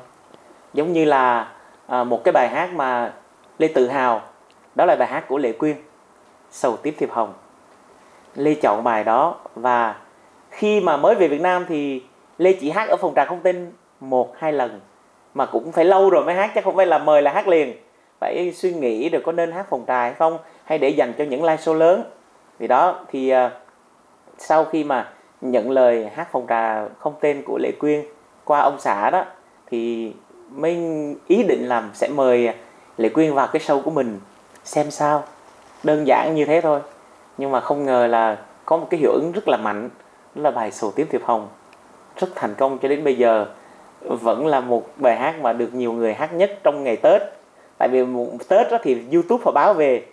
Giống 0.74 0.92
như 0.92 1.04
là 1.04 1.52
à, 1.86 2.04
một 2.04 2.24
cái 2.24 2.32
bài 2.32 2.48
hát 2.48 2.70
mà 2.72 3.12
lê 3.58 3.68
tự 3.68 3.88
hào 3.88 4.22
đó 4.74 4.84
là 4.84 4.96
bài 4.96 5.08
hát 5.08 5.24
của 5.28 5.38
lệ 5.38 5.52
quyên 5.52 5.76
sầu 6.50 6.76
tiếp 6.76 6.94
thiệp 6.98 7.10
hồng. 7.10 7.34
Lê 8.34 8.54
chọn 8.54 8.84
bài 8.84 9.04
đó 9.04 9.36
và 9.54 9.94
khi 10.50 10.80
mà 10.80 10.96
mới 10.96 11.14
về 11.14 11.28
việt 11.28 11.40
nam 11.40 11.64
thì 11.68 12.02
lê 12.38 12.52
chỉ 12.52 12.70
hát 12.70 12.88
ở 12.88 12.96
phòng 12.96 13.12
trà 13.16 13.24
không 13.24 13.40
tin 13.40 13.72
một 14.00 14.38
hai 14.38 14.52
lần 14.52 14.80
mà 15.34 15.46
cũng 15.46 15.72
phải 15.72 15.84
lâu 15.84 16.10
rồi 16.10 16.24
mới 16.24 16.34
hát 16.34 16.50
chứ 16.54 16.60
không 16.64 16.76
phải 16.76 16.86
là 16.86 16.98
mời 16.98 17.22
là 17.22 17.32
hát 17.32 17.48
liền. 17.48 17.76
Phải 18.20 18.52
suy 18.52 18.74
nghĩ 18.74 19.08
được 19.08 19.22
có 19.24 19.32
nên 19.32 19.52
hát 19.52 19.66
phòng 19.70 19.84
trà 19.86 20.00
hay 20.00 20.14
không 20.14 20.38
hay 20.68 20.78
để 20.78 20.88
dành 20.88 21.12
cho 21.18 21.24
những 21.24 21.44
live 21.44 21.56
show 21.56 21.74
lớn. 21.74 22.04
Vì 22.58 22.66
đó 22.66 23.00
thì 23.08 23.34
uh, 23.34 23.52
sau 24.38 24.64
khi 24.64 24.84
mà 24.84 25.08
nhận 25.40 25.70
lời 25.70 26.08
hát 26.14 26.28
phòng 26.32 26.46
trà 26.48 26.88
không 26.98 27.14
tên 27.20 27.42
của 27.46 27.58
lệ 27.58 27.72
quyên 27.78 28.04
qua 28.44 28.60
ông 28.60 28.76
xã 28.80 29.10
đó 29.10 29.24
thì 29.66 30.12
mới 30.50 30.78
ý 31.26 31.42
định 31.42 31.68
làm 31.68 31.90
sẽ 31.94 32.08
mời 32.08 32.54
lệ 32.96 33.08
quyên 33.08 33.34
vào 33.34 33.46
cái 33.46 33.62
show 33.62 33.82
của 33.82 33.90
mình 33.90 34.20
xem 34.64 34.90
sao. 34.90 35.24
Đơn 35.82 36.06
giản 36.06 36.34
như 36.34 36.44
thế 36.44 36.60
thôi 36.60 36.80
nhưng 37.38 37.50
mà 37.50 37.60
không 37.60 37.86
ngờ 37.86 38.06
là 38.06 38.36
có 38.64 38.76
một 38.76 38.86
cái 38.90 39.00
hiệu 39.00 39.12
ứng 39.12 39.32
rất 39.32 39.48
là 39.48 39.56
mạnh 39.56 39.88
đó 40.34 40.42
là 40.42 40.50
bài 40.50 40.70
sầu 40.70 40.90
tím 40.90 41.06
thiệp 41.10 41.22
hồng. 41.24 41.48
Rất 42.16 42.28
thành 42.34 42.54
công 42.54 42.78
cho 42.78 42.88
đến 42.88 43.04
bây 43.04 43.14
giờ 43.14 43.46
vẫn 44.00 44.46
là 44.46 44.60
một 44.60 44.86
bài 44.96 45.16
hát 45.16 45.34
mà 45.40 45.52
được 45.52 45.74
nhiều 45.74 45.92
người 45.92 46.14
hát 46.14 46.32
nhất 46.32 46.58
trong 46.62 46.84
ngày 46.84 46.96
tết. 46.96 47.22
Tại 47.78 47.88
vì 47.88 48.04
một 48.04 48.28
tết 48.48 48.70
đó 48.70 48.78
thì 48.82 49.02
youtube 49.12 49.42
họ 49.44 49.52
báo 49.52 49.74
về 49.74 50.04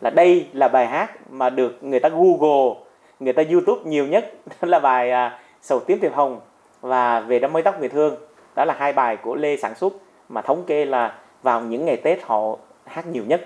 là 0.00 0.10
đây 0.10 0.46
là 0.52 0.68
bài 0.68 0.86
hát 0.86 1.10
mà 1.30 1.50
được 1.50 1.78
người 1.80 2.00
ta 2.00 2.08
Google, 2.08 2.74
người 3.20 3.32
ta 3.32 3.42
YouTube 3.52 3.80
nhiều 3.84 4.06
nhất. 4.06 4.32
Đó 4.46 4.68
là 4.68 4.80
bài 4.80 5.10
à, 5.10 5.38
Sầu 5.62 5.80
tím 5.80 6.00
tiệp 6.00 6.14
hồng 6.14 6.40
và 6.80 7.20
về 7.20 7.38
đám 7.38 7.52
mây 7.52 7.62
tóc 7.62 7.80
người 7.80 7.88
thương. 7.88 8.16
Đó 8.54 8.64
là 8.64 8.74
hai 8.78 8.92
bài 8.92 9.16
của 9.16 9.34
Lê 9.34 9.56
sản 9.56 9.74
xuất 9.74 9.92
mà 10.28 10.42
thống 10.42 10.64
kê 10.66 10.84
là 10.84 11.14
vào 11.42 11.60
những 11.60 11.86
ngày 11.86 11.96
Tết 11.96 12.18
họ 12.22 12.56
hát 12.86 13.06
nhiều 13.06 13.24
nhất. 13.26 13.40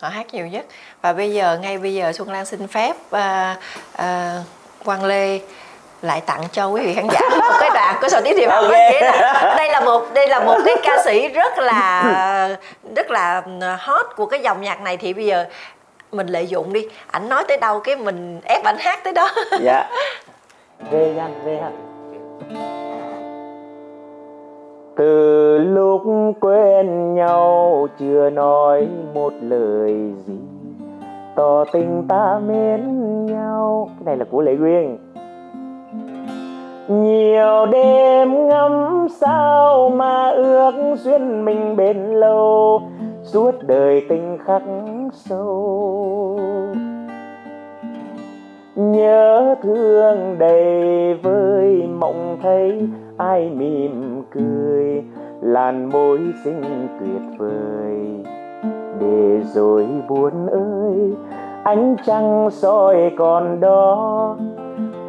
Họ 0.00 0.08
hát 0.08 0.26
nhiều 0.32 0.46
nhất. 0.46 0.66
Và 1.02 1.12
bây 1.12 1.32
giờ 1.32 1.58
ngay 1.62 1.78
bây 1.78 1.94
giờ 1.94 2.12
Xuân 2.12 2.30
Lan 2.30 2.44
xin 2.44 2.68
phép 2.68 2.90
uh, 2.90 3.18
uh, 3.94 4.04
Quang 4.84 5.04
Lê 5.04 5.40
lại 6.02 6.20
tặng 6.26 6.42
cho 6.52 6.66
quý 6.66 6.86
vị 6.86 6.94
khán 6.94 7.08
giả 7.12 7.20
một 7.38 7.56
cái 7.60 7.70
đoạn 7.74 7.96
của 8.00 8.08
sầu 8.08 8.20
tiếp 8.24 8.34
thì 8.36 8.44
okay. 8.44 9.00
là 9.00 9.54
đây 9.56 9.68
là 9.68 9.80
một 9.80 10.06
đây 10.14 10.28
là 10.28 10.40
một 10.40 10.58
cái 10.64 10.76
ca 10.82 11.02
sĩ 11.04 11.28
rất 11.28 11.58
là 11.58 12.56
rất 12.96 13.10
là 13.10 13.42
hot 13.78 14.06
của 14.16 14.26
cái 14.26 14.40
dòng 14.40 14.62
nhạc 14.62 14.80
này. 14.80 14.96
Thì 14.96 15.12
bây 15.12 15.26
giờ 15.26 15.44
mình 16.16 16.26
lợi 16.26 16.46
dụng 16.46 16.72
đi. 16.72 16.86
Ảnh 17.06 17.28
nói 17.28 17.44
tới 17.48 17.56
đâu 17.56 17.80
cái 17.80 17.96
mình 17.96 18.40
ép 18.44 18.64
ảnh 18.64 18.76
hát 18.78 18.98
tới 19.04 19.12
đó. 19.12 19.28
Dạ. 19.60 19.90
Về 20.90 21.16
anh 21.18 21.34
về 21.44 21.58
anh 21.58 21.72
từ 24.96 25.58
lúc 25.58 26.02
quen 26.40 27.14
nhau 27.14 27.88
chưa 27.98 28.30
nói 28.30 28.88
một 29.14 29.32
lời 29.40 30.12
gì 30.26 30.38
tỏ 31.36 31.64
tình 31.72 32.04
ta 32.08 32.40
mến 32.46 32.80
nhau. 33.26 33.90
Cái 33.96 34.04
này 34.04 34.16
là 34.16 34.24
của 34.30 34.42
lệ 34.42 34.56
quyên 34.56 34.96
nhiều 36.88 37.66
đêm 37.66 38.48
ngắm 38.48 39.06
sao 39.20 39.90
mà 39.90 40.30
ước 40.30 40.72
duyên 40.96 41.44
mình 41.44 41.76
bền 41.76 41.96
lâu 41.96 42.82
suốt 43.26 43.52
đời 43.62 44.06
tình 44.08 44.38
khắc 44.46 44.62
sâu. 45.12 46.38
Nhớ 48.76 49.54
thương 49.62 50.38
đầy 50.38 51.14
vơi, 51.14 51.88
mộng 51.98 52.38
thấy 52.42 52.88
ai 53.16 53.50
mỉm 53.50 54.22
cười, 54.30 55.04
làn 55.40 55.90
môi 55.92 56.18
xinh 56.44 56.88
tuyệt 57.00 57.38
vời. 57.38 58.24
Để 59.00 59.40
rồi 59.54 59.86
buồn 60.08 60.46
ơi, 60.46 61.12
ánh 61.64 61.96
trăng 62.06 62.48
soi 62.50 63.12
còn 63.16 63.60
đó. 63.60 64.36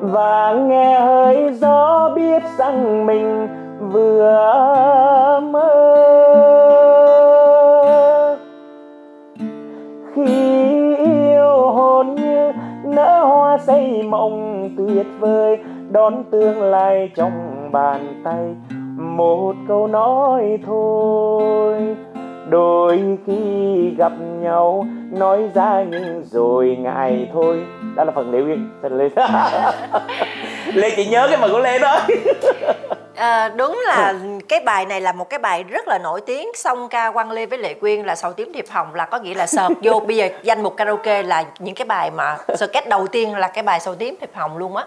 Và 0.01 0.53
nghe 0.53 0.99
hơi 0.99 1.53
gió 1.53 2.11
biết 2.15 2.43
rằng 2.57 3.05
mình 3.05 3.47
vừa 3.91 5.39
mơ 5.51 5.83
khi 10.25 10.95
yêu 10.97 11.71
hồn 11.71 12.15
như 12.15 12.51
nở 12.83 13.23
hoa 13.25 13.57
xây 13.57 14.03
mộng 14.03 14.69
tuyệt 14.77 15.05
vời, 15.19 15.57
đón 15.91 16.23
tương 16.31 16.61
lai 16.61 17.11
trong 17.15 17.31
bàn 17.71 18.21
tay. 18.23 18.55
Một 18.97 19.55
câu 19.67 19.87
nói 19.87 20.59
thôi, 20.65 21.95
đôi 22.49 23.17
khi 23.27 23.89
gặp 23.97 24.11
nhau, 24.41 24.85
nói 25.11 25.49
ra 25.53 25.83
nhưng 25.91 26.23
rồi 26.25 26.77
ngại 26.79 27.29
thôi. 27.33 27.65
Đó 27.95 28.03
là 28.03 28.11
phần 28.11 28.31
lệ 28.31 28.39
uyên 28.39 28.69
lê 28.97 29.09
lê 30.73 30.89
chỉ 30.95 31.05
nhớ 31.05 31.27
cái 31.29 31.37
phần 31.37 31.51
của 31.51 31.59
lê 31.59 31.79
đó. 31.79 31.99
À, 33.17 33.49
đúng 33.49 33.81
là 33.85 34.13
cái 34.49 34.59
bài 34.59 34.85
này 34.85 35.01
là 35.01 35.11
một 35.11 35.29
cái 35.29 35.39
bài 35.39 35.63
rất 35.63 35.87
là 35.87 35.97
nổi 35.97 36.21
tiếng. 36.21 36.51
Song 36.55 36.89
ca 36.89 37.11
Quang 37.11 37.31
Lê 37.31 37.45
với 37.45 37.59
Lệ 37.59 37.73
Quyên 37.73 38.03
là 38.03 38.15
sầu 38.15 38.33
tím 38.33 38.51
thiệp 38.53 38.65
hồng 38.69 38.95
là 38.95 39.05
có 39.05 39.19
nghĩa 39.19 39.33
là 39.33 39.47
sợt 39.47 39.69
vô. 39.83 39.99
Bây 39.99 40.17
giờ 40.17 40.29
danh 40.43 40.63
mục 40.63 40.77
karaoke 40.77 41.23
là 41.23 41.43
những 41.59 41.75
cái 41.75 41.85
bài 41.85 42.11
mà 42.11 42.37
sơ 42.57 42.67
kết 42.67 42.89
đầu 42.89 43.07
tiên 43.07 43.35
là 43.35 43.47
cái 43.47 43.63
bài 43.63 43.79
sầu 43.79 43.95
tím 43.95 44.15
thiệp 44.21 44.31
hồng 44.35 44.57
luôn 44.57 44.75
á 44.75 44.85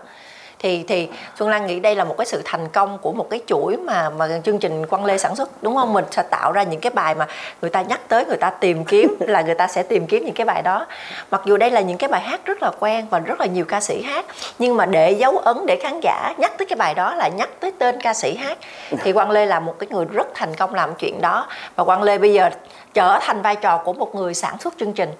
thì 0.62 0.84
thì 0.88 1.08
Xuân 1.38 1.48
Lan 1.48 1.66
nghĩ 1.66 1.80
đây 1.80 1.94
là 1.94 2.04
một 2.04 2.14
cái 2.18 2.26
sự 2.26 2.42
thành 2.44 2.68
công 2.68 2.98
của 2.98 3.12
một 3.12 3.30
cái 3.30 3.40
chuỗi 3.46 3.76
mà 3.76 4.10
mà 4.10 4.28
chương 4.44 4.58
trình 4.58 4.86
Quang 4.86 5.04
Lê 5.04 5.18
sản 5.18 5.36
xuất 5.36 5.62
đúng 5.62 5.76
không? 5.76 5.92
Mình 5.92 6.04
sẽ 6.10 6.22
tạo 6.22 6.52
ra 6.52 6.62
những 6.62 6.80
cái 6.80 6.90
bài 6.90 7.14
mà 7.14 7.26
người 7.62 7.70
ta 7.70 7.82
nhắc 7.82 8.00
tới 8.08 8.24
người 8.24 8.36
ta 8.36 8.50
tìm 8.50 8.84
kiếm 8.84 9.16
là 9.20 9.42
người 9.42 9.54
ta 9.54 9.66
sẽ 9.66 9.82
tìm 9.82 10.06
kiếm 10.06 10.24
những 10.24 10.34
cái 10.34 10.44
bài 10.44 10.62
đó. 10.62 10.86
Mặc 11.30 11.42
dù 11.44 11.56
đây 11.56 11.70
là 11.70 11.80
những 11.80 11.98
cái 11.98 12.08
bài 12.08 12.20
hát 12.20 12.40
rất 12.44 12.62
là 12.62 12.70
quen 12.80 13.06
và 13.10 13.18
rất 13.18 13.40
là 13.40 13.46
nhiều 13.46 13.64
ca 13.64 13.80
sĩ 13.80 14.02
hát 14.02 14.26
nhưng 14.58 14.76
mà 14.76 14.86
để 14.86 15.10
dấu 15.10 15.38
ấn 15.38 15.66
để 15.66 15.76
khán 15.82 16.00
giả 16.02 16.34
nhắc 16.38 16.58
tới 16.58 16.66
cái 16.66 16.76
bài 16.76 16.94
đó 16.94 17.14
là 17.14 17.28
nhắc 17.28 17.50
tới 17.60 17.72
tên 17.78 18.00
ca 18.00 18.14
sĩ 18.14 18.36
hát. 18.36 18.58
Thì 19.02 19.12
Quang 19.12 19.30
Lê 19.30 19.46
là 19.46 19.60
một 19.60 19.74
cái 19.78 19.88
người 19.90 20.04
rất 20.04 20.26
thành 20.34 20.54
công 20.54 20.74
làm 20.74 20.94
chuyện 20.98 21.20
đó. 21.20 21.46
Và 21.76 21.84
Quang 21.84 22.02
Lê 22.02 22.18
bây 22.18 22.32
giờ 22.32 22.50
trở 22.94 23.18
thành 23.22 23.42
vai 23.42 23.56
trò 23.56 23.78
của 23.84 23.92
một 23.92 24.14
người 24.14 24.34
sản 24.34 24.58
xuất 24.58 24.74
chương 24.78 24.92
trình 24.92 25.10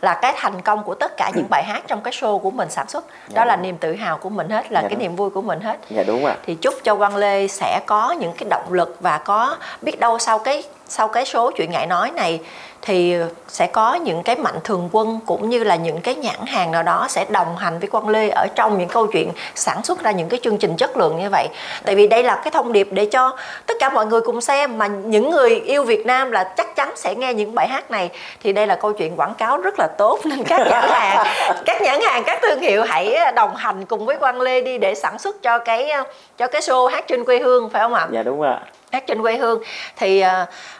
là 0.00 0.18
cái 0.22 0.34
thành 0.36 0.62
công 0.62 0.82
của 0.82 0.94
tất 0.94 1.16
cả 1.16 1.30
những 1.34 1.46
bài 1.50 1.64
hát 1.64 1.82
trong 1.86 2.00
cái 2.00 2.12
show 2.12 2.38
của 2.38 2.50
mình 2.50 2.70
sản 2.70 2.88
xuất. 2.88 3.04
Dạ 3.28 3.34
đó 3.34 3.44
là 3.44 3.56
niềm 3.56 3.78
tự 3.78 3.94
hào 3.94 4.18
của 4.18 4.28
mình 4.28 4.48
hết 4.48 4.72
là 4.72 4.82
dạ 4.82 4.88
cái 4.88 4.94
đúng. 4.94 5.02
niềm 5.02 5.16
vui 5.16 5.30
của 5.30 5.42
mình 5.42 5.60
hết. 5.60 5.76
Dạ 5.90 6.02
đúng 6.06 6.24
ạ. 6.24 6.36
Thì 6.46 6.54
chúc 6.54 6.74
cho 6.84 6.94
Quang 6.94 7.16
Lê 7.16 7.48
sẽ 7.48 7.80
có 7.86 8.10
những 8.10 8.32
cái 8.32 8.48
động 8.50 8.72
lực 8.72 8.96
và 9.00 9.18
có 9.18 9.56
biết 9.82 10.00
đâu 10.00 10.18
sau 10.18 10.38
cái 10.38 10.62
sau 10.88 11.08
cái 11.08 11.24
số 11.24 11.50
chuyện 11.56 11.70
ngại 11.70 11.86
nói 11.86 12.10
này 12.10 12.40
thì 12.86 13.16
sẽ 13.48 13.66
có 13.66 13.94
những 13.94 14.22
cái 14.22 14.36
mạnh 14.36 14.54
thường 14.64 14.88
quân 14.92 15.20
cũng 15.26 15.48
như 15.48 15.64
là 15.64 15.76
những 15.76 16.00
cái 16.00 16.14
nhãn 16.14 16.46
hàng 16.46 16.72
nào 16.72 16.82
đó 16.82 17.06
sẽ 17.08 17.24
đồng 17.28 17.56
hành 17.56 17.78
với 17.78 17.88
Quang 17.88 18.08
Lê 18.08 18.28
ở 18.28 18.46
trong 18.54 18.78
những 18.78 18.88
câu 18.88 19.06
chuyện 19.06 19.30
sản 19.54 19.82
xuất 19.82 20.02
ra 20.02 20.10
những 20.10 20.28
cái 20.28 20.40
chương 20.42 20.58
trình 20.58 20.76
chất 20.76 20.96
lượng 20.96 21.18
như 21.18 21.30
vậy. 21.30 21.48
Tại 21.84 21.94
vì 21.94 22.06
đây 22.06 22.22
là 22.22 22.34
cái 22.44 22.50
thông 22.50 22.72
điệp 22.72 22.88
để 22.90 23.06
cho 23.06 23.36
tất 23.66 23.74
cả 23.80 23.90
mọi 23.90 24.06
người 24.06 24.20
cùng 24.20 24.40
xem 24.40 24.78
mà 24.78 24.86
những 24.86 25.30
người 25.30 25.60
yêu 25.60 25.84
Việt 25.84 26.06
Nam 26.06 26.30
là 26.30 26.44
chắc 26.44 26.76
chắn 26.76 26.92
sẽ 26.96 27.14
nghe 27.14 27.34
những 27.34 27.54
bài 27.54 27.68
hát 27.68 27.90
này 27.90 28.10
thì 28.42 28.52
đây 28.52 28.66
là 28.66 28.76
câu 28.76 28.92
chuyện 28.92 29.16
quảng 29.16 29.34
cáo 29.34 29.58
rất 29.58 29.74
là 29.78 29.88
tốt 29.98 30.20
nên 30.24 30.44
các 30.44 30.66
nhãn 30.70 30.84
hàng 30.88 31.26
các 31.66 31.82
nhãn 31.82 32.00
hàng 32.00 32.22
các 32.26 32.40
thương 32.42 32.60
hiệu 32.60 32.84
hãy 32.84 33.16
đồng 33.34 33.56
hành 33.56 33.84
cùng 33.84 34.06
với 34.06 34.16
Quang 34.16 34.40
Lê 34.40 34.60
đi 34.60 34.78
để 34.78 34.94
sản 34.94 35.18
xuất 35.18 35.42
cho 35.42 35.58
cái 35.58 35.90
cho 36.38 36.46
cái 36.46 36.60
show 36.60 36.86
hát 36.86 37.04
trên 37.08 37.24
quê 37.24 37.38
hương 37.38 37.70
phải 37.70 37.82
không 37.82 37.94
ạ? 37.94 38.08
Dạ 38.12 38.22
đúng 38.22 38.42
ạ. 38.42 38.60
Hát 38.92 39.06
trên 39.06 39.22
quê 39.22 39.36
hương 39.36 39.62
thì 39.96 40.24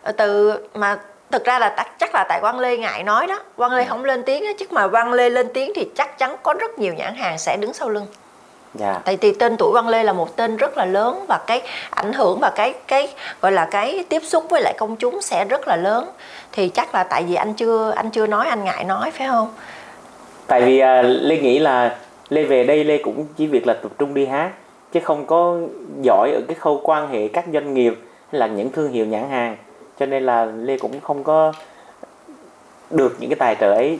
uh, 0.08 0.16
từ 0.16 0.58
mà 0.74 0.98
thực 1.30 1.44
ra 1.44 1.58
là 1.58 1.86
chắc 1.98 2.14
là 2.14 2.24
tại 2.28 2.40
Quang 2.40 2.58
Lê 2.58 2.76
ngại 2.76 3.02
nói 3.02 3.26
đó 3.26 3.40
Quang 3.56 3.72
Lê 3.72 3.84
ừ. 3.84 3.88
không 3.88 4.04
lên 4.04 4.22
tiếng 4.22 4.44
đó 4.44 4.50
chứ 4.58 4.66
mà 4.70 4.88
Quang 4.88 5.12
Lê 5.12 5.30
lên 5.30 5.48
tiếng 5.54 5.72
thì 5.74 5.88
chắc 5.94 6.18
chắn 6.18 6.36
có 6.42 6.54
rất 6.54 6.78
nhiều 6.78 6.94
nhãn 6.94 7.14
hàng 7.14 7.38
sẽ 7.38 7.56
đứng 7.56 7.72
sau 7.72 7.88
lưng 7.88 8.06
Yeah. 8.80 8.94
Dạ. 8.94 9.00
Tại 9.04 9.18
vì 9.20 9.32
tên 9.32 9.56
tuổi 9.56 9.72
Quang 9.72 9.88
Lê 9.88 10.02
là 10.02 10.12
một 10.12 10.36
tên 10.36 10.56
rất 10.56 10.76
là 10.76 10.84
lớn 10.84 11.24
và 11.28 11.40
cái 11.46 11.62
ảnh 11.90 12.12
hưởng 12.12 12.38
và 12.40 12.50
cái 12.56 12.74
cái 12.86 13.08
gọi 13.40 13.52
là 13.52 13.68
cái 13.70 14.04
tiếp 14.08 14.22
xúc 14.24 14.44
với 14.50 14.62
lại 14.62 14.74
công 14.78 14.96
chúng 14.96 15.22
sẽ 15.22 15.44
rất 15.44 15.68
là 15.68 15.76
lớn 15.76 16.08
thì 16.52 16.68
chắc 16.68 16.94
là 16.94 17.04
tại 17.04 17.24
vì 17.28 17.34
anh 17.34 17.54
chưa 17.54 17.92
anh 17.96 18.10
chưa 18.10 18.26
nói 18.26 18.46
anh 18.48 18.64
ngại 18.64 18.84
nói 18.84 19.10
phải 19.10 19.28
không? 19.28 19.48
Tại 20.46 20.62
vì 20.62 20.82
uh, 20.82 20.86
Lê 21.22 21.38
nghĩ 21.38 21.58
là 21.58 21.96
Lê 22.28 22.44
về 22.44 22.64
đây 22.64 22.84
Lê 22.84 22.98
cũng 22.98 23.26
chỉ 23.36 23.46
việc 23.46 23.66
là 23.66 23.74
tập 23.74 23.92
trung 23.98 24.14
đi 24.14 24.26
hát 24.26 24.50
chứ 24.92 25.00
không 25.04 25.26
có 25.26 25.56
giỏi 26.02 26.32
ở 26.34 26.40
cái 26.48 26.54
khâu 26.54 26.80
quan 26.84 27.08
hệ 27.08 27.28
các 27.28 27.44
doanh 27.52 27.74
nghiệp 27.74 27.94
hay 28.32 28.38
là 28.38 28.46
những 28.46 28.70
thương 28.72 28.92
hiệu 28.92 29.06
nhãn 29.06 29.30
hàng 29.30 29.56
cho 29.98 30.06
nên 30.06 30.26
là 30.26 30.44
lê 30.44 30.78
cũng 30.78 31.00
không 31.00 31.24
có 31.24 31.52
được 32.90 33.16
những 33.18 33.30
cái 33.30 33.36
tài 33.38 33.56
trợ 33.60 33.72
ấy. 33.72 33.98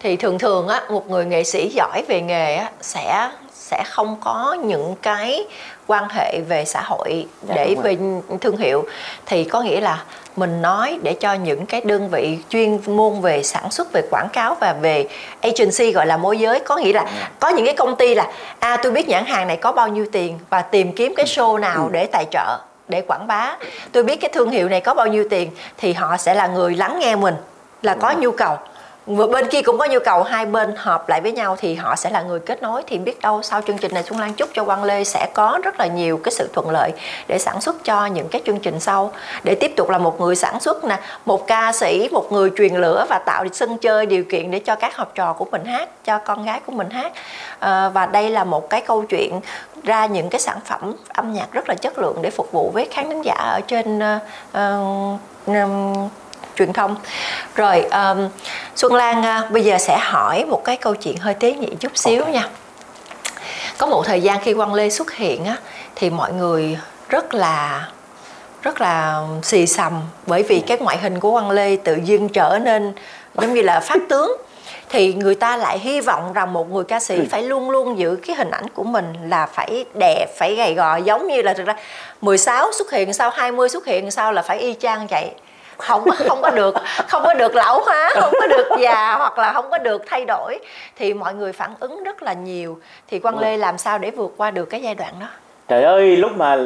Thì 0.00 0.16
thường 0.16 0.38
thường 0.38 0.68
á 0.68 0.82
một 0.90 1.10
người 1.10 1.24
nghệ 1.24 1.44
sĩ 1.44 1.68
giỏi 1.68 2.02
về 2.08 2.20
nghề 2.20 2.54
á 2.54 2.70
sẽ 2.80 3.30
sẽ 3.52 3.82
không 3.86 4.16
có 4.20 4.56
những 4.64 4.94
cái 5.02 5.46
quan 5.86 6.08
hệ 6.08 6.40
về 6.48 6.64
xã 6.64 6.82
hội 6.84 7.26
dạ, 7.48 7.54
để 7.54 7.74
về 7.82 7.96
thương 8.40 8.56
hiệu. 8.56 8.84
Thì 9.26 9.44
có 9.44 9.62
nghĩa 9.62 9.80
là 9.80 10.04
mình 10.36 10.62
nói 10.62 10.98
để 11.02 11.12
cho 11.12 11.34
những 11.34 11.66
cái 11.66 11.80
đơn 11.80 12.08
vị 12.08 12.38
chuyên 12.48 12.78
môn 12.86 13.20
về 13.20 13.42
sản 13.42 13.70
xuất 13.70 13.92
về 13.92 14.02
quảng 14.10 14.28
cáo 14.32 14.56
và 14.60 14.72
về 14.72 15.08
agency 15.40 15.92
gọi 15.92 16.06
là 16.06 16.16
môi 16.16 16.38
giới 16.38 16.60
có 16.60 16.76
nghĩa 16.76 16.92
là 16.92 17.30
có 17.40 17.48
những 17.48 17.64
cái 17.64 17.74
công 17.74 17.96
ty 17.96 18.14
là 18.14 18.32
à 18.58 18.76
tôi 18.82 18.92
biết 18.92 19.08
nhãn 19.08 19.24
hàng 19.24 19.48
này 19.48 19.56
có 19.56 19.72
bao 19.72 19.88
nhiêu 19.88 20.06
tiền 20.12 20.38
và 20.50 20.62
tìm 20.62 20.92
kiếm 20.92 21.14
cái 21.16 21.26
show 21.26 21.58
nào 21.58 21.84
ừ. 21.84 21.88
để 21.92 22.06
tài 22.06 22.26
trợ 22.30 22.58
để 22.88 23.02
quảng 23.08 23.26
bá. 23.26 23.56
Tôi 23.92 24.02
biết 24.02 24.16
cái 24.16 24.30
thương 24.34 24.50
hiệu 24.50 24.68
này 24.68 24.80
có 24.80 24.94
bao 24.94 25.06
nhiêu 25.06 25.24
tiền 25.30 25.50
thì 25.76 25.92
họ 25.92 26.16
sẽ 26.16 26.34
là 26.34 26.46
người 26.46 26.74
lắng 26.74 26.98
nghe 26.98 27.16
mình 27.16 27.34
là 27.82 27.94
có 27.94 28.14
nhu 28.18 28.30
cầu 28.30 28.56
bên 29.06 29.48
kia 29.50 29.62
cũng 29.62 29.78
có 29.78 29.86
nhu 29.90 29.98
cầu 30.04 30.22
hai 30.22 30.46
bên 30.46 30.74
hợp 30.76 31.08
lại 31.08 31.20
với 31.20 31.32
nhau 31.32 31.56
thì 31.58 31.74
họ 31.74 31.96
sẽ 31.96 32.10
là 32.10 32.22
người 32.22 32.40
kết 32.40 32.62
nối. 32.62 32.82
Thì 32.86 32.98
biết 32.98 33.20
đâu 33.20 33.42
sau 33.42 33.62
chương 33.62 33.78
trình 33.78 33.94
này 33.94 34.02
Xuân 34.02 34.20
Lan 34.20 34.32
chúc 34.34 34.48
cho 34.54 34.64
Quang 34.64 34.84
Lê 34.84 35.04
sẽ 35.04 35.30
có 35.34 35.58
rất 35.64 35.80
là 35.80 35.86
nhiều 35.86 36.20
cái 36.24 36.32
sự 36.32 36.48
thuận 36.52 36.70
lợi 36.70 36.92
để 37.28 37.38
sản 37.38 37.60
xuất 37.60 37.84
cho 37.84 38.06
những 38.06 38.28
cái 38.28 38.42
chương 38.46 38.58
trình 38.58 38.80
sau. 38.80 39.12
Để 39.44 39.54
tiếp 39.54 39.72
tục 39.76 39.90
là 39.90 39.98
một 39.98 40.20
người 40.20 40.36
sản 40.36 40.60
xuất 40.60 40.84
nè 40.84 40.98
một 41.24 41.46
ca 41.46 41.72
sĩ 41.72 42.08
một 42.12 42.32
người 42.32 42.50
truyền 42.56 42.74
lửa 42.74 43.06
và 43.08 43.18
tạo 43.18 43.44
sân 43.52 43.78
chơi 43.78 44.06
điều 44.06 44.24
kiện 44.24 44.50
để 44.50 44.58
cho 44.58 44.74
các 44.74 44.96
học 44.96 45.12
trò 45.14 45.32
của 45.32 45.44
mình 45.44 45.64
hát 45.64 46.04
cho 46.04 46.18
con 46.18 46.44
gái 46.44 46.60
của 46.66 46.72
mình 46.72 46.90
hát. 46.90 47.12
À, 47.58 47.88
và 47.88 48.06
đây 48.06 48.30
là 48.30 48.44
một 48.44 48.70
cái 48.70 48.80
câu 48.80 49.02
chuyện 49.02 49.40
ra 49.82 50.06
những 50.06 50.30
cái 50.30 50.40
sản 50.40 50.58
phẩm 50.64 50.94
âm 51.08 51.32
nhạc 51.32 51.52
rất 51.52 51.68
là 51.68 51.74
chất 51.74 51.98
lượng 51.98 52.16
để 52.22 52.30
phục 52.30 52.52
vụ 52.52 52.70
với 52.74 52.88
khán 52.90 53.22
giả 53.22 53.34
ở 53.34 53.60
trên 53.60 53.98
uh, 53.98 54.22
uh, 55.48 56.10
truyền 56.56 56.72
thông 56.72 56.96
rồi 57.54 57.82
um, 57.82 58.28
xuân 58.76 58.94
lan 58.94 59.20
uh, 59.20 59.50
bây 59.50 59.64
giờ 59.64 59.78
sẽ 59.78 59.98
hỏi 59.98 60.44
một 60.44 60.64
cái 60.64 60.76
câu 60.76 60.94
chuyện 60.94 61.16
hơi 61.16 61.34
tế 61.34 61.52
nhị 61.52 61.68
chút 61.80 61.92
xíu 61.94 62.18
okay. 62.18 62.32
nha 62.32 62.48
có 63.78 63.86
một 63.86 64.02
thời 64.06 64.20
gian 64.20 64.40
khi 64.42 64.54
quang 64.54 64.74
lê 64.74 64.90
xuất 64.90 65.12
hiện 65.12 65.44
á 65.44 65.56
thì 65.94 66.10
mọi 66.10 66.32
người 66.32 66.78
rất 67.08 67.34
là 67.34 67.88
rất 68.62 68.80
là 68.80 69.22
xì 69.42 69.66
xầm 69.66 70.00
bởi 70.26 70.42
vì 70.42 70.60
cái 70.60 70.78
ngoại 70.78 70.98
hình 70.98 71.20
của 71.20 71.30
quang 71.30 71.50
lê 71.50 71.76
tự 71.76 71.98
dưng 72.04 72.28
trở 72.28 72.58
nên 72.62 72.92
giống 73.34 73.54
như 73.54 73.62
là 73.62 73.80
phát 73.80 73.98
tướng 74.08 74.36
thì 74.88 75.14
người 75.14 75.34
ta 75.34 75.56
lại 75.56 75.78
hy 75.78 76.00
vọng 76.00 76.32
rằng 76.32 76.52
một 76.52 76.70
người 76.70 76.84
ca 76.84 77.00
sĩ 77.00 77.16
ừ. 77.16 77.24
phải 77.30 77.42
luôn 77.42 77.70
luôn 77.70 77.98
giữ 77.98 78.18
cái 78.26 78.36
hình 78.36 78.50
ảnh 78.50 78.68
của 78.68 78.84
mình 78.84 79.14
là 79.28 79.46
phải 79.46 79.84
đẹp 79.94 80.26
phải 80.38 80.54
gầy 80.54 80.74
gò 80.74 80.96
giống 80.96 81.26
như 81.26 81.42
là 81.42 81.54
thực 81.54 81.66
ra 81.66 81.76
16 82.20 82.72
xuất 82.72 82.92
hiện 82.92 83.12
sau 83.12 83.30
20 83.30 83.68
xuất 83.68 83.86
hiện 83.86 84.10
sau 84.10 84.32
là 84.32 84.42
phải 84.42 84.58
y 84.58 84.74
chang 84.80 85.06
vậy 85.10 85.30
không 85.78 86.04
không 86.28 86.42
có 86.42 86.50
được 86.50 86.74
không 87.08 87.22
có 87.24 87.34
được 87.34 87.54
lão 87.54 87.80
hóa 87.84 88.10
không 88.14 88.32
có 88.40 88.46
được 88.46 88.68
già 88.80 89.16
hoặc 89.16 89.38
là 89.38 89.52
không 89.52 89.70
có 89.70 89.78
được 89.78 90.02
thay 90.06 90.24
đổi. 90.24 90.58
Thì 90.96 91.14
mọi 91.14 91.34
người 91.34 91.52
phản 91.52 91.70
ứng 91.80 92.04
rất 92.04 92.22
là 92.22 92.32
nhiều. 92.32 92.78
Thì 93.08 93.18
quang 93.18 93.38
lê 93.38 93.56
làm 93.56 93.78
sao 93.78 93.98
để 93.98 94.10
vượt 94.10 94.34
qua 94.36 94.50
được 94.50 94.64
cái 94.64 94.82
giai 94.82 94.94
đoạn 94.94 95.14
đó? 95.20 95.26
Trời 95.68 95.82
ơi 95.82 96.16
lúc 96.16 96.32
mà 96.36 96.58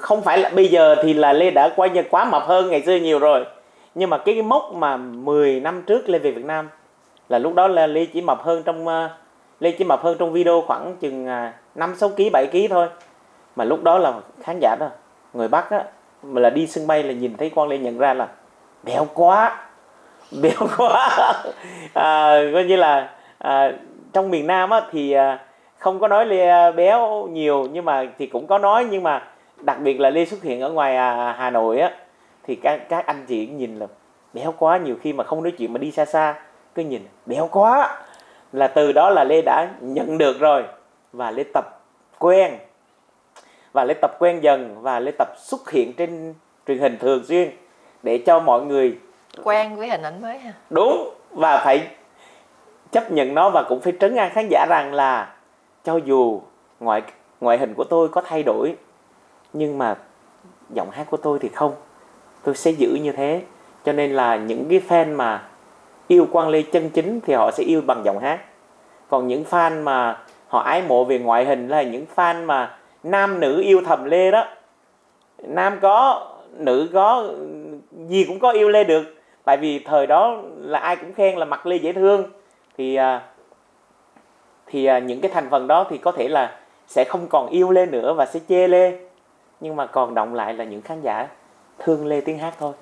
không 0.00 0.22
phải 0.22 0.38
là 0.38 0.48
bây 0.48 0.68
giờ 0.68 0.96
thì 1.02 1.14
là 1.14 1.32
lê 1.32 1.50
đã 1.50 1.70
quay 1.76 1.90
quá 2.10 2.24
mập 2.24 2.42
hơn 2.42 2.70
ngày 2.70 2.82
xưa 2.86 2.96
nhiều 2.96 3.18
rồi. 3.18 3.44
Nhưng 3.94 4.10
mà 4.10 4.18
cái 4.18 4.42
mốc 4.42 4.72
mà 4.74 4.96
10 4.96 5.60
năm 5.60 5.82
trước 5.82 6.08
lê 6.08 6.18
về 6.18 6.30
việt 6.30 6.44
nam 6.44 6.68
là 7.28 7.38
lúc 7.38 7.54
đó 7.54 7.68
là 7.68 7.86
lê 7.86 8.04
chỉ 8.04 8.20
mập 8.20 8.42
hơn 8.42 8.62
trong 8.62 8.86
uh, 8.86 9.10
lê 9.60 9.70
chỉ 9.70 9.84
mập 9.84 10.02
hơn 10.02 10.16
trong 10.18 10.32
video 10.32 10.64
khoảng 10.66 10.96
chừng 10.96 11.24
uh, 11.24 11.54
năm 11.74 11.94
sáu 11.96 12.08
ký 12.08 12.30
bảy 12.30 12.46
ký 12.46 12.68
thôi. 12.68 12.88
Mà 13.56 13.64
lúc 13.64 13.82
đó 13.82 13.98
là 13.98 14.12
khán 14.42 14.58
giả 14.60 14.76
đó 14.80 14.88
người 15.32 15.48
bắc 15.48 15.70
á 15.70 15.84
mà 16.22 16.40
là 16.40 16.50
đi 16.50 16.66
sân 16.66 16.86
bay 16.86 17.02
là 17.02 17.12
nhìn 17.12 17.36
thấy 17.36 17.50
quang 17.50 17.68
lê 17.68 17.78
nhận 17.78 17.98
ra 17.98 18.14
là 18.14 18.28
béo 18.82 19.06
quá 19.14 19.56
béo 20.42 20.68
quá. 20.76 21.10
À, 21.94 22.40
coi 22.52 22.64
như 22.64 22.76
là 22.76 23.10
à, 23.38 23.72
trong 24.12 24.30
miền 24.30 24.46
nam 24.46 24.70
á 24.70 24.80
thì 24.90 25.12
à, 25.12 25.38
không 25.78 25.98
có 25.98 26.08
nói 26.08 26.26
lê 26.26 26.48
à, 26.48 26.70
béo 26.70 27.28
nhiều 27.32 27.66
nhưng 27.72 27.84
mà 27.84 28.06
thì 28.18 28.26
cũng 28.26 28.46
có 28.46 28.58
nói 28.58 28.86
nhưng 28.90 29.02
mà 29.02 29.28
đặc 29.56 29.80
biệt 29.80 30.00
là 30.00 30.10
lê 30.10 30.24
xuất 30.24 30.42
hiện 30.42 30.60
ở 30.60 30.70
ngoài 30.70 30.96
à, 30.96 31.34
hà 31.38 31.50
nội 31.50 31.80
á 31.80 31.90
thì 32.42 32.54
các 32.54 32.88
các 32.88 33.06
anh 33.06 33.24
chị 33.26 33.46
nhìn 33.46 33.78
là 33.78 33.86
béo 34.34 34.54
quá 34.58 34.76
nhiều 34.76 34.96
khi 35.02 35.12
mà 35.12 35.24
không 35.24 35.42
nói 35.42 35.52
chuyện 35.58 35.72
mà 35.72 35.78
đi 35.78 35.90
xa 35.90 36.04
xa 36.04 36.34
cứ 36.74 36.82
nhìn 36.82 37.02
béo 37.26 37.48
quá. 37.52 37.98
Là 38.52 38.68
từ 38.68 38.92
đó 38.92 39.10
là 39.10 39.24
lê 39.24 39.42
đã 39.42 39.68
nhận 39.80 40.18
được 40.18 40.40
rồi 40.40 40.64
và 41.12 41.30
lê 41.30 41.44
tập 41.54 41.80
quen 42.18 42.58
và 43.78 43.84
lê 43.84 43.94
tập 43.94 44.16
quen 44.18 44.42
dần 44.42 44.82
và 44.82 45.00
lê 45.00 45.10
tập 45.18 45.28
xuất 45.36 45.70
hiện 45.70 45.92
trên 45.92 46.34
truyền 46.66 46.78
hình 46.78 46.98
thường 46.98 47.24
xuyên 47.24 47.50
để 48.02 48.18
cho 48.26 48.40
mọi 48.40 48.62
người 48.62 48.98
quen 49.44 49.76
với 49.76 49.88
hình 49.88 50.02
ảnh 50.02 50.22
mới 50.22 50.38
ha. 50.38 50.52
Đúng 50.70 51.14
và 51.30 51.62
phải 51.64 51.88
chấp 52.92 53.10
nhận 53.10 53.34
nó 53.34 53.50
và 53.50 53.62
cũng 53.68 53.80
phải 53.80 53.92
trấn 54.00 54.16
an 54.16 54.30
khán 54.34 54.48
giả 54.50 54.66
rằng 54.68 54.94
là 54.94 55.34
cho 55.84 55.96
dù 55.96 56.40
ngoại 56.80 57.02
ngoại 57.40 57.58
hình 57.58 57.74
của 57.74 57.84
tôi 57.84 58.08
có 58.08 58.20
thay 58.20 58.42
đổi 58.42 58.74
nhưng 59.52 59.78
mà 59.78 59.96
giọng 60.70 60.90
hát 60.90 61.06
của 61.10 61.16
tôi 61.16 61.38
thì 61.38 61.48
không. 61.48 61.74
Tôi 62.44 62.54
sẽ 62.54 62.70
giữ 62.70 62.98
như 63.02 63.12
thế. 63.12 63.42
Cho 63.84 63.92
nên 63.92 64.12
là 64.12 64.36
những 64.36 64.66
cái 64.70 64.80
fan 64.88 65.16
mà 65.16 65.42
yêu 66.08 66.26
Quang 66.32 66.48
Lê 66.48 66.62
chân 66.62 66.90
chính 66.90 67.20
thì 67.20 67.34
họ 67.34 67.50
sẽ 67.50 67.64
yêu 67.64 67.80
bằng 67.86 68.04
giọng 68.04 68.18
hát. 68.18 68.40
Còn 69.08 69.28
những 69.28 69.44
fan 69.50 69.82
mà 69.82 70.18
họ 70.48 70.58
ái 70.60 70.82
mộ 70.88 71.04
về 71.04 71.18
ngoại 71.18 71.44
hình 71.44 71.68
là 71.68 71.82
những 71.82 72.06
fan 72.16 72.46
mà 72.46 72.77
nam 73.02 73.40
nữ 73.40 73.62
yêu 73.62 73.82
thầm 73.86 74.04
Lê 74.04 74.30
đó. 74.30 74.44
Nam 75.42 75.78
có, 75.82 76.28
nữ 76.52 76.88
có, 76.92 77.32
gì 78.08 78.24
cũng 78.24 78.38
có 78.38 78.50
yêu 78.50 78.68
Lê 78.68 78.84
được. 78.84 79.02
Tại 79.44 79.56
vì 79.56 79.78
thời 79.78 80.06
đó 80.06 80.36
là 80.56 80.78
ai 80.78 80.96
cũng 80.96 81.14
khen 81.14 81.38
là 81.38 81.44
mặt 81.44 81.66
Lê 81.66 81.76
dễ 81.76 81.92
thương. 81.92 82.24
Thì 82.78 82.94
à, 82.94 83.22
thì 84.66 84.84
à, 84.84 84.98
những 84.98 85.20
cái 85.20 85.30
thành 85.34 85.50
phần 85.50 85.66
đó 85.66 85.86
thì 85.90 85.98
có 85.98 86.12
thể 86.12 86.28
là 86.28 86.58
sẽ 86.86 87.04
không 87.04 87.26
còn 87.28 87.48
yêu 87.48 87.70
Lê 87.70 87.86
nữa 87.86 88.14
và 88.14 88.26
sẽ 88.26 88.40
chê 88.48 88.68
Lê. 88.68 88.98
Nhưng 89.60 89.76
mà 89.76 89.86
còn 89.86 90.14
động 90.14 90.34
lại 90.34 90.54
là 90.54 90.64
những 90.64 90.82
khán 90.82 91.00
giả 91.02 91.26
thương 91.78 92.06
Lê 92.06 92.20
tiếng 92.20 92.38
hát 92.38 92.54
thôi. 92.58 92.72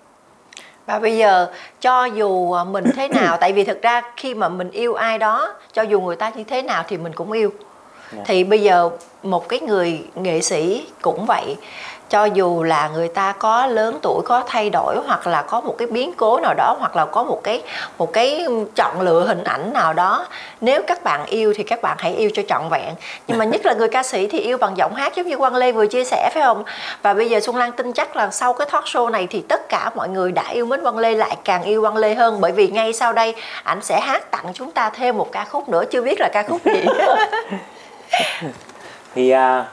Và 0.86 0.98
bây 0.98 1.16
giờ, 1.16 1.52
cho 1.80 2.04
dù 2.04 2.52
à, 2.52 2.64
mình 2.64 2.84
thế 2.96 3.08
nào, 3.08 3.36
tại 3.40 3.52
vì 3.52 3.64
thực 3.64 3.82
ra 3.82 4.02
khi 4.16 4.34
mà 4.34 4.48
mình 4.48 4.70
yêu 4.70 4.94
ai 4.94 5.18
đó, 5.18 5.54
cho 5.72 5.82
dù 5.82 6.00
người 6.00 6.16
ta 6.16 6.32
như 6.36 6.44
thế 6.44 6.62
nào 6.62 6.84
thì 6.88 6.98
mình 6.98 7.12
cũng 7.12 7.32
yêu 7.32 7.50
yeah. 8.12 8.16
Dạ. 8.16 8.22
thì 8.26 8.44
bây 8.44 8.62
giờ 8.62 8.90
một 9.22 9.48
cái 9.48 9.60
người 9.60 10.04
nghệ 10.14 10.40
sĩ 10.40 10.86
cũng 11.02 11.26
vậy 11.26 11.56
cho 12.08 12.24
dù 12.24 12.62
là 12.62 12.88
người 12.88 13.08
ta 13.08 13.32
có 13.32 13.66
lớn 13.66 13.98
tuổi 14.02 14.22
có 14.24 14.42
thay 14.46 14.70
đổi 14.70 14.96
hoặc 15.06 15.26
là 15.26 15.42
có 15.42 15.60
một 15.60 15.74
cái 15.78 15.88
biến 15.88 16.12
cố 16.16 16.40
nào 16.40 16.54
đó 16.54 16.76
hoặc 16.78 16.96
là 16.96 17.06
có 17.06 17.24
một 17.24 17.40
cái 17.42 17.62
một 17.98 18.12
cái 18.12 18.46
chọn 18.74 19.00
lựa 19.00 19.26
hình 19.26 19.44
ảnh 19.44 19.72
nào 19.72 19.92
đó 19.92 20.26
nếu 20.60 20.82
các 20.86 21.04
bạn 21.04 21.26
yêu 21.26 21.52
thì 21.56 21.64
các 21.64 21.82
bạn 21.82 21.96
hãy 22.00 22.14
yêu 22.14 22.30
cho 22.34 22.42
trọn 22.48 22.62
vẹn 22.70 22.94
nhưng 23.26 23.38
mà 23.38 23.44
nhất 23.52 23.66
là 23.66 23.74
người 23.74 23.88
ca 23.88 24.02
sĩ 24.02 24.26
thì 24.26 24.38
yêu 24.38 24.58
bằng 24.58 24.76
giọng 24.76 24.94
hát 24.94 25.16
giống 25.16 25.26
như 25.26 25.36
quang 25.36 25.54
lê 25.54 25.72
vừa 25.72 25.86
chia 25.86 26.04
sẻ 26.04 26.30
phải 26.34 26.42
không 26.42 26.64
và 27.02 27.14
bây 27.14 27.28
giờ 27.28 27.40
xuân 27.40 27.56
lan 27.56 27.72
tin 27.72 27.92
chắc 27.92 28.16
là 28.16 28.30
sau 28.30 28.52
cái 28.52 28.68
talk 28.72 28.84
show 28.84 29.10
này 29.10 29.26
thì 29.30 29.44
tất 29.48 29.68
cả 29.68 29.90
mọi 29.94 30.08
người 30.08 30.32
đã 30.32 30.48
yêu 30.48 30.66
mến 30.66 30.82
quang 30.82 30.98
lê 30.98 31.14
lại 31.14 31.36
càng 31.44 31.62
yêu 31.62 31.82
quang 31.82 31.96
lê 31.96 32.14
hơn 32.14 32.40
bởi 32.40 32.52
vì 32.52 32.68
ngay 32.68 32.92
sau 32.92 33.12
đây 33.12 33.34
ảnh 33.62 33.82
sẽ 33.82 34.00
hát 34.00 34.30
tặng 34.30 34.46
chúng 34.54 34.70
ta 34.70 34.90
thêm 34.90 35.18
một 35.18 35.32
ca 35.32 35.44
khúc 35.44 35.68
nữa 35.68 35.84
chưa 35.90 36.02
biết 36.02 36.20
là 36.20 36.28
ca 36.32 36.42
khúc 36.42 36.60
gì 36.64 36.84
thì 39.14 39.34
uh, 39.34 39.64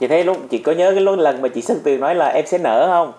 chị 0.00 0.06
thấy 0.06 0.24
lúc 0.24 0.36
chị 0.50 0.58
có 0.58 0.72
nhớ 0.72 0.90
cái 0.90 1.00
lúc 1.00 1.18
lần 1.18 1.42
mà 1.42 1.48
chị 1.48 1.62
Sơn 1.62 1.80
Tuyền 1.84 2.00
nói 2.00 2.14
là 2.14 2.26
em 2.26 2.46
sẽ 2.46 2.58
nở 2.58 2.86
không? 2.90 3.12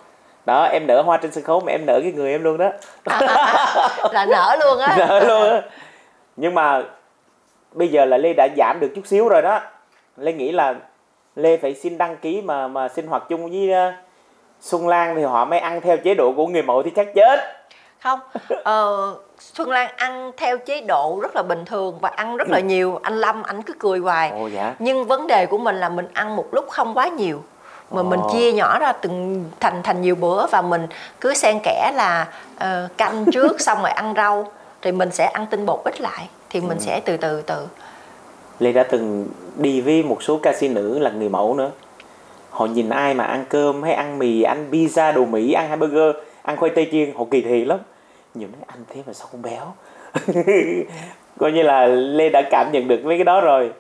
Đó 0.46 0.64
em 0.64 0.88
nở 0.88 1.02
hoa 1.02 1.18
trên 1.18 1.32
sân 1.32 1.44
khấu 1.44 1.60
mà 1.60 1.72
em 1.72 1.86
nở 1.86 2.00
cái 2.04 2.12
người 2.12 2.32
em 2.32 2.44
luôn 2.44 2.58
đó. 2.58 2.72
À, 3.04 3.20
là 4.12 4.26
nở 4.26 4.58
luôn 4.60 4.80
á. 4.80 4.96
Nở 5.08 5.20
luôn 5.20 5.50
á. 5.50 5.62
Nhưng 6.36 6.54
mà 6.54 6.84
bây 7.72 7.88
giờ 7.88 8.06
là 8.06 8.18
lê 8.18 8.34
đã 8.34 8.48
giảm 8.58 8.80
được 8.80 8.92
chút 8.96 9.08
xíu 9.08 9.30
rồi 9.30 9.42
đó. 9.42 9.62
Lê 10.18 10.34
nghĩ 10.34 10.52
là 10.52 10.76
lê 11.36 11.58
phải 11.58 11.74
xin 11.74 11.98
đăng 11.98 12.18
ký 12.18 12.42
mà 12.42 12.68
mà 12.68 12.88
sinh 12.88 13.08
hoạt 13.08 13.24
chung 13.30 13.50
với 13.50 13.90
uh, 13.90 13.94
xuân 14.62 14.88
lan 14.88 15.16
thì 15.16 15.24
họ 15.24 15.46
mới 15.46 15.60
ăn 15.60 15.82
theo 15.82 15.98
chế 15.98 16.14
độ 16.14 16.34
của 16.36 16.48
người 16.48 16.64
mẫu 16.64 16.84
thì 16.84 16.92
chắc 16.96 17.08
chết 17.16 17.57
không? 18.08 18.20
Ờ, 18.64 19.16
Xuân 19.40 19.70
Lan 19.70 19.92
ăn 19.96 20.32
theo 20.38 20.58
chế 20.58 20.82
độ 20.82 21.20
rất 21.22 21.36
là 21.36 21.44
bình 21.44 21.66
thường 21.66 21.98
và 22.02 22.10
ăn 22.10 22.38
rất 22.38 22.50
là 22.50 22.58
ừ. 22.58 22.64
nhiều. 22.64 23.00
Anh 23.04 23.18
Lâm 23.18 23.44
anh 23.44 23.62
cứ 23.62 23.74
cười 23.80 24.00
hoài. 24.00 24.30
Ồ, 24.30 24.48
dạ. 24.48 24.76
nhưng 24.80 25.06
vấn 25.06 25.28
đề 25.28 25.46
của 25.46 25.58
mình 25.58 25.76
là 25.76 25.90
mình 25.90 26.08
ăn 26.14 26.36
một 26.36 26.46
lúc 26.52 26.66
không 26.70 26.94
quá 26.94 27.08
nhiều. 27.08 27.44
Mà 27.92 28.04
mình 28.04 28.20
chia 28.32 28.52
nhỏ 28.52 28.80
ra 28.80 28.92
từng 28.92 29.46
thành 29.60 29.84
thành 29.84 30.02
nhiều 30.02 30.16
bữa 30.16 30.48
và 30.48 30.62
mình 30.62 30.88
cứ 31.22 31.34
xen 31.34 31.60
kẽ 31.64 31.92
là 31.96 32.28
uh, 32.56 32.98
canh 32.98 33.26
trước 33.32 33.56
xong 33.62 33.82
rồi 33.82 33.92
ăn 33.92 34.14
rau 34.18 34.52
thì 34.82 34.92
mình 34.92 35.12
sẽ 35.12 35.26
ăn 35.26 35.46
tinh 35.50 35.66
bột 35.66 35.80
ít 35.84 36.02
lại 36.02 36.30
thì 36.50 36.62
mình 36.62 36.78
ừ. 36.78 36.82
sẽ 36.82 37.00
từ 37.00 37.18
từ 37.18 37.42
từ. 37.42 37.68
Lê 38.60 38.72
đã 38.72 38.84
từng 38.84 39.28
đi 39.56 39.82
với 39.82 40.04
một 40.04 40.24
số 40.24 40.40
ca 40.44 40.54
sĩ 40.54 40.68
nữ 40.68 41.00
là 41.00 41.10
người 41.10 41.30
mẫu 41.30 41.56
nữa. 41.56 41.72
Họ 42.50 42.66
nhìn 42.66 42.90
ai 42.90 43.14
mà 43.14 43.24
ăn 43.24 43.46
cơm 43.50 43.84
hay 43.84 43.94
ăn 43.94 44.20
mì 44.20 44.42
ăn 44.42 44.68
pizza 44.72 45.14
đồ 45.14 45.26
mỹ 45.26 45.54
ăn 45.54 45.70
hamburger 45.70 46.16
ăn 46.42 46.58
khoai 46.58 46.72
tây 46.76 46.88
chiên 46.92 47.14
họ 47.18 47.26
kỳ 47.32 47.42
thị 47.42 47.66
lắm 47.66 47.80
nhiều 48.38 48.48
nói 48.52 48.62
ăn 48.68 48.80
thế 48.90 49.02
mà 49.08 49.14
sao 49.14 49.28
không 49.32 49.42
béo? 49.42 49.74
Coi 51.40 51.52
như 51.52 51.64
là 51.64 51.88
lê 51.88 52.30
đã 52.30 52.42
cảm 52.52 52.72
nhận 52.72 52.88
được 52.88 53.06
mấy 53.06 53.18
cái 53.18 53.26
đó 53.26 53.42
rồi. 53.42 53.72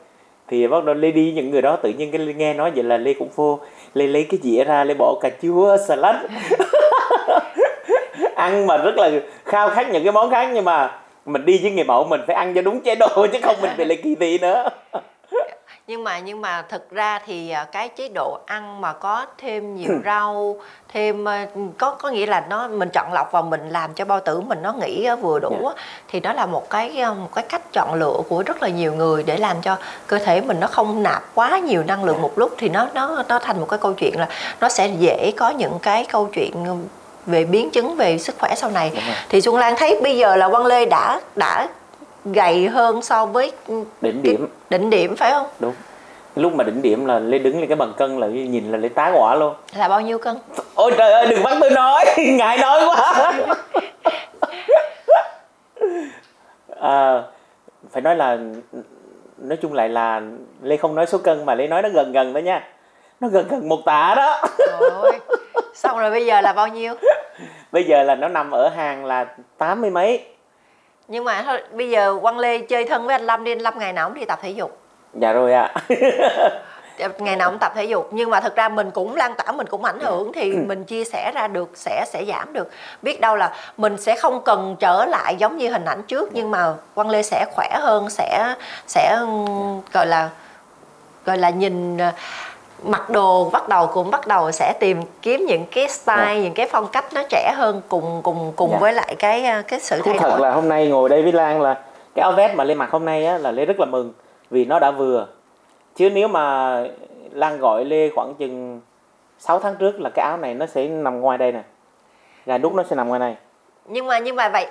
Thì 0.47 0.67
bắt 0.67 0.83
đầu 0.83 0.95
lê 0.95 1.11
đi 1.11 1.31
những 1.31 1.51
người 1.51 1.61
đó, 1.61 1.75
tự 1.75 1.89
nhiên 1.89 2.11
cái 2.11 2.33
nghe 2.33 2.53
nói 2.53 2.71
vậy 2.75 2.83
là 2.83 2.97
lê 2.97 3.13
cũng 3.13 3.29
vô. 3.35 3.59
Lê 3.93 4.07
lấy 4.07 4.23
cái 4.29 4.39
dĩa 4.43 4.63
ra, 4.63 4.83
lê 4.83 4.93
bỏ 4.93 5.15
cà 5.21 5.29
chua, 5.41 5.77
salad. 5.87 6.15
Ăn 8.35 8.67
mà 8.67 8.77
rất 8.77 8.97
là 8.97 9.11
khao 9.45 9.69
khát 9.69 9.89
những 9.89 10.03
cái 10.03 10.11
món 10.11 10.29
khác, 10.29 10.49
nhưng 10.53 10.65
mà 10.65 10.99
mình 11.25 11.45
đi 11.45 11.59
với 11.61 11.71
người 11.71 11.83
mẫu 11.83 12.03
mình 12.03 12.21
phải 12.27 12.35
ăn 12.35 12.53
cho 12.53 12.61
đúng 12.61 12.81
chế 12.81 12.95
độ, 12.95 13.27
chứ 13.27 13.39
không 13.41 13.55
mình 13.61 13.71
bị 13.77 13.85
lại 13.85 13.97
kỳ 14.03 14.15
thị 14.15 14.37
nữa 14.41 14.69
nhưng 15.89 16.03
mà 16.03 16.19
nhưng 16.19 16.41
mà 16.41 16.61
thực 16.61 16.91
ra 16.91 17.19
thì 17.25 17.49
à, 17.49 17.63
cái 17.63 17.89
chế 17.89 18.09
độ 18.15 18.39
ăn 18.45 18.81
mà 18.81 18.93
có 18.93 19.25
thêm 19.37 19.75
nhiều 19.75 19.91
rau 20.05 20.57
thêm 20.93 21.25
có 21.77 21.91
có 21.91 22.09
nghĩa 22.09 22.25
là 22.25 22.45
nó 22.49 22.67
mình 22.67 22.89
chọn 22.93 23.13
lọc 23.13 23.31
và 23.31 23.41
mình 23.41 23.69
làm 23.69 23.93
cho 23.93 24.05
bao 24.05 24.19
tử 24.19 24.41
mình 24.41 24.61
nó 24.61 24.73
nghỉ 24.73 25.09
vừa 25.21 25.39
đủ 25.39 25.49
yeah. 25.49 25.63
Dạ. 25.63 25.83
thì 26.07 26.19
đó 26.19 26.33
là 26.33 26.45
một 26.45 26.69
cái 26.69 27.05
một 27.05 27.29
cái 27.35 27.45
cách 27.49 27.61
chọn 27.73 27.93
lựa 27.93 28.21
của 28.29 28.43
rất 28.43 28.61
là 28.61 28.69
nhiều 28.69 28.93
người 28.93 29.23
để 29.23 29.37
làm 29.37 29.61
cho 29.61 29.77
cơ 30.07 30.19
thể 30.19 30.41
mình 30.41 30.59
nó 30.59 30.67
không 30.67 31.03
nạp 31.03 31.23
quá 31.33 31.59
nhiều 31.59 31.83
năng 31.83 32.03
lượng 32.03 32.21
một 32.21 32.31
lúc 32.35 32.51
thì 32.57 32.69
nó 32.69 32.87
nó 32.93 33.23
nó 33.29 33.39
thành 33.39 33.59
một 33.59 33.69
cái 33.69 33.79
câu 33.79 33.93
chuyện 33.93 34.19
là 34.19 34.27
nó 34.61 34.69
sẽ 34.69 34.87
dễ 34.87 35.31
có 35.37 35.49
những 35.49 35.79
cái 35.81 36.05
câu 36.11 36.29
chuyện 36.33 36.65
về 37.25 37.45
biến 37.45 37.69
chứng 37.69 37.95
về 37.95 38.17
sức 38.17 38.35
khỏe 38.39 38.55
sau 38.55 38.71
này 38.71 39.03
thì 39.29 39.41
xuân 39.41 39.55
lan 39.55 39.75
thấy 39.77 39.99
bây 40.03 40.17
giờ 40.17 40.35
là 40.35 40.49
quang 40.49 40.65
lê 40.65 40.85
đã 40.85 41.21
đã 41.35 41.67
gầy 42.33 42.67
hơn 42.67 43.01
so 43.01 43.25
với 43.25 43.51
đỉnh 44.01 44.23
điểm. 44.23 44.47
đỉnh 44.69 44.89
điểm 44.89 45.15
phải 45.15 45.31
không? 45.31 45.47
Đúng. 45.59 45.73
Lúc 46.35 46.53
mà 46.55 46.63
đỉnh 46.63 46.81
điểm 46.81 47.05
là 47.05 47.19
lấy 47.19 47.39
đứng 47.39 47.59
lên 47.59 47.67
cái 47.67 47.75
bằng 47.75 47.93
cân 47.97 48.19
là 48.19 48.27
nhìn 48.27 48.71
là 48.71 48.77
lấy 48.77 48.89
tá 48.89 49.11
quả 49.15 49.35
luôn. 49.35 49.53
Là 49.75 49.87
bao 49.87 50.01
nhiêu 50.01 50.17
cân? 50.17 50.37
Ôi 50.75 50.91
trời 50.97 51.11
ơi 51.11 51.27
đừng 51.29 51.43
bắt 51.43 51.57
tôi 51.61 51.69
nói 51.69 52.05
ngại 52.17 52.57
nói 52.57 52.81
quá. 52.87 53.33
À, 56.81 57.23
phải 57.91 58.01
nói 58.01 58.15
là 58.15 58.37
nói 59.37 59.57
chung 59.61 59.73
lại 59.73 59.89
là 59.89 60.21
lê 60.61 60.77
không 60.77 60.95
nói 60.95 61.05
số 61.05 61.17
cân 61.17 61.45
mà 61.45 61.55
lê 61.55 61.67
nói 61.67 61.81
nó 61.81 61.89
gần 61.89 62.11
gần 62.11 62.33
đó 62.33 62.39
nha. 62.39 62.67
Nó 63.19 63.27
gần 63.27 63.47
gần 63.49 63.69
một 63.69 63.79
tạ 63.85 64.13
đó. 64.17 64.41
Ôi, 64.79 65.11
xong 65.73 65.99
rồi 65.99 66.11
bây 66.11 66.25
giờ 66.25 66.41
là 66.41 66.53
bao 66.53 66.67
nhiêu? 66.67 66.93
Bây 67.71 67.83
giờ 67.83 68.03
là 68.03 68.15
nó 68.15 68.27
nằm 68.27 68.51
ở 68.51 68.69
hàng 68.69 69.05
là 69.05 69.25
tám 69.57 69.81
mươi 69.81 69.89
mấy 69.89 70.25
nhưng 71.07 71.23
mà 71.23 71.43
thôi 71.43 71.61
bây 71.71 71.89
giờ 71.89 72.17
quang 72.21 72.39
lê 72.39 72.59
chơi 72.59 72.85
thân 72.85 73.05
với 73.05 73.15
anh 73.15 73.25
lâm 73.25 73.43
đi 73.43 73.51
anh 73.51 73.59
lâm 73.59 73.79
ngày 73.79 73.93
nào 73.93 74.09
cũng 74.09 74.19
đi 74.19 74.25
tập 74.25 74.39
thể 74.41 74.49
dục. 74.49 74.77
Dạ 75.13 75.33
rồi 75.33 75.53
ạ. 75.53 75.73
Ngày 77.19 77.35
nào 77.35 77.49
cũng 77.49 77.59
tập 77.59 77.71
thể 77.75 77.83
dục 77.83 78.09
nhưng 78.11 78.29
mà 78.29 78.39
thực 78.39 78.55
ra 78.55 78.69
mình 78.69 78.91
cũng 78.91 79.15
lan 79.15 79.33
tỏa 79.37 79.51
mình 79.51 79.67
cũng 79.67 79.83
ảnh 79.83 79.99
hưởng 79.99 80.33
thì 80.33 80.51
ừ. 80.51 80.57
mình 80.65 80.83
chia 80.83 81.03
sẻ 81.03 81.31
ra 81.35 81.47
được 81.47 81.71
sẽ 81.75 82.05
sẽ 82.07 82.25
giảm 82.25 82.53
được. 82.53 82.69
Biết 83.01 83.21
đâu 83.21 83.35
là 83.35 83.53
mình 83.77 83.97
sẽ 83.97 84.15
không 84.15 84.43
cần 84.43 84.75
trở 84.79 85.05
lại 85.05 85.35
giống 85.35 85.57
như 85.57 85.69
hình 85.69 85.85
ảnh 85.85 86.03
trước 86.03 86.29
nhưng 86.33 86.51
mà 86.51 86.73
quang 86.95 87.09
lê 87.09 87.23
sẽ 87.23 87.45
khỏe 87.51 87.69
hơn 87.81 88.09
sẽ 88.09 88.55
sẽ 88.87 89.19
gọi 89.93 90.07
là 90.07 90.29
gọi 91.25 91.37
là 91.37 91.49
nhìn 91.49 91.97
mặc 92.83 93.09
đồ 93.09 93.49
bắt 93.49 93.69
đầu 93.69 93.87
cũng 93.87 94.11
bắt 94.11 94.27
đầu 94.27 94.51
sẽ 94.51 94.73
tìm 94.79 95.01
kiếm 95.21 95.45
những 95.47 95.65
cái 95.71 95.89
style 95.89 96.17
yeah. 96.17 96.37
Dạ. 96.37 96.43
những 96.43 96.53
cái 96.53 96.67
phong 96.71 96.87
cách 96.87 97.05
nó 97.13 97.21
trẻ 97.29 97.53
hơn 97.55 97.81
cùng 97.89 98.21
cùng 98.23 98.53
cùng 98.55 98.69
yeah. 98.69 98.81
Dạ. 98.81 98.83
với 98.83 98.93
lại 98.93 99.15
cái 99.19 99.63
cái 99.67 99.79
sự 99.79 100.01
thay 100.05 100.13
đổi. 100.13 100.31
thật 100.31 100.39
là 100.41 100.51
hôm 100.51 100.69
nay 100.69 100.87
ngồi 100.87 101.09
đây 101.09 101.23
với 101.23 101.31
Lan 101.31 101.61
là 101.61 101.73
cái 102.15 102.23
áo 102.23 102.31
vest 102.31 102.55
mà 102.55 102.63
Lê 102.63 102.75
mặc 102.75 102.91
hôm 102.91 103.05
nay 103.05 103.25
á, 103.25 103.37
là 103.37 103.51
Lê 103.51 103.65
rất 103.65 103.79
là 103.79 103.85
mừng 103.85 104.13
vì 104.49 104.65
nó 104.65 104.79
đã 104.79 104.91
vừa 104.91 105.27
chứ 105.95 106.09
nếu 106.09 106.27
mà 106.27 106.75
Lan 107.31 107.59
gọi 107.59 107.85
Lê 107.85 108.09
khoảng 108.15 108.35
chừng 108.35 108.81
6 109.39 109.59
tháng 109.59 109.75
trước 109.75 109.99
là 109.99 110.09
cái 110.09 110.25
áo 110.25 110.37
này 110.37 110.53
nó 110.53 110.65
sẽ 110.65 110.87
nằm 110.87 111.21
ngoài 111.21 111.37
đây 111.37 111.51
nè 111.51 111.61
gà 112.45 112.57
đúc 112.57 112.73
nó 112.73 112.83
sẽ 112.89 112.95
nằm 112.95 113.07
ngoài 113.07 113.19
này 113.19 113.35
nhưng 113.85 114.07
mà 114.07 114.19
nhưng 114.19 114.35
mà 114.35 114.49
vậy 114.49 114.67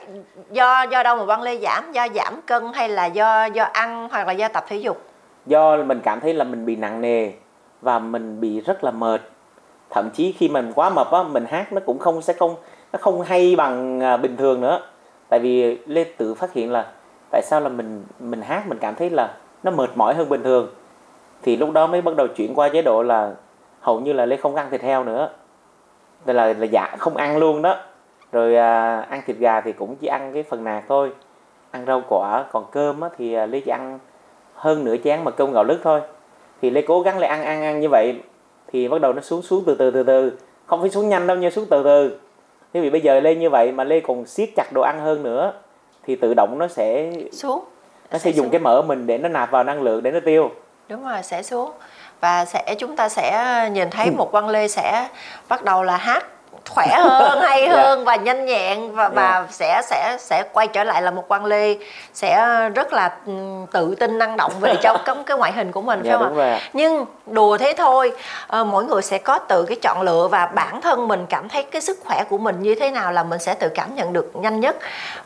do 0.50 0.82
do 0.82 1.02
đâu 1.02 1.16
mà 1.16 1.24
Văn 1.24 1.42
Lê 1.42 1.56
giảm 1.56 1.92
do 1.92 2.06
giảm 2.14 2.40
cân 2.46 2.62
hay 2.74 2.88
là 2.88 3.06
do 3.06 3.44
do 3.44 3.64
ăn 3.72 4.08
hoặc 4.12 4.26
là 4.26 4.32
do 4.32 4.48
tập 4.48 4.64
thể 4.68 4.76
dục 4.76 5.02
do 5.46 5.76
mình 5.76 6.00
cảm 6.04 6.20
thấy 6.20 6.34
là 6.34 6.44
mình 6.44 6.66
bị 6.66 6.76
nặng 6.76 7.00
nề 7.00 7.30
và 7.86 7.98
mình 7.98 8.40
bị 8.40 8.60
rất 8.60 8.84
là 8.84 8.90
mệt. 8.90 9.20
Thậm 9.90 10.10
chí 10.10 10.32
khi 10.32 10.48
mình 10.48 10.72
quá 10.74 10.90
mập 10.90 11.10
á 11.10 11.22
mình 11.22 11.44
hát 11.48 11.72
nó 11.72 11.80
cũng 11.86 11.98
không 11.98 12.22
sẽ 12.22 12.32
không 12.32 12.54
nó 12.92 12.98
không 13.02 13.22
hay 13.22 13.56
bằng 13.56 14.00
à, 14.00 14.16
bình 14.16 14.36
thường 14.36 14.60
nữa. 14.60 14.80
Tại 15.28 15.40
vì 15.40 15.78
lê 15.86 16.04
tự 16.04 16.34
phát 16.34 16.52
hiện 16.52 16.72
là 16.72 16.86
tại 17.30 17.42
sao 17.44 17.60
là 17.60 17.68
mình 17.68 18.04
mình 18.20 18.42
hát 18.42 18.68
mình 18.68 18.78
cảm 18.78 18.94
thấy 18.94 19.10
là 19.10 19.34
nó 19.62 19.70
mệt 19.70 19.90
mỏi 19.94 20.14
hơn 20.14 20.28
bình 20.28 20.42
thường. 20.42 20.68
Thì 21.42 21.56
lúc 21.56 21.72
đó 21.72 21.86
mới 21.86 22.02
bắt 22.02 22.16
đầu 22.16 22.26
chuyển 22.26 22.54
qua 22.54 22.68
chế 22.68 22.82
độ 22.82 23.02
là 23.02 23.34
hầu 23.80 24.00
như 24.00 24.12
là 24.12 24.26
lê 24.26 24.36
không 24.36 24.54
ăn 24.54 24.70
thịt 24.70 24.82
heo 24.82 25.04
nữa. 25.04 25.30
Đây 26.24 26.34
là 26.34 26.46
là 26.46 26.66
dạ 26.66 26.96
không 26.98 27.16
ăn 27.16 27.36
luôn 27.36 27.62
đó. 27.62 27.76
Rồi 28.32 28.56
à, 28.56 29.00
ăn 29.00 29.22
thịt 29.26 29.36
gà 29.36 29.60
thì 29.60 29.72
cũng 29.72 29.96
chỉ 29.96 30.06
ăn 30.06 30.32
cái 30.32 30.42
phần 30.42 30.64
nạc 30.64 30.84
thôi. 30.88 31.12
Ăn 31.70 31.86
rau 31.86 32.02
quả 32.08 32.44
còn 32.52 32.64
cơm 32.72 33.00
á, 33.00 33.08
thì 33.18 33.34
à, 33.34 33.46
lê 33.46 33.60
chỉ 33.60 33.70
ăn 33.70 33.98
hơn 34.54 34.84
nửa 34.84 34.96
chén 35.04 35.24
mà 35.24 35.30
cơm 35.30 35.52
gạo 35.52 35.64
lứt 35.64 35.78
thôi 35.82 36.00
thì 36.62 36.70
lê 36.70 36.82
cố 36.82 37.00
gắng 37.00 37.18
lại 37.18 37.30
ăn 37.30 37.44
ăn 37.44 37.62
ăn 37.62 37.80
như 37.80 37.88
vậy 37.88 38.20
thì 38.72 38.88
bắt 38.88 39.00
đầu 39.00 39.12
nó 39.12 39.22
xuống 39.22 39.42
xuống 39.42 39.62
từ 39.66 39.74
từ 39.74 39.90
từ 39.90 40.02
từ. 40.02 40.32
Không 40.66 40.80
phải 40.80 40.90
xuống 40.90 41.08
nhanh 41.08 41.26
đâu 41.26 41.36
nhưng 41.36 41.50
xuống 41.50 41.66
từ 41.70 41.82
từ. 41.84 42.18
Thế 42.74 42.80
vì 42.80 42.90
bây 42.90 43.00
giờ 43.00 43.20
lê 43.20 43.34
như 43.34 43.50
vậy 43.50 43.72
mà 43.72 43.84
lê 43.84 44.00
còn 44.00 44.26
siết 44.26 44.48
chặt 44.56 44.72
đồ 44.72 44.82
ăn 44.82 45.00
hơn 45.00 45.22
nữa 45.22 45.52
thì 46.06 46.16
tự 46.16 46.34
động 46.34 46.58
nó 46.58 46.68
sẽ 46.68 47.12
xuống. 47.32 47.64
Nó 48.10 48.18
sẽ, 48.18 48.30
sẽ 48.30 48.30
dùng 48.30 48.44
xuống. 48.44 48.50
cái 48.50 48.60
mỡ 48.60 48.82
mình 48.82 49.06
để 49.06 49.18
nó 49.18 49.28
nạp 49.28 49.50
vào 49.50 49.64
năng 49.64 49.82
lượng 49.82 50.02
để 50.02 50.10
nó 50.10 50.20
tiêu. 50.20 50.50
Đúng 50.88 51.04
rồi 51.04 51.22
sẽ 51.22 51.42
xuống. 51.42 51.70
Và 52.20 52.44
sẽ 52.44 52.74
chúng 52.78 52.96
ta 52.96 53.08
sẽ 53.08 53.70
nhìn 53.72 53.90
thấy 53.90 54.06
ừ. 54.06 54.12
một 54.16 54.28
quan 54.32 54.48
lê 54.48 54.68
sẽ 54.68 55.08
bắt 55.48 55.64
đầu 55.64 55.82
là 55.82 55.96
hát 55.96 56.26
khỏe 56.68 56.86
hơn 56.86 57.40
hay 57.42 57.66
dạ. 57.68 57.76
hơn 57.76 57.98
yeah. 57.98 58.06
và 58.06 58.16
nhanh 58.16 58.46
nhẹn 58.46 58.92
và 58.92 59.08
và 59.08 59.30
yeah. 59.30 59.44
Dạ. 59.50 59.52
sẽ 59.52 59.82
sẽ 59.90 60.16
sẽ 60.20 60.44
quay 60.52 60.68
trở 60.68 60.84
lại 60.84 61.02
là 61.02 61.10
một 61.10 61.24
quan 61.28 61.44
lê 61.44 61.76
sẽ 62.14 62.48
rất 62.74 62.92
là 62.92 63.12
tự 63.72 63.94
tin 63.94 64.18
năng 64.18 64.36
động 64.36 64.52
về 64.60 64.74
trong 64.82 64.96
cái, 65.04 65.16
cái 65.26 65.36
ngoại 65.36 65.52
hình 65.52 65.72
của 65.72 65.82
mình 65.82 66.02
yeah, 66.02 66.20
phải 66.20 66.28
không 66.28 66.38
ạ 66.38 66.60
nhưng 66.72 67.04
đùa 67.26 67.56
thế 67.56 67.74
thôi 67.76 68.12
à, 68.48 68.64
mỗi 68.64 68.84
người 68.84 69.02
sẽ 69.02 69.18
có 69.18 69.38
tự 69.38 69.64
cái 69.68 69.76
chọn 69.82 70.02
lựa 70.02 70.28
và 70.30 70.46
bản 70.46 70.80
thân 70.80 71.08
mình 71.08 71.26
cảm 71.28 71.48
thấy 71.48 71.62
cái 71.62 71.82
sức 71.82 71.98
khỏe 72.04 72.24
của 72.28 72.38
mình 72.38 72.62
như 72.62 72.74
thế 72.74 72.90
nào 72.90 73.12
là 73.12 73.22
mình 73.22 73.38
sẽ 73.38 73.54
tự 73.54 73.68
cảm 73.68 73.94
nhận 73.94 74.12
được 74.12 74.30
nhanh 74.36 74.60
nhất 74.60 74.76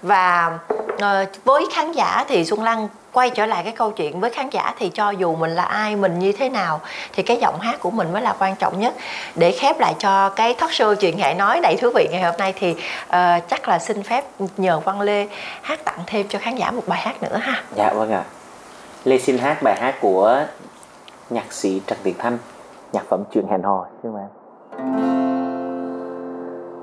và 0.03 0.53
à, 0.99 1.25
với 1.45 1.67
khán 1.73 1.93
giả 1.93 2.25
thì 2.29 2.45
xuân 2.45 2.63
lan 2.63 2.89
quay 3.13 3.31
trở 3.31 3.47
lại 3.47 3.63
cái 3.65 3.73
câu 3.73 3.91
chuyện 3.91 4.21
với 4.21 4.31
khán 4.31 4.51
giả 4.51 4.75
thì 4.79 4.89
cho 4.89 5.11
dù 5.11 5.37
mình 5.37 5.51
là 5.51 5.65
ai 5.65 5.97
mình 5.97 6.19
như 6.19 6.33
thế 6.33 6.49
nào 6.49 6.81
thì 7.13 7.23
cái 7.23 7.37
giọng 7.37 7.61
hát 7.61 7.81
của 7.81 7.91
mình 7.91 8.13
mới 8.13 8.23
là 8.23 8.35
quan 8.39 8.57
trọng 8.57 8.81
nhất. 8.81 8.95
Để 9.35 9.53
khép 9.53 9.81
lại 9.81 9.95
cho 9.99 10.29
cái 10.29 10.55
thoát 10.55 10.71
show 10.71 10.95
chuyện 10.95 11.19
hãy 11.19 11.35
nói 11.35 11.61
đầy 11.63 11.77
thú 11.77 11.91
vị 11.95 12.09
ngày 12.11 12.23
hôm 12.23 12.35
nay 12.39 12.55
thì 12.57 12.71
uh, 12.71 13.15
chắc 13.49 13.69
là 13.69 13.79
xin 13.79 14.03
phép 14.03 14.25
nhờ 14.57 14.81
Văn 14.81 15.01
Lê 15.01 15.27
hát 15.63 15.85
tặng 15.85 15.99
thêm 16.07 16.27
cho 16.29 16.39
khán 16.39 16.57
giả 16.57 16.71
một 16.71 16.83
bài 16.87 17.01
hát 17.01 17.23
nữa 17.23 17.37
ha. 17.41 17.63
Dạ 17.75 17.93
vâng 17.93 18.13
ạ. 18.13 18.25
Lê 19.05 19.19
xin 19.19 19.39
hát 19.39 19.63
bài 19.63 19.77
hát 19.81 19.95
của 20.01 20.45
nhạc 21.31 21.53
sĩ 21.53 21.83
Trần 21.87 21.99
Tiền 22.03 22.15
Thanh 22.19 22.39
nhạc 22.93 23.03
phẩm 23.09 23.25
chuyện 23.35 23.45
hẹn 23.51 23.63
hò 23.63 23.87
xin 24.03 24.13
mời 24.13 24.23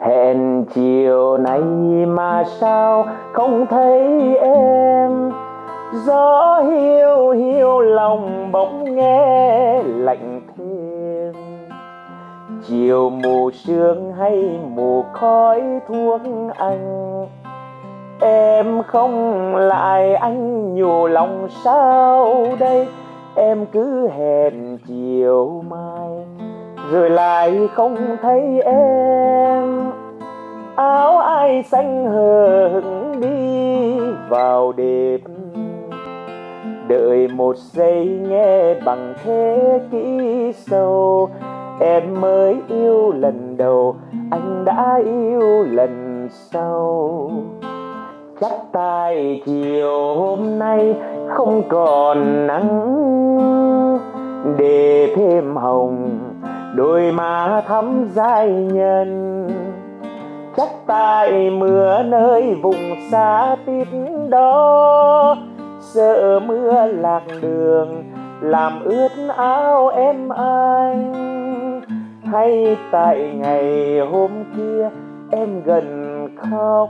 hẹn 0.02 0.66
chiều 0.76 1.38
nay 1.38 1.60
mà 2.08 2.44
sao 2.60 3.08
không 3.34 3.66
thấy 3.70 4.02
em? 4.42 5.47
Gió 5.94 6.60
hiu 6.60 7.30
hiu 7.30 7.80
lòng 7.80 8.52
bỗng 8.52 8.96
nghe 8.96 9.84
lạnh 9.84 10.42
thêm. 10.58 11.34
Chiều 12.68 13.10
mù 13.10 13.52
sương 13.52 14.14
hay 14.14 14.60
mù 14.76 15.04
khói 15.14 15.62
thuốc 15.88 16.22
anh, 16.58 17.26
em 18.22 18.84
không 18.84 19.56
lại 19.56 20.16
anh 20.16 20.76
nhủ 20.76 21.08
lòng 21.08 21.48
sao 21.64 22.46
đây? 22.60 22.88
Em 23.36 23.66
cứ 23.66 24.08
hẹn 24.08 24.78
chiều 24.88 25.64
mai, 25.70 26.10
rồi 26.92 27.10
lại 27.10 27.68
không 27.74 28.18
thấy 28.22 28.62
em. 28.66 29.92
Áo 30.76 31.18
ai 31.18 31.64
xanh 31.64 32.06
hờ 32.06 32.68
hững 32.68 33.22
đi 33.22 34.00
vào 34.30 34.72
đêm 34.72 35.22
đợi 36.88 37.28
một 37.28 37.56
giây 37.58 38.06
nghe 38.30 38.74
bằng 38.86 39.14
thế 39.24 39.80
kỹ 39.92 40.52
sâu, 40.54 41.30
em 41.80 42.22
mới 42.22 42.56
yêu 42.68 43.12
lần 43.12 43.58
đầu, 43.58 43.96
anh 44.32 44.66
đã 44.66 45.00
yêu 45.06 45.64
lần 45.64 46.28
sau. 46.32 47.32
Chắc 48.42 48.52
tay 48.72 49.42
chiều 49.46 50.16
hôm 50.16 50.60
nay 50.60 50.96
không 51.30 51.62
còn 51.70 52.48
nắng, 52.48 52.98
để 54.58 55.14
thêm 55.16 55.56
hồng 55.56 56.20
đôi 56.76 57.12
má 57.12 57.62
thắm 57.68 58.10
dài 58.14 58.50
nhân. 58.50 59.48
Chắc 60.58 60.70
tại 60.88 61.50
mưa 61.50 62.04
nơi 62.04 62.56
vùng 62.62 62.96
xa 63.12 63.56
tít 63.66 63.88
đó 64.30 65.36
sợ 65.94 66.40
mưa 66.40 66.86
lạc 66.86 67.22
đường, 67.42 68.04
làm 68.42 68.84
ướt 68.84 69.12
áo 69.38 69.88
em 69.88 70.30
anh. 70.30 71.14
Hay 72.26 72.78
tại 72.92 73.32
ngày 73.36 74.00
hôm 74.00 74.32
kia 74.58 74.90
em 75.32 75.62
gần 75.66 76.18
khóc, 76.38 76.90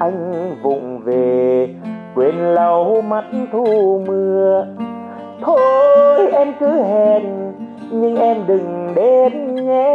anh 0.00 0.54
vụng 0.62 0.98
về 1.04 1.68
quên 2.14 2.34
lau 2.34 3.02
mắt 3.08 3.24
thu 3.52 4.02
mưa. 4.06 4.66
Thôi 5.40 6.30
em 6.32 6.52
cứ 6.60 6.82
hẹn, 6.82 7.52
nhưng 7.90 8.16
em 8.16 8.36
đừng 8.46 8.88
đến 8.94 9.54
nhé. 9.54 9.94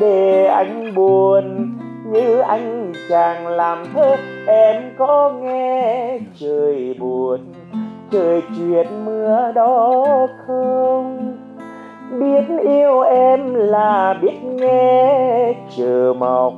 Để 0.00 0.46
anh 0.46 0.94
buồn 0.94 1.74
như 2.12 2.38
anh 2.38 2.92
chàng 3.08 3.46
làm 3.46 3.84
thơ, 3.94 4.16
em 4.46 4.82
có 4.98 5.32
nghe 5.42 6.18
trời 6.40 6.96
buồn 7.00 7.40
trời 8.10 8.42
chuyện 8.56 8.86
mưa 9.04 9.52
đó 9.54 10.04
không 10.46 11.36
biết 12.18 12.44
yêu 12.62 13.00
em 13.00 13.54
là 13.54 14.18
biết 14.22 14.44
nghe, 14.44 15.54
chờ 15.76 16.14
mọc. 16.18 16.52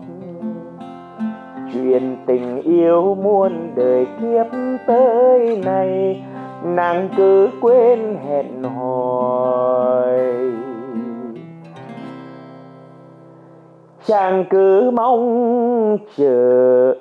chuyện 1.73 2.17
tình 2.27 2.63
yêu 2.63 3.15
muôn 3.23 3.73
đời 3.75 4.07
kiếp 4.21 4.47
tới 4.87 5.61
này 5.65 6.23
nàng 6.65 7.09
cứ 7.17 7.49
quên 7.61 8.17
hẹn 8.29 8.63
hò 8.63 8.84
chàng 14.07 14.45
cứ 14.51 14.91
mong 14.91 15.99
chờ 16.17 16.94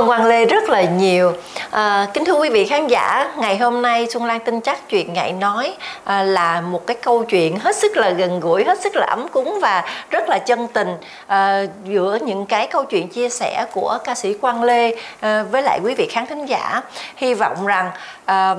ơn 0.00 0.06
Hoàng 0.06 0.26
Lê 0.26 0.44
rất 0.44 0.68
là 0.68 0.82
nhiều. 0.82 1.32
À, 1.70 2.06
kính 2.14 2.24
thưa 2.24 2.32
quý 2.32 2.50
vị 2.50 2.66
khán 2.66 2.86
giả, 2.86 3.32
ngày 3.38 3.56
hôm 3.56 3.82
nay 3.82 4.06
Xuân 4.10 4.24
Lan 4.24 4.40
tin 4.40 4.60
chắc 4.60 4.88
chuyện 4.88 5.12
ngại 5.12 5.32
nói 5.32 5.74
à, 6.04 6.22
là 6.22 6.60
một 6.60 6.86
cái 6.86 6.96
câu 7.02 7.24
chuyện 7.24 7.58
hết 7.58 7.76
sức 7.76 7.96
là 7.96 8.10
gần 8.10 8.40
gũi, 8.40 8.64
hết 8.64 8.80
sức 8.80 8.96
là 8.96 9.06
ấm 9.06 9.28
cúng 9.28 9.58
và 9.62 9.84
rất 10.10 10.28
là 10.28 10.38
chân 10.38 10.66
tình 10.68 10.96
à, 11.26 11.62
giữa 11.84 12.18
những 12.22 12.46
cái 12.46 12.66
câu 12.66 12.84
chuyện 12.84 13.08
chia 13.08 13.28
sẻ 13.28 13.66
của 13.72 13.98
ca 14.04 14.14
sĩ 14.14 14.34
Quang 14.34 14.62
Lê 14.62 14.96
à, 15.20 15.42
với 15.42 15.62
lại 15.62 15.80
quý 15.84 15.94
vị 15.94 16.06
khán 16.10 16.26
thính 16.26 16.46
giả. 16.46 16.82
Hy 17.16 17.34
vọng 17.34 17.66
rằng 17.66 17.90
à, 18.24 18.54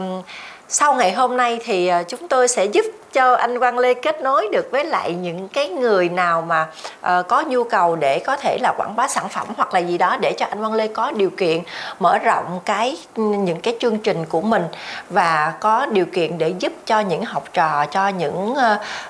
sau 0.68 0.94
ngày 0.94 1.12
hôm 1.12 1.38
nay 1.38 1.60
thì 1.66 1.88
à, 1.88 2.04
chúng 2.04 2.28
tôi 2.28 2.48
sẽ 2.48 2.66
giúp 2.66 2.86
cho 3.14 3.34
anh 3.36 3.59
Quang 3.59 3.78
Lê 3.78 3.93
kết 3.93 4.22
nối 4.22 4.47
được 4.51 4.68
với 4.72 4.86
lại 4.86 5.14
những 5.14 5.47
cái 5.47 5.70
người 5.70 6.09
nào 6.09 6.41
mà 6.41 6.68
uh, 6.99 7.28
có 7.28 7.41
nhu 7.41 7.64
cầu 7.64 7.95
để 7.95 8.20
có 8.20 8.36
thể 8.36 8.57
là 8.62 8.74
quảng 8.78 8.95
bá 8.95 9.07
sản 9.07 9.30
phẩm 9.30 9.47
hoặc 9.57 9.74
là 9.74 9.80
gì 9.80 9.97
đó 9.97 10.18
để 10.22 10.34
cho 10.38 10.45
anh 10.45 10.59
Quang 10.59 10.74
Lê 10.74 10.88
có 10.88 11.12
điều 11.12 11.30
kiện 11.30 11.59
mở 11.99 12.18
rộng 12.18 12.59
cái 12.66 12.97
những 13.16 13.59
cái 13.59 13.78
chương 13.80 13.97
trình 13.97 14.26
của 14.26 14.41
mình 14.41 14.64
và 15.09 15.53
có 15.59 15.86
điều 15.86 16.05
kiện 16.05 16.38
để 16.38 16.53
giúp 16.59 16.74
cho 16.86 16.99
những 16.99 17.26
học 17.26 17.43
trò 17.53 17.86
cho 17.86 18.07
những 18.07 18.51
uh, 18.51 18.57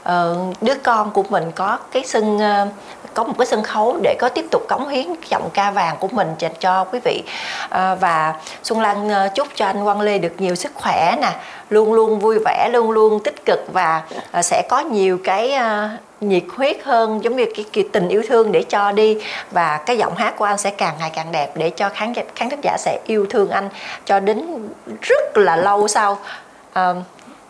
uh, 0.10 0.62
đứa 0.62 0.76
con 0.84 1.12
của 1.12 1.24
mình 1.30 1.52
có 1.56 1.78
cái 1.92 2.04
sân 2.06 2.38
uh, 2.38 2.68
có 3.14 3.24
một 3.24 3.34
cái 3.38 3.46
sân 3.46 3.64
khấu 3.64 3.98
để 4.04 4.16
có 4.20 4.30
tiếp 4.30 4.46
tục 4.52 4.62
cống 4.68 4.88
hiến 4.88 5.08
giọng 5.30 5.50
ca 5.54 5.72
vàng 5.72 5.98
của 6.00 6.08
mình 6.08 6.28
dành 6.40 6.52
cho 6.60 6.84
quý 6.84 7.00
vị. 7.04 7.24
À, 7.70 7.96
và 7.96 8.34
Xuân 8.64 8.82
Lan 8.82 9.10
ờ, 9.10 9.30
chúc 9.36 9.48
cho 9.56 9.66
anh 9.66 9.84
Quang 9.84 10.02
Lê 10.02 10.18
được 10.18 10.34
nhiều 10.38 10.56
sức 10.56 10.72
khỏe 10.76 11.16
nè 11.22 11.32
luôn 11.70 11.94
luôn 11.94 12.20
vui 12.20 12.40
vẻ 12.46 12.70
luôn 12.74 12.92
luôn 12.92 13.24
tích 13.24 13.46
cực 13.46 13.74
và 13.74 14.02
à, 14.32 14.42
sẽ 14.42 14.64
có 14.70 14.80
nhiều 14.80 15.18
cái 15.24 15.52
à, 15.52 15.98
nhiệt 16.22 16.44
huyết 16.56 16.78
hơn 16.84 17.24
giống 17.24 17.36
như 17.36 17.46
cái, 17.56 17.66
cái 17.74 17.90
tình 17.92 18.10
yêu 18.10 18.24
thương 18.28 18.52
để 18.52 18.64
cho 18.70 18.92
đi. 18.92 19.18
Và 19.52 19.78
cái 19.86 19.98
giọng 19.98 20.16
hát 20.16 20.34
của 20.38 20.46
anh 20.46 20.58
sẽ 20.58 20.70
càng 20.70 20.96
ngày 21.00 21.12
càng 21.14 21.32
đẹp 21.32 21.52
để 21.56 21.70
cho 21.70 21.90
khán 21.90 22.14
khán 22.36 22.50
thính 22.50 22.62
giả 22.64 22.78
sẽ 22.80 23.00
yêu 23.06 23.26
thương 23.30 23.50
anh 23.50 23.70
cho 24.06 24.20
đến 24.20 24.70
rất 25.02 25.38
là 25.38 25.56
lâu 25.56 25.88
sau. 25.88 26.20
À, 26.74 26.94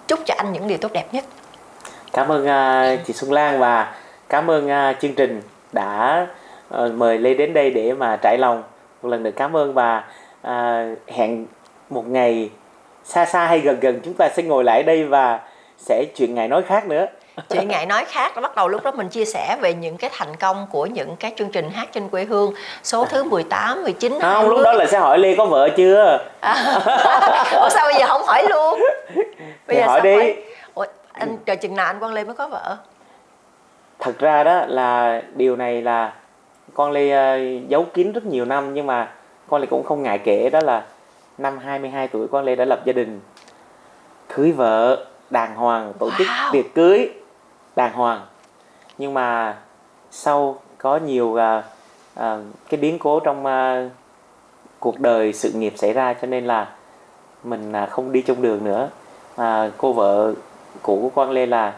chúc 0.08 0.20
cho 0.26 0.34
anh 0.38 0.54
những 0.54 0.68
điều 0.68 0.78
tốt 0.78 0.92
đẹp 0.94 1.06
nhất. 1.12 1.24
Cảm 2.14 2.32
ơn 2.32 2.44
uh, 2.44 3.08
chị 3.08 3.14
Xuân 3.14 3.32
Lan 3.32 3.60
và 3.60 3.96
cảm 4.30 4.52
ơn 4.52 4.66
uh, 4.66 5.02
chương 5.02 5.16
trình 5.16 5.42
đã 5.72 6.28
uh, 6.78 6.94
mời 6.94 7.18
Lê 7.18 7.34
đến 7.34 7.54
đây 7.54 7.72
để 7.72 7.94
mà 7.94 8.16
trải 8.22 8.38
lòng. 8.38 8.64
Một 9.02 9.10
lần 9.10 9.24
nữa 9.24 9.32
cảm 9.36 9.58
ơn 9.58 9.74
và 9.74 10.04
uh, 10.48 10.98
hẹn 11.08 11.46
một 11.90 12.08
ngày 12.08 12.50
xa 13.04 13.26
xa 13.26 13.46
hay 13.46 13.60
gần 13.60 13.80
gần 13.80 14.00
chúng 14.04 14.14
ta 14.14 14.30
sẽ 14.30 14.44
ngồi 14.44 14.64
lại 14.64 14.84
đây 14.84 15.04
và 15.04 15.40
sẽ 15.78 16.06
chuyện 16.16 16.36
ngày 16.36 16.48
nói 16.48 16.62
khác 16.62 16.88
nữa. 16.88 17.06
Chuyện 17.50 17.68
ngày 17.68 17.86
nói 17.86 18.06
khác 18.06 18.42
bắt 18.42 18.56
đầu 18.56 18.68
lúc 18.68 18.84
đó 18.84 18.92
mình 18.92 19.10
chia 19.10 19.26
sẻ 19.26 19.58
về 19.62 19.74
những 19.74 19.98
cái 19.98 20.10
thành 20.14 20.36
công 20.36 20.68
của 20.72 20.86
những 20.86 21.16
cái 21.16 21.34
chương 21.38 21.52
trình 21.52 21.70
hát 21.70 21.90
trên 21.92 22.10
quê 22.10 22.26
hương 22.26 22.54
số 22.84 23.06
thứ 23.06 23.24
18, 23.24 23.84
19 23.84 24.12
không 24.12 24.22
20. 24.22 24.50
lúc 24.50 24.62
đó 24.64 24.74
là 24.74 24.86
sẽ 24.86 25.00
hỏi 25.00 25.18
Lê 25.18 25.36
có 25.36 25.46
vợ 25.46 25.70
chưa? 25.78 26.20
À. 26.40 26.54
Ủa 27.54 27.70
sao 27.70 27.88
bây 27.92 28.00
giờ 28.00 28.08
không 28.08 28.24
hỏi 28.24 28.46
luôn? 28.50 28.80
Bây 29.68 29.78
giờ 29.78 29.86
hỏi 29.88 30.02
đi. 30.02 30.16
hỏi... 30.16 30.36
Ủa, 30.74 30.86
anh 31.14 31.38
chờ 31.46 31.56
chừng 31.56 31.76
nào 31.76 31.86
anh 31.86 32.00
Quang 32.00 32.14
Lê 32.14 32.24
mới 32.24 32.36
có 32.36 32.48
vợ 32.48 32.78
thật 34.02 34.20
ra 34.20 34.44
đó 34.44 34.66
là 34.68 35.22
điều 35.36 35.56
này 35.56 35.82
là 35.82 36.14
con 36.74 36.92
Lê 36.92 37.36
uh, 37.62 37.70
giấu 37.70 37.86
kín 37.94 38.12
rất 38.12 38.26
nhiều 38.26 38.46
năm 38.46 38.74
nhưng 38.74 38.88
mà 38.88 39.12
con 39.50 39.62
Lê 39.62 39.68
cũng 39.68 39.84
không 39.84 40.04
ngại 40.04 40.20
kể 40.24 40.50
đó 40.50 40.60
là 40.64 40.86
năm 41.38 41.58
22 41.58 42.08
tuổi 42.08 42.28
con 42.28 42.46
Lê 42.46 42.56
đã 42.56 42.66
lập 42.66 42.82
gia 42.86 42.94
đình 42.94 43.20
cưới 44.36 44.52
vợ 44.52 45.06
đàng 45.30 45.56
hoàng 45.56 45.94
tổ 46.00 46.10
wow. 46.10 46.18
chức 46.18 46.28
tiệc 46.52 46.74
cưới 46.76 47.10
đàng 47.76 47.94
hoàng 47.94 48.22
nhưng 48.98 49.14
mà 49.14 49.58
sau 50.12 50.60
có 50.78 50.98
nhiều 50.98 51.28
uh, 51.28 51.64
uh, 52.20 52.24
cái 52.70 52.80
biến 52.80 53.00
cố 53.00 53.20
trong 53.20 53.46
uh, 53.46 53.92
cuộc 54.80 55.00
đời 55.00 55.34
sự 55.34 55.52
nghiệp 55.52 55.74
xảy 55.76 55.94
ra 55.94 56.14
cho 56.14 56.28
nên 56.28 56.46
là 56.46 56.68
mình 57.44 57.74
uh, 57.84 57.90
không 57.90 58.12
đi 58.12 58.22
chung 58.22 58.42
đường 58.42 58.64
nữa 58.64 58.90
uh, 59.36 59.72
cô 59.78 59.94
vợ 59.94 60.34
cũ 60.82 61.00
của 61.02 61.10
con 61.10 61.32
Lê 61.32 61.46
là 61.46 61.74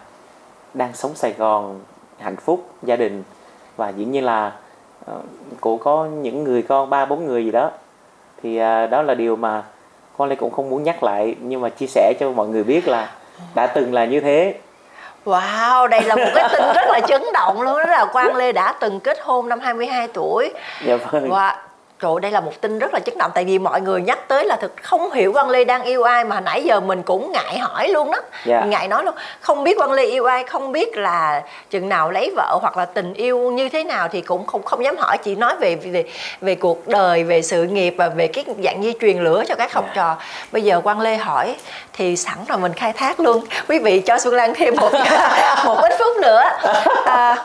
đang 0.74 0.94
sống 0.94 1.16
Sài 1.16 1.34
Gòn 1.34 1.80
hạnh 2.24 2.36
phúc 2.36 2.68
gia 2.84 2.96
đình 2.96 3.24
và 3.78 3.90
dĩ 3.90 4.06
nhiên 4.06 4.26
là 4.26 4.52
uh, 5.12 5.26
cô 5.62 5.78
có 5.78 6.06
những 6.06 6.44
người 6.44 6.62
con 6.62 6.90
ba 6.90 7.06
bốn 7.06 7.26
người 7.26 7.46
gì 7.46 7.52
đó 7.52 7.72
thì 8.44 8.62
uh, 8.62 8.90
đó 8.90 9.02
là 9.02 9.14
điều 9.14 9.36
mà 9.36 9.64
con 10.18 10.30
Lê 10.30 10.36
cũng 10.36 10.52
không 10.52 10.70
muốn 10.70 10.84
nhắc 10.84 11.04
lại 11.04 11.36
nhưng 11.42 11.62
mà 11.62 11.70
chia 11.70 11.88
sẻ 11.88 12.14
cho 12.20 12.32
mọi 12.32 12.48
người 12.48 12.64
biết 12.64 12.88
là 12.88 13.12
đã 13.56 13.68
từng 13.68 13.94
là 13.94 14.06
như 14.06 14.20
thế 14.20 14.56
Wow, 15.26 15.88
đây 15.88 16.02
là 16.02 16.16
một 16.16 16.32
cái 16.36 16.50
tin 16.52 16.62
rất 16.76 16.88
là 16.88 17.00
chấn 17.08 17.24
động 17.34 17.62
luôn 17.62 17.78
đó 17.78 17.86
là 17.86 18.06
Quang 18.06 18.36
Lê 18.36 18.52
đã 18.52 18.74
từng 18.80 19.00
kết 19.00 19.18
hôn 19.22 19.50
năm 19.50 19.60
22 19.60 20.08
tuổi. 20.08 20.54
Dạ 20.86 20.96
vâng. 20.96 21.30
Và 21.30 21.63
Trời 22.04 22.20
đây 22.22 22.32
là 22.32 22.40
một 22.40 22.62
tin 22.62 22.80
rất 22.80 22.94
là 22.94 23.00
chấn 23.00 23.18
động 23.18 23.32
tại 23.34 23.46
vì 23.46 23.60
mọi 23.60 23.82
người 23.82 24.02
nhắc 24.02 24.28
tới 24.28 24.46
là 24.46 24.56
thực 24.56 24.74
không 24.82 25.12
hiểu 25.12 25.34
Quang 25.34 25.50
Lê 25.50 25.64
đang 25.64 25.84
yêu 25.84 26.04
ai 26.04 26.24
mà 26.24 26.40
nãy 26.40 26.64
giờ 26.64 26.80
mình 26.80 27.04
cũng 27.04 27.32
ngại 27.32 27.58
hỏi 27.58 27.90
luôn 27.90 28.12
đó. 28.12 28.18
Yeah. 28.18 28.46
Dạ. 28.46 28.66
Ngại 28.66 28.88
nói 28.88 29.04
luôn. 29.04 29.16
Không 29.42 29.64
biết 29.64 29.78
Quang 29.78 29.92
Lê 29.92 30.06
yêu 30.06 30.26
ai, 30.26 30.44
không 30.44 30.72
biết 30.72 30.98
là 30.98 31.44
chừng 31.70 31.90
nào 31.90 32.12
lấy 32.12 32.32
vợ 32.36 32.58
hoặc 32.62 32.78
là 32.78 32.86
tình 32.86 33.14
yêu 33.14 33.52
như 33.52 33.70
thế 33.70 33.84
nào 33.84 34.08
thì 34.08 34.22
cũng 34.22 34.46
không 34.46 34.64
không 34.64 34.84
dám 34.84 34.98
hỏi, 34.98 35.18
chỉ 35.18 35.36
nói 35.36 35.56
về 35.60 35.76
về 35.76 36.04
về 36.42 36.56
cuộc 36.56 36.88
đời, 36.88 37.24
về 37.24 37.42
sự 37.42 37.64
nghiệp 37.64 37.96
và 37.98 38.10
về 38.10 38.28
cái 38.28 38.46
dạng 38.64 38.84
di 38.84 38.94
truyền 39.02 39.18
lửa 39.18 39.44
cho 39.48 39.56
các 39.56 39.74
học 39.74 39.86
yeah. 39.86 39.96
Dạ. 39.96 40.02
trò. 40.04 40.16
Bây 40.52 40.62
giờ 40.62 40.82
Quang 40.82 41.00
Lê 41.00 41.18
hỏi 41.18 41.56
thì 41.94 42.16
sẵn 42.16 42.38
là 42.48 42.58
mình 42.58 42.74
khai 42.74 42.94
thác 42.94 43.20
luôn. 43.20 43.46
Quý 43.70 43.80
vị 43.80 44.00
cho 44.00 44.20
Xuân 44.20 44.34
Lan 44.34 44.54
thêm 44.56 44.76
một 44.76 44.92
một 45.66 45.78
ít 45.82 45.94
phút 46.00 46.18
nữa. 46.22 46.44
À, 47.06 47.36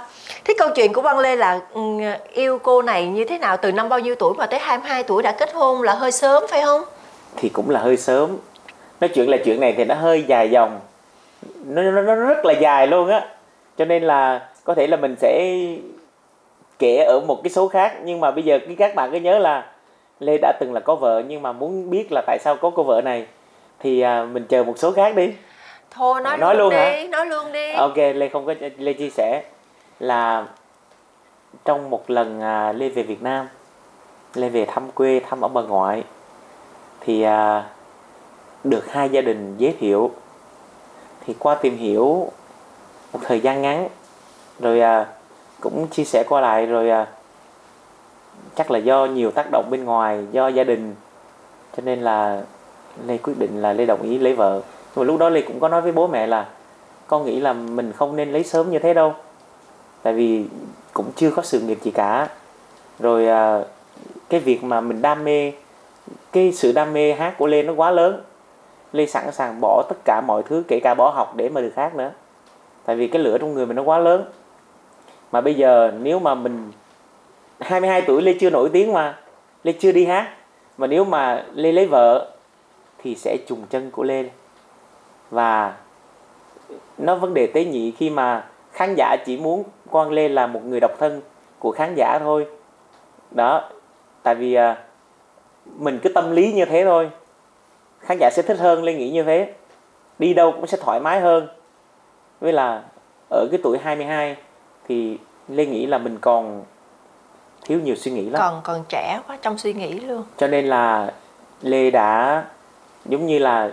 Thế 0.49 0.55
câu 0.59 0.69
chuyện 0.75 0.93
của 0.93 1.03
Văn 1.03 1.19
Lê 1.19 1.37
là 1.37 1.61
ừ, 1.75 1.83
yêu 2.33 2.59
cô 2.63 2.83
này 2.83 3.07
như 3.07 3.25
thế 3.25 3.39
nào 3.39 3.57
từ 3.57 3.73
năm 3.73 3.89
bao 3.89 3.99
nhiêu 3.99 4.15
tuổi 4.15 4.35
mà 4.35 4.47
tới 4.47 4.61
22 4.61 5.03
tuổi 5.03 5.23
đã 5.23 5.33
kết 5.33 5.53
hôn 5.55 5.83
là 5.83 5.95
hơi 5.95 6.13
sớm 6.13 6.45
phải 6.49 6.63
không? 6.63 6.83
Thì 7.37 7.49
cũng 7.49 7.71
là 7.71 7.81
hơi 7.81 7.97
sớm. 7.97 8.37
Nói 9.01 9.09
chuyện 9.09 9.31
là 9.31 9.37
chuyện 9.45 9.61
này 9.61 9.75
thì 9.77 9.85
nó 9.85 9.95
hơi 9.95 10.25
dài 10.29 10.51
dòng. 10.51 10.81
Nó 11.65 11.83
nó, 11.83 12.03
nó 12.03 12.15
rất 12.15 12.45
là 12.45 12.53
dài 12.53 12.87
luôn 12.87 13.09
á. 13.09 13.29
Cho 13.79 13.85
nên 13.85 14.03
là 14.03 14.49
có 14.65 14.75
thể 14.75 14.87
là 14.87 14.97
mình 14.97 15.17
sẽ 15.21 15.57
kể 16.79 16.97
ở 16.97 17.21
một 17.21 17.41
cái 17.43 17.51
số 17.51 17.69
khác 17.69 17.97
nhưng 18.05 18.21
mà 18.21 18.31
bây 18.31 18.45
giờ 18.45 18.59
các 18.79 18.95
bạn 18.95 19.11
cứ 19.13 19.19
nhớ 19.19 19.39
là 19.39 19.67
Lê 20.21 20.39
đã 20.43 20.53
từng 20.61 20.73
là 20.73 20.81
có 20.81 20.95
vợ 20.95 21.23
nhưng 21.29 21.43
mà 21.43 21.53
muốn 21.53 21.91
biết 21.91 22.07
là 22.11 22.23
tại 22.27 22.39
sao 22.41 22.57
có 22.57 22.71
cô 22.71 22.83
vợ 22.83 23.01
này 23.05 23.27
thì 23.81 24.01
à, 24.01 24.25
mình 24.33 24.45
chờ 24.49 24.65
một 24.65 24.79
số 24.79 24.93
khác 24.93 25.15
đi. 25.15 25.33
Thôi 25.91 26.21
nói, 26.21 26.39
nói 26.39 26.55
luôn, 26.55 26.63
luôn 26.63 26.71
đi, 26.71 26.77
hả? 26.77 27.05
nói 27.11 27.27
luôn 27.27 27.53
đi. 27.53 27.73
Ok, 27.73 27.97
Lê 27.97 28.29
không 28.29 28.47
có 28.47 28.55
Lê 28.79 28.93
chia 28.93 29.11
sẻ 29.11 29.43
là 30.01 30.47
trong 31.65 31.91
một 31.91 32.11
lần 32.11 32.41
à, 32.41 32.73
Lê 32.73 32.89
về 32.89 33.03
Việt 33.03 33.23
Nam 33.23 33.49
Lê 34.35 34.49
về 34.49 34.65
thăm 34.65 34.91
quê 34.91 35.21
thăm 35.29 35.41
ông 35.41 35.55
bà 35.55 35.63
ngoại 35.63 36.05
thì 37.01 37.23
à, 37.23 37.65
được 38.65 38.93
hai 38.93 39.09
gia 39.09 39.21
đình 39.21 39.55
giới 39.59 39.77
thiệu. 39.81 40.11
Thì 41.27 41.35
qua 41.39 41.55
tìm 41.55 41.77
hiểu 41.77 42.31
một 43.13 43.21
thời 43.23 43.41
gian 43.41 43.63
ngắn 43.63 43.89
rồi 44.61 44.81
à, 44.81 45.07
cũng 45.61 45.87
chia 45.87 46.05
sẻ 46.05 46.25
qua 46.29 46.41
lại 46.41 46.67
rồi 46.67 46.91
à, 46.91 47.07
chắc 48.55 48.71
là 48.71 48.79
do 48.79 49.07
nhiều 49.07 49.31
tác 49.31 49.47
động 49.53 49.71
bên 49.71 49.85
ngoài 49.85 50.27
do 50.33 50.49
gia 50.49 50.65
đình 50.65 50.95
cho 51.77 51.83
nên 51.87 52.01
là 52.01 52.43
lê 53.07 53.19
quyết 53.19 53.39
định 53.39 53.63
là 53.63 53.73
lê 53.73 53.87
đồng 53.87 54.03
ý 54.03 54.19
lấy 54.19 54.35
vợ. 54.35 54.63
Nhưng 54.95 55.05
mà 55.05 55.07
lúc 55.07 55.21
đó 55.21 55.29
lê 55.29 55.41
cũng 55.41 55.61
có 55.61 55.69
nói 55.69 55.81
với 55.81 55.93
bố 55.93 56.07
mẹ 56.07 56.27
là 56.27 56.47
con 57.07 57.25
nghĩ 57.25 57.41
là 57.41 57.53
mình 57.53 57.93
không 57.93 58.17
nên 58.17 58.33
lấy 58.33 58.45
sớm 58.45 58.71
như 58.71 58.79
thế 58.79 58.95
đâu 58.95 59.15
tại 60.03 60.13
vì 60.13 60.45
cũng 60.93 61.13
chưa 61.17 61.31
có 61.31 61.43
sự 61.43 61.61
nghiệp 61.61 61.79
gì 61.83 61.91
cả. 61.91 62.29
Rồi 62.99 63.29
à, 63.29 63.61
cái 64.29 64.41
việc 64.41 64.65
mà 64.65 64.81
mình 64.81 65.03
đam 65.03 65.25
mê 65.25 65.53
cái 66.33 66.53
sự 66.53 66.73
đam 66.73 66.93
mê 66.93 67.13
hát 67.13 67.35
của 67.39 67.47
lê 67.47 67.63
nó 67.63 67.73
quá 67.73 67.91
lớn. 67.91 68.23
Lê 68.93 69.07
sẵn 69.07 69.33
sàng 69.33 69.61
bỏ 69.61 69.83
tất 69.89 69.97
cả 70.05 70.21
mọi 70.27 70.43
thứ 70.43 70.63
kể 70.69 70.81
cả 70.83 70.95
bỏ 70.95 71.11
học 71.11 71.37
để 71.37 71.49
mà 71.49 71.61
được 71.61 71.73
hát 71.77 71.95
nữa. 71.95 72.11
Tại 72.85 72.97
vì 72.97 73.09
cái 73.09 73.23
lửa 73.23 73.39
trong 73.39 73.55
người 73.55 73.67
mình 73.67 73.77
nó 73.77 73.83
quá 73.83 73.99
lớn. 73.99 74.25
Mà 75.33 75.41
bây 75.41 75.55
giờ 75.55 75.93
nếu 76.01 76.19
mà 76.19 76.35
mình 76.35 76.73
22 77.61 78.03
tuổi 78.03 78.23
lê 78.23 78.35
chưa 78.41 78.51
nổi 78.51 78.71
tiếng 78.73 78.93
mà 78.93 79.19
lê 79.65 79.73
chưa 79.73 79.93
đi 79.93 80.05
hát 80.05 80.29
mà 80.79 80.87
nếu 80.87 81.05
mà 81.05 81.45
lê 81.55 81.73
lấy 81.73 81.87
vợ 81.87 82.31
thì 82.99 83.15
sẽ 83.15 83.37
trùng 83.49 83.67
chân 83.71 83.91
của 83.91 84.03
lê. 84.03 84.25
Và 85.31 85.77
nó 86.99 87.15
vấn 87.15 87.35
đề 87.35 87.47
tế 87.47 87.65
nhị 87.65 87.91
khi 87.91 88.11
mà 88.11 88.47
khán 88.73 88.95
giả 88.95 89.17
chỉ 89.27 89.37
muốn 89.37 89.65
Quang 89.91 90.11
Lê 90.11 90.29
là 90.29 90.47
một 90.47 90.65
người 90.65 90.81
độc 90.81 90.93
thân 90.99 91.21
của 91.59 91.73
khán 91.73 91.95
giả 91.95 92.19
thôi. 92.19 92.47
Đó 93.31 93.71
tại 94.23 94.35
vì 94.35 94.55
à, 94.55 94.85
mình 95.79 95.99
cứ 96.03 96.09
tâm 96.15 96.31
lý 96.31 96.53
như 96.53 96.65
thế 96.65 96.85
thôi. 96.85 97.11
Khán 98.01 98.19
giả 98.21 98.31
sẽ 98.33 98.43
thích 98.43 98.59
hơn 98.59 98.85
Lê 98.85 98.95
nghĩ 98.95 99.11
như 99.11 99.23
thế. 99.23 99.55
Đi 100.19 100.35
đâu 100.35 100.53
cũng 100.53 100.67
sẽ 100.67 100.79
thoải 100.81 101.01
mái 101.01 101.21
hơn. 101.21 101.49
Với 102.41 102.53
là 102.53 102.83
ở 103.31 103.47
cái 103.51 103.61
tuổi 103.63 103.79
22 103.79 104.37
thì 104.89 105.19
Lê 105.49 105.67
nghĩ 105.67 105.87
là 105.87 105.99
mình 105.99 106.19
còn 106.21 106.65
thiếu 107.63 107.81
nhiều 107.81 107.95
suy 107.95 108.11
nghĩ 108.11 108.31
lắm. 108.31 108.41
Còn 108.41 108.61
còn 108.65 108.85
trẻ 108.89 109.21
quá 109.27 109.39
trong 109.43 109.59
suy 109.59 109.73
nghĩ 109.73 110.01
luôn. 110.01 110.23
Cho 110.37 110.47
nên 110.47 110.67
là 110.67 111.13
Lê 111.63 111.91
đã 111.91 112.45
giống 113.07 113.27
như 113.27 113.39
là 113.39 113.71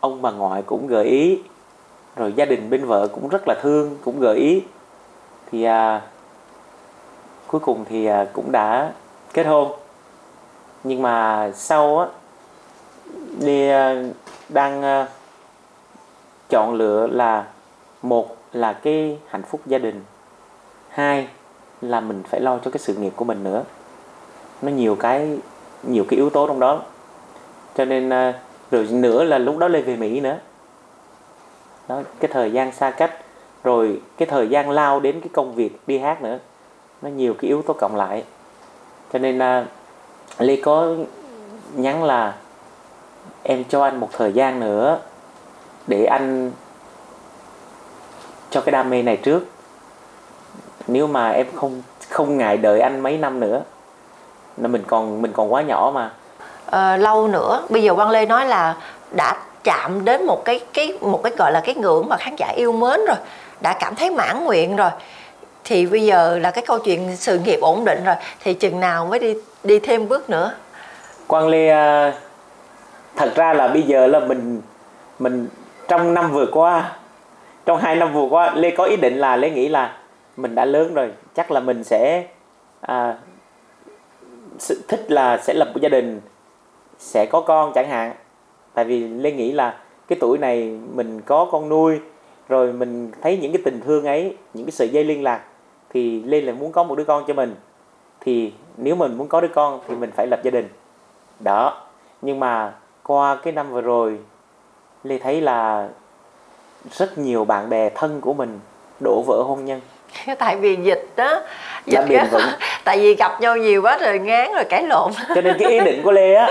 ông 0.00 0.22
bà 0.22 0.30
ngoại 0.30 0.62
cũng 0.62 0.86
gợi 0.86 1.04
ý 1.04 1.38
rồi 2.16 2.32
gia 2.32 2.44
đình 2.44 2.70
bên 2.70 2.84
vợ 2.84 3.08
cũng 3.12 3.28
rất 3.28 3.48
là 3.48 3.54
thương 3.62 3.96
cũng 4.04 4.20
gợi 4.20 4.36
ý. 4.36 4.62
Thì 5.50 5.62
à, 5.62 6.02
cuối 7.46 7.60
cùng 7.60 7.84
thì 7.88 8.06
à, 8.06 8.26
cũng 8.32 8.52
đã 8.52 8.92
kết 9.32 9.46
hôn. 9.46 9.72
Nhưng 10.84 11.02
mà 11.02 11.50
sau 11.54 11.98
á 11.98 12.06
đi 13.40 13.68
à, 13.68 14.02
đang 14.48 14.82
à, 14.82 15.08
chọn 16.48 16.74
lựa 16.74 17.06
là 17.06 17.44
một 18.02 18.36
là 18.52 18.72
cái 18.72 19.18
hạnh 19.28 19.42
phúc 19.42 19.60
gia 19.66 19.78
đình 19.78 20.02
hai 20.88 21.28
là 21.80 22.00
mình 22.00 22.22
phải 22.28 22.40
lo 22.40 22.58
cho 22.64 22.70
cái 22.70 22.78
sự 22.78 22.94
nghiệp 22.94 23.12
của 23.16 23.24
mình 23.24 23.44
nữa. 23.44 23.64
Nó 24.62 24.70
nhiều 24.70 24.94
cái 24.94 25.38
nhiều 25.82 26.04
cái 26.08 26.16
yếu 26.16 26.30
tố 26.30 26.46
trong 26.46 26.60
đó. 26.60 26.82
Cho 27.74 27.84
nên 27.84 28.10
à, 28.10 28.40
rồi 28.70 28.88
nữa 28.90 29.24
là 29.24 29.38
lúc 29.38 29.58
đó 29.58 29.68
lên 29.68 29.84
về 29.84 29.96
mỹ 29.96 30.20
nữa 30.20 30.38
đó 31.88 32.00
cái 32.20 32.30
thời 32.32 32.52
gian 32.52 32.72
xa 32.72 32.90
cách 32.90 33.12
rồi 33.64 34.00
cái 34.16 34.28
thời 34.28 34.48
gian 34.48 34.70
lao 34.70 35.00
đến 35.00 35.20
cái 35.20 35.30
công 35.32 35.54
việc 35.54 35.78
đi 35.86 35.98
hát 35.98 36.22
nữa 36.22 36.38
nó 37.02 37.08
nhiều 37.08 37.34
cái 37.34 37.48
yếu 37.48 37.62
tố 37.62 37.74
cộng 37.74 37.96
lại. 37.96 38.24
Cho 39.12 39.18
nên 39.18 39.38
uh, 39.38 39.66
Lê 40.38 40.56
có 40.56 40.94
nhắn 41.74 42.04
là 42.04 42.34
em 43.42 43.64
cho 43.68 43.84
anh 43.84 44.00
một 44.00 44.08
thời 44.12 44.32
gian 44.32 44.60
nữa 44.60 44.98
để 45.86 46.04
anh 46.04 46.50
cho 48.50 48.60
cái 48.60 48.72
đam 48.72 48.90
mê 48.90 49.02
này 49.02 49.16
trước. 49.16 49.46
Nếu 50.86 51.06
mà 51.06 51.28
em 51.28 51.46
không 51.54 51.82
không 52.08 52.38
ngại 52.38 52.56
đợi 52.56 52.80
anh 52.80 53.00
mấy 53.00 53.18
năm 53.18 53.40
nữa 53.40 53.62
là 54.56 54.68
mình 54.68 54.84
còn 54.86 55.22
mình 55.22 55.32
còn 55.32 55.52
quá 55.52 55.62
nhỏ 55.62 55.92
mà. 55.94 56.12
À, 56.66 56.96
lâu 56.96 57.28
nữa. 57.28 57.62
Bây 57.70 57.82
giờ 57.82 57.94
Quang 57.94 58.10
Lê 58.10 58.26
nói 58.26 58.46
là 58.46 58.76
đã 59.10 59.36
chạm 59.66 60.04
đến 60.04 60.26
một 60.26 60.44
cái 60.44 60.60
cái 60.74 60.92
một 61.00 61.20
cái 61.22 61.32
gọi 61.38 61.52
là 61.52 61.60
cái 61.60 61.74
ngưỡng 61.74 62.08
mà 62.08 62.16
khán 62.16 62.36
giả 62.36 62.52
yêu 62.56 62.72
mến 62.72 63.00
rồi 63.06 63.16
đã 63.60 63.76
cảm 63.80 63.94
thấy 63.94 64.10
mãn 64.10 64.44
nguyện 64.44 64.76
rồi. 64.76 64.90
Thì 65.64 65.86
bây 65.86 66.04
giờ 66.06 66.38
là 66.38 66.50
cái 66.50 66.64
câu 66.66 66.78
chuyện 66.78 67.16
sự 67.16 67.38
nghiệp 67.38 67.58
ổn 67.60 67.84
định 67.84 68.04
rồi 68.04 68.14
thì 68.40 68.54
chừng 68.54 68.80
nào 68.80 69.06
mới 69.06 69.18
đi 69.18 69.34
đi 69.64 69.78
thêm 69.78 70.08
bước 70.08 70.30
nữa? 70.30 70.54
Quang 71.26 71.48
Lê 71.48 71.68
à, 71.68 72.12
thật 73.16 73.32
ra 73.34 73.52
là 73.52 73.68
bây 73.68 73.82
giờ 73.82 74.06
là 74.06 74.20
mình 74.20 74.60
mình 75.18 75.48
trong 75.88 76.14
năm 76.14 76.32
vừa 76.32 76.46
qua 76.52 76.92
trong 77.66 77.80
hai 77.80 77.96
năm 77.96 78.12
vừa 78.12 78.26
qua 78.30 78.52
Lê 78.54 78.70
có 78.70 78.84
ý 78.84 78.96
định 78.96 79.18
là 79.18 79.36
Lê 79.36 79.50
nghĩ 79.50 79.68
là 79.68 79.96
mình 80.36 80.54
đã 80.54 80.64
lớn 80.64 80.94
rồi 80.94 81.12
chắc 81.34 81.50
là 81.50 81.60
mình 81.60 81.84
sẽ 81.84 82.24
à, 82.80 83.14
thích 84.88 85.10
là 85.10 85.38
sẽ 85.38 85.54
lập 85.54 85.68
một 85.74 85.80
gia 85.82 85.88
đình 85.88 86.20
sẽ 86.98 87.26
có 87.26 87.40
con 87.40 87.72
chẳng 87.74 87.88
hạn 87.88 88.14
tại 88.76 88.84
vì 88.84 89.08
Lê 89.08 89.32
nghĩ 89.32 89.52
là 89.52 89.74
cái 90.08 90.18
tuổi 90.20 90.38
này 90.38 90.78
mình 90.94 91.20
có 91.20 91.48
con 91.52 91.68
nuôi 91.68 92.00
rồi 92.48 92.72
mình 92.72 93.12
thấy 93.22 93.38
những 93.42 93.52
cái 93.52 93.62
tình 93.64 93.80
thương 93.80 94.04
ấy 94.04 94.36
những 94.54 94.66
cái 94.66 94.72
sợi 94.72 94.88
dây 94.88 95.04
liên 95.04 95.22
lạc 95.22 95.40
thì 95.90 96.22
Lê 96.22 96.40
lại 96.40 96.54
muốn 96.54 96.72
có 96.72 96.84
một 96.84 96.94
đứa 96.94 97.04
con 97.04 97.24
cho 97.28 97.34
mình. 97.34 97.54
Thì 98.20 98.52
nếu 98.76 98.96
mình 98.96 99.18
muốn 99.18 99.28
có 99.28 99.40
đứa 99.40 99.48
con 99.48 99.80
thì 99.88 99.94
mình 99.94 100.10
phải 100.16 100.26
lập 100.26 100.40
gia 100.42 100.50
đình. 100.50 100.68
Đó 101.40 101.82
nhưng 102.22 102.40
mà 102.40 102.72
qua 103.02 103.36
cái 103.36 103.52
năm 103.52 103.70
vừa 103.70 103.80
rồi 103.80 104.18
Lê 105.04 105.18
thấy 105.18 105.40
là 105.40 105.88
rất 106.92 107.18
nhiều 107.18 107.44
bạn 107.44 107.70
bè 107.70 107.88
thân 107.88 108.20
của 108.20 108.34
mình 108.34 108.60
đổ 109.00 109.22
vỡ 109.26 109.42
hôn 109.42 109.64
nhân. 109.64 109.80
Tại 110.38 110.56
vì 110.56 110.76
dịch 110.76 111.08
đó 111.16 111.40
dịch 111.86 112.04
bền 112.08 112.24
vững 112.30 112.42
tại 112.84 113.00
vì 113.00 113.14
gặp 113.14 113.40
nhau 113.40 113.56
nhiều 113.56 113.82
quá 113.82 113.98
rồi 113.98 114.18
ngán 114.18 114.52
rồi 114.54 114.64
cãi 114.64 114.82
lộn. 114.82 115.12
Cho 115.34 115.40
nên 115.40 115.56
cái 115.58 115.70
ý 115.70 115.80
định 115.80 116.02
của 116.02 116.12
lê 116.12 116.34
á 116.34 116.48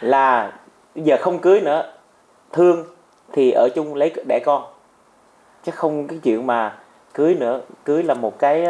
là 0.00 0.52
giờ 0.94 1.16
không 1.20 1.38
cưới 1.38 1.60
nữa 1.60 1.92
thương 2.52 2.84
thì 3.32 3.50
ở 3.50 3.68
chung 3.74 3.94
lấy 3.94 4.12
đẻ 4.28 4.40
con 4.44 4.62
chứ 5.64 5.72
không 5.72 6.08
cái 6.08 6.18
chuyện 6.22 6.46
mà 6.46 6.76
cưới 7.14 7.34
nữa 7.34 7.60
cưới 7.84 8.02
là 8.02 8.14
một 8.14 8.38
cái 8.38 8.66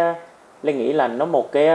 lê 0.63 0.73
nghĩ 0.73 0.93
là 0.93 1.09
nó 1.09 1.27
một 1.27 1.53
cái 1.53 1.69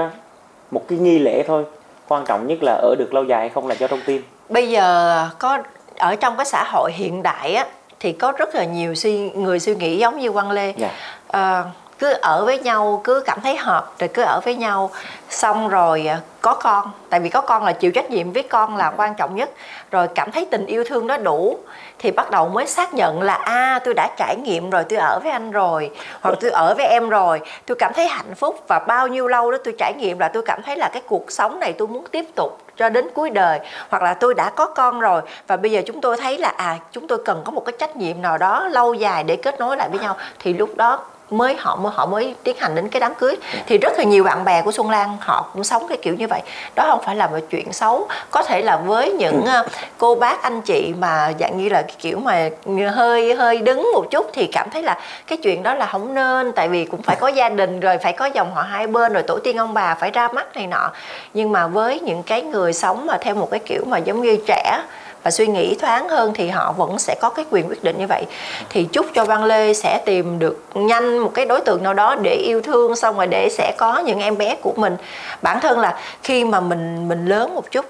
một 0.72 0.88
cái 0.88 1.00
nghi 1.00 1.20
lễ 1.20 1.44
thôi 1.48 1.66
quan 2.08 2.26
trọng 2.26 2.48
nhất 2.48 2.58
là 2.62 2.74
ở 2.82 2.96
được 3.00 3.14
lâu 3.14 3.24
dài 3.24 3.40
hay 3.40 3.50
không 3.50 3.68
là 3.68 3.76
cho 3.76 3.88
trong 3.88 4.00
tim 4.06 4.24
bây 4.50 4.70
giờ 4.70 5.30
có 5.40 5.58
ở 5.98 6.16
trong 6.16 6.38
cái 6.38 6.46
xã 6.46 6.64
hội 6.64 6.92
hiện 6.94 7.24
đại 7.24 7.54
á 7.54 7.66
thì 8.00 8.12
có 8.12 8.32
rất 8.38 8.56
là 8.56 8.64
nhiều 8.64 8.96
suy 8.96 9.30
người 9.30 9.60
suy 9.60 9.76
nghĩ 9.76 9.98
giống 9.98 10.20
như 10.20 10.32
Quang 10.32 10.52
Lê 10.52 10.64
yeah. 10.64 10.78
Dạ. 10.78 10.92
à, 11.28 11.64
cứ 12.00 12.14
ở 12.22 12.46
với 12.46 12.60
nhau 12.60 13.02
cứ 13.04 13.24
cảm 13.26 13.42
thấy 13.42 13.56
hợp 13.58 13.92
rồi 14.00 14.08
cứ 14.08 14.22
ở 14.22 14.40
với 14.46 14.56
nhau. 14.56 14.92
Xong 15.30 15.68
rồi 15.68 16.08
à, 16.08 16.20
có 16.42 16.54
con 16.54 16.92
tại 17.10 17.20
vì 17.20 17.30
có 17.30 17.42
con 17.42 17.64
là 17.64 17.72
chịu 17.72 17.92
trách 17.92 18.10
nhiệm 18.10 18.32
với 18.32 18.44
con 18.44 18.78
là 18.78 18.94
quan 18.98 19.14
trọng 19.16 19.36
nhất. 19.36 19.50
Rồi 19.92 20.08
cảm 20.16 20.32
thấy 20.32 20.48
tình 20.52 20.66
yêu 20.66 20.84
thương 20.88 21.08
đó 21.08 21.18
đủ 21.18 21.58
thì 22.00 22.12
bắt 22.12 22.32
đầu 22.32 22.50
mới 22.50 22.68
xác 22.68 22.94
nhận 22.94 23.22
là 23.22 23.34
a 23.34 23.54
à, 23.54 23.80
tôi 23.80 23.94
đã 23.94 24.10
trải 24.18 24.36
nghiệm 24.36 24.70
rồi 24.70 24.84
tôi 24.84 25.00
ở 25.00 25.20
với 25.24 25.32
anh 25.32 25.52
rồi 25.52 25.92
hoặc 26.22 26.36
tôi 26.40 26.52
ở 26.52 26.76
với 26.78 26.86
em 26.86 27.10
rồi. 27.10 27.42
Tôi 27.66 27.76
cảm 27.76 27.94
thấy 27.94 28.08
hạnh 28.08 28.36
phúc 28.36 28.64
và 28.68 28.80
bao 28.80 29.08
nhiêu 29.08 29.28
lâu 29.28 29.52
đó 29.52 29.58
tôi 29.64 29.74
trải 29.78 29.94
nghiệm 29.98 30.20
là 30.20 30.28
tôi 30.28 30.44
cảm 30.46 30.62
thấy 30.66 30.76
là 30.76 30.90
cái 30.94 31.02
cuộc 31.08 31.32
sống 31.32 31.60
này 31.60 31.74
tôi 31.74 31.88
muốn 31.88 32.04
tiếp 32.12 32.26
tục 32.36 32.58
cho 32.78 32.90
đến 32.90 33.10
cuối 33.14 33.30
đời 33.30 33.60
hoặc 33.90 34.04
là 34.04 34.14
tôi 34.14 34.34
đã 34.34 34.50
có 34.50 34.66
con 34.66 35.00
rồi. 35.00 35.22
Và 35.48 35.58
bây 35.58 35.72
giờ 35.72 35.82
chúng 35.86 36.02
tôi 36.02 36.18
thấy 36.18 36.38
là 36.38 36.54
à 36.58 36.78
chúng 36.92 37.08
tôi 37.08 37.18
cần 37.26 37.42
có 37.46 37.52
một 37.52 37.66
cái 37.66 37.74
trách 37.80 37.96
nhiệm 37.96 38.22
nào 38.22 38.38
đó 38.38 38.68
lâu 38.68 38.94
dài 38.94 39.24
để 39.24 39.36
kết 39.36 39.60
nối 39.60 39.78
lại 39.78 39.90
với 39.90 40.00
nhau. 40.00 40.18
Thì 40.40 40.54
lúc 40.54 40.78
đó 40.78 41.00
mới 41.30 41.56
họ 41.60 41.76
mới 41.76 41.92
họ 41.96 42.06
mới 42.06 42.36
tiến 42.44 42.56
hành 42.60 42.76
đến 42.76 42.90
cái 42.90 43.00
đám 43.00 43.16
cưới. 43.16 43.36
Thì 43.68 43.78
rất 43.78 43.98
là 43.98 44.04
nhiều 44.04 44.24
bạn 44.24 44.46
bè 44.46 44.62
của 44.62 44.72
Xuân 44.72 44.90
Lan 44.90 45.18
họ 45.20 45.50
cũng 45.54 45.64
sống 45.64 45.88
cái 45.90 45.98
kiểu 46.02 46.14
như 46.14 46.28
vậy. 46.28 46.42
Đó 46.76 46.86
không 46.88 47.02
phải 47.06 47.16
là 47.16 47.28
một 47.28 47.38
chuyện 47.50 47.74
xấu. 47.74 48.08
Có 48.32 48.44
thể 48.44 48.62
là 48.62 48.78
với 48.78 49.12
những 49.12 49.46
ừ. 49.46 49.64
cô 49.98 50.16
bác 50.16 50.44
anh 50.44 50.62
chị 50.62 50.94
mà 51.00 51.34
dạng 51.40 51.58
như 51.58 51.70
là 51.70 51.82
cái 51.82 51.96
kiểu 52.00 52.20
mà 52.20 52.50
hơi 52.92 53.34
hơi 53.34 53.58
đứng 53.58 53.92
một 53.94 54.06
chút 54.12 54.30
thì 54.34 54.48
cảm 54.48 54.70
thấy 54.70 54.84
là 54.84 55.00
cái 55.28 55.38
chuyện 55.38 55.64
đó 55.64 55.74
là 55.74 55.86
không 55.86 56.14
nên. 56.14 56.52
Tại 56.52 56.68
vì 56.68 56.86
cũng 56.86 57.02
phải 57.02 57.16
có 57.16 57.28
gia 57.28 57.50
đình 57.50 57.80
rồi 57.80 57.98
phải 57.98 58.14
có 58.14 58.26
dòng 58.26 58.54
họ 58.54 58.62
hai 58.62 58.88
bên 58.88 59.14
rồi 59.14 59.24
tổ 59.24 59.40
tiên 59.44 59.58
ông 59.58 59.74
bà 59.74 59.96
phải 59.96 60.12
ra 60.12 60.28
mắt 60.28 60.56
này 60.56 60.68
nọ. 60.68 60.92
Nhưng 61.34 61.52
mà 61.52 61.68
với 61.68 62.00
những 62.00 62.24
cái 62.24 62.42
người 62.42 62.74
sống 62.74 63.06
mà 63.06 63.18
theo 63.22 63.36
một 63.36 63.48
cái 63.52 63.60
kiểu 63.60 63.84
mà 63.88 63.98
giống 63.98 64.22
như 64.22 64.38
trẻ 64.48 64.82
và 65.24 65.32
suy 65.32 65.48
nghĩ 65.48 65.76
thoáng 65.76 66.10
hơn 66.10 66.34
thì 66.36 66.48
họ 66.50 66.72
vẫn 66.72 67.00
sẽ 67.00 67.16
có 67.22 67.30
cái 67.30 67.46
quyền 67.52 67.70
quyết 67.70 67.84
định 67.84 67.96
như 68.00 68.06
vậy. 68.10 68.24
Thì 68.70 68.84
chúc 68.84 69.06
cho 69.14 69.26
Văn 69.26 69.44
Lê 69.44 69.74
sẽ 69.74 70.02
tìm 70.06 70.40
được 70.40 70.64
nhanh 70.74 71.18
một 71.18 71.32
cái 71.34 71.46
đối 71.46 71.62
tượng 71.62 71.84
nào 71.84 71.94
đó 71.94 72.16
để 72.16 72.36
yêu 72.36 72.62
thương, 72.62 72.96
xong 72.96 73.18
rồi 73.18 73.28
để 73.28 73.50
sẽ 73.52 73.74
có 73.78 74.00
những 74.00 74.20
em 74.20 74.38
bé 74.38 74.56
của 74.56 74.74
mình. 74.76 74.98
Bản 75.42 75.60
thân 75.60 75.80
là 75.80 76.00
khi 76.24 76.44
mà 76.44 76.60
mình 76.60 77.08
mình 77.08 77.26
lớn 77.26 77.56
một 77.56 77.72
chút, 77.72 77.86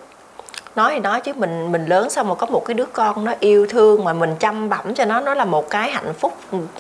nói 0.76 0.92
thì 0.94 1.00
nói 1.00 1.22
chứ 1.22 1.34
mình 1.36 1.72
mình 1.72 1.86
lớn 1.86 2.10
xong 2.10 2.28
rồi 2.28 2.36
có 2.36 2.48
một 2.48 2.66
cái 2.66 2.74
đứa 2.74 2.86
con 2.86 3.26
nó 3.26 3.34
yêu 3.40 3.68
thương 3.70 4.04
mà 4.04 4.14
mình 4.14 4.36
chăm 4.40 4.70
bẩm 4.70 4.94
cho 4.96 5.06
nó 5.06 5.22
nó 5.22 5.34
là 5.34 5.46
một 5.46 5.70
cái 5.70 5.92
hạnh 5.92 6.14
phúc, 6.20 6.34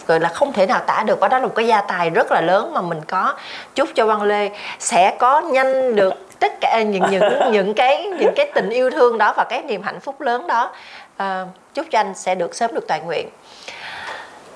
gọi 0.07 0.19
là 0.19 0.29
không 0.29 0.53
thể 0.53 0.65
nào 0.65 0.79
tả 0.87 1.03
được. 1.05 1.19
Và 1.19 1.27
đó 1.27 1.39
là 1.39 1.45
một 1.45 1.55
cái 1.55 1.67
gia 1.67 1.81
tài 1.81 2.09
rất 2.09 2.31
là 2.31 2.41
lớn 2.41 2.73
mà 2.73 2.81
mình 2.81 3.01
có. 3.07 3.33
Chúc 3.75 3.89
cho 3.95 4.05
Văn 4.05 4.23
Lê 4.23 4.49
sẽ 4.79 5.15
có 5.19 5.41
nhanh 5.41 5.95
được 5.95 6.13
tất 6.39 6.53
cả 6.61 6.83
những 6.83 7.03
những 7.11 7.23
những 7.51 7.73
cái 7.73 8.05
những 8.19 8.33
cái 8.35 8.51
tình 8.55 8.69
yêu 8.69 8.89
thương 8.89 9.17
đó 9.17 9.33
và 9.37 9.43
cái 9.43 9.61
niềm 9.61 9.81
hạnh 9.81 9.99
phúc 9.99 10.21
lớn 10.21 10.47
đó 10.47 10.71
à, 11.17 11.45
chúc 11.73 11.85
cho 11.91 11.99
anh 11.99 12.15
sẽ 12.15 12.35
được 12.35 12.55
sớm 12.55 12.73
được 12.73 12.87
toàn 12.87 13.05
nguyện. 13.05 13.29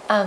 À, 0.08 0.26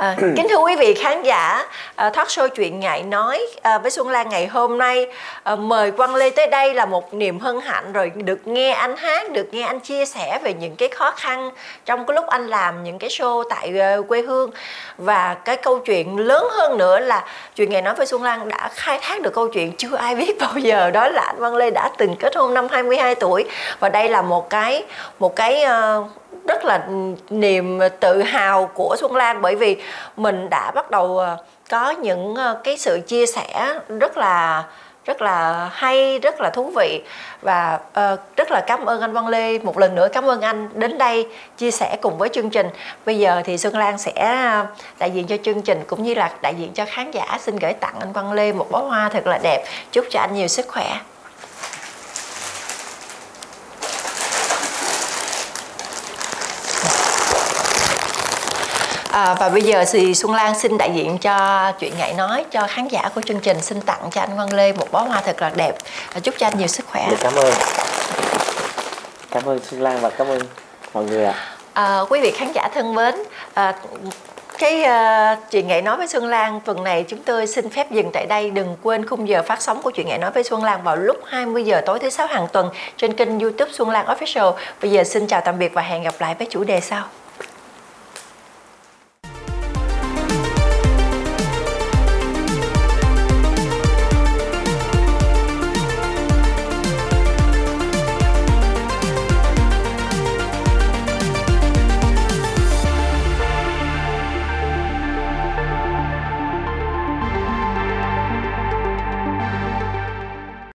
À, 0.00 0.16
kính 0.36 0.46
thưa 0.48 0.56
quý 0.56 0.76
vị 0.76 0.94
khán 0.94 1.22
giả, 1.22 1.66
à, 1.96 2.10
thoát 2.10 2.28
show 2.28 2.48
chuyện 2.48 2.80
ngại 2.80 3.02
nói 3.02 3.46
à, 3.62 3.78
với 3.78 3.90
Xuân 3.90 4.08
Lan 4.08 4.28
ngày 4.28 4.46
hôm 4.46 4.78
nay 4.78 5.06
à, 5.42 5.56
mời 5.56 5.90
Quang 5.90 6.14
Lê 6.14 6.30
tới 6.30 6.46
đây 6.46 6.74
là 6.74 6.86
một 6.86 7.14
niềm 7.14 7.38
hân 7.38 7.60
hạnh 7.60 7.92
rồi 7.92 8.12
được 8.14 8.46
nghe 8.46 8.70
anh 8.70 8.96
hát, 8.96 9.30
được 9.30 9.54
nghe 9.54 9.62
anh 9.62 9.80
chia 9.80 10.04
sẻ 10.04 10.38
về 10.42 10.54
những 10.54 10.76
cái 10.76 10.88
khó 10.88 11.10
khăn 11.10 11.50
trong 11.84 12.06
cái 12.06 12.14
lúc 12.14 12.26
anh 12.26 12.46
làm 12.46 12.84
những 12.84 12.98
cái 12.98 13.10
show 13.10 13.44
tại 13.50 13.74
uh, 13.98 14.08
quê 14.08 14.22
hương. 14.22 14.50
Và 14.98 15.34
cái 15.44 15.56
câu 15.56 15.78
chuyện 15.78 16.16
lớn 16.18 16.46
hơn 16.50 16.78
nữa 16.78 17.00
là 17.00 17.24
chuyện 17.56 17.70
ngày 17.70 17.82
nói 17.82 17.94
với 17.94 18.06
Xuân 18.06 18.22
Lan 18.22 18.48
đã 18.48 18.70
khai 18.74 18.98
thác 19.02 19.22
được 19.22 19.34
câu 19.34 19.48
chuyện 19.48 19.72
chưa 19.76 19.96
ai 19.96 20.16
biết 20.16 20.38
bao 20.40 20.54
giờ. 20.56 20.90
Đó 20.90 21.08
là 21.08 21.22
anh 21.22 21.36
Quang 21.38 21.56
Lê 21.56 21.70
đã 21.70 21.90
từng 21.98 22.16
kết 22.16 22.36
hôn 22.36 22.54
năm 22.54 22.66
22 22.70 23.14
tuổi. 23.14 23.44
Và 23.80 23.88
đây 23.88 24.08
là 24.08 24.22
một 24.22 24.50
cái 24.50 24.84
một 25.18 25.36
cái 25.36 25.64
uh, 25.64 26.10
rất 26.50 26.64
là 26.64 26.86
niềm 27.30 27.80
tự 28.00 28.22
hào 28.22 28.66
của 28.74 28.96
Xuân 28.98 29.16
Lan 29.16 29.42
bởi 29.42 29.54
vì 29.54 29.76
mình 30.16 30.50
đã 30.50 30.70
bắt 30.70 30.90
đầu 30.90 31.18
ờ, 31.18 31.36
có 31.70 31.90
những 31.90 32.34
ờ, 32.34 32.60
cái 32.64 32.76
sự 32.76 33.00
chia 33.06 33.26
sẻ 33.26 33.80
rất 33.88 34.16
là 34.16 34.64
rất 35.04 35.22
là 35.22 35.70
hay 35.72 36.18
rất 36.18 36.40
là 36.40 36.50
thú 36.50 36.72
vị. 36.76 37.02
Và 37.42 37.78
uh, 37.88 38.36
rất 38.36 38.50
là 38.50 38.60
cảm 38.66 38.84
ơn 38.84 39.00
anh 39.00 39.12
Văn 39.12 39.28
Lê. 39.28 39.58
Một 39.58 39.78
lần 39.78 39.94
nữa 39.94 40.08
cảm 40.12 40.24
ơn 40.24 40.40
anh 40.40 40.68
đến 40.74 40.98
đây 40.98 41.26
chia 41.56 41.70
sẻ 41.70 41.96
cùng 42.00 42.18
với 42.18 42.28
chương 42.28 42.50
trình. 42.50 42.68
Bây 43.06 43.18
giờ 43.18 43.42
thì 43.44 43.58
Xuân 43.58 43.76
Lan 43.76 43.98
sẽ 43.98 44.12
đại 44.98 45.10
diện 45.10 45.26
cho 45.26 45.36
chương 45.42 45.62
trình 45.62 45.84
cũng 45.86 46.02
như 46.02 46.14
là 46.14 46.30
đại 46.42 46.54
diện 46.54 46.72
cho 46.72 46.84
khán 46.88 47.10
giả 47.10 47.38
xin 47.40 47.56
gửi 47.56 47.72
tặng 47.72 47.94
anh 48.00 48.12
Văn 48.12 48.32
Lê 48.32 48.52
một 48.52 48.66
bó 48.70 48.78
hoa 48.78 49.08
thật 49.08 49.26
là 49.26 49.38
đẹp. 49.42 49.64
Chúc 49.92 50.04
cho 50.10 50.20
anh 50.20 50.34
nhiều 50.34 50.48
sức 50.48 50.68
khỏe. 50.68 50.96
À, 59.12 59.34
và 59.34 59.48
bây 59.48 59.62
giờ 59.62 59.84
thì 59.92 60.14
Xuân 60.14 60.34
Lan 60.34 60.58
xin 60.58 60.78
đại 60.78 60.90
diện 60.94 61.18
cho 61.18 61.72
chuyện 61.78 61.92
ngại 61.98 62.14
nói 62.14 62.44
cho 62.50 62.66
khán 62.68 62.88
giả 62.88 63.10
của 63.14 63.20
chương 63.20 63.40
trình 63.40 63.60
xin 63.62 63.80
tặng 63.80 64.08
cho 64.10 64.20
anh 64.20 64.36
Văn 64.36 64.52
Lê 64.52 64.72
một 64.72 64.92
bó 64.92 65.02
hoa 65.02 65.20
thật 65.20 65.42
là 65.42 65.50
đẹp 65.56 65.74
và 66.14 66.20
chúc 66.20 66.34
cho 66.38 66.46
anh 66.46 66.58
nhiều 66.58 66.66
sức 66.66 66.86
khỏe. 66.86 67.08
Dạ, 67.10 67.16
cảm 67.20 67.34
ơn. 67.34 67.54
Cảm 69.30 69.44
ơn 69.44 69.58
Xuân 69.70 69.82
Lan 69.82 70.00
và 70.00 70.10
cảm 70.10 70.26
ơn 70.26 70.40
mọi 70.94 71.04
người 71.04 71.24
ạ. 71.24 71.34
À. 71.72 71.84
À, 71.84 72.00
quý 72.08 72.20
vị 72.20 72.30
khán 72.30 72.52
giả 72.52 72.68
thân 72.74 72.94
mến, 72.94 73.14
à, 73.54 73.74
cái 74.58 74.82
uh, 74.82 75.50
chuyện 75.50 75.68
nghệ 75.68 75.82
nói 75.82 75.96
với 75.96 76.06
Xuân 76.06 76.26
Lan 76.26 76.60
tuần 76.60 76.84
này 76.84 77.04
chúng 77.08 77.22
tôi 77.22 77.46
xin 77.46 77.70
phép 77.70 77.90
dừng 77.90 78.10
tại 78.12 78.26
đây 78.26 78.50
đừng 78.50 78.76
quên 78.82 79.06
khung 79.06 79.28
giờ 79.28 79.42
phát 79.42 79.62
sóng 79.62 79.82
của 79.82 79.90
chuyện 79.90 80.08
nghệ 80.08 80.18
nói 80.18 80.30
với 80.30 80.42
Xuân 80.42 80.64
Lan 80.64 80.82
vào 80.82 80.96
lúc 80.96 81.16
20 81.26 81.64
giờ 81.64 81.80
tối 81.86 81.98
thứ 81.98 82.10
sáu 82.10 82.26
hàng 82.26 82.46
tuần 82.52 82.70
trên 82.96 83.12
kênh 83.12 83.40
YouTube 83.40 83.72
Xuân 83.72 83.90
Lan 83.90 84.06
Official 84.06 84.52
bây 84.82 84.90
giờ 84.90 85.04
xin 85.04 85.26
chào 85.26 85.40
tạm 85.40 85.58
biệt 85.58 85.74
và 85.74 85.82
hẹn 85.82 86.02
gặp 86.02 86.14
lại 86.18 86.34
với 86.38 86.46
chủ 86.50 86.64
đề 86.64 86.80
sau 86.80 87.04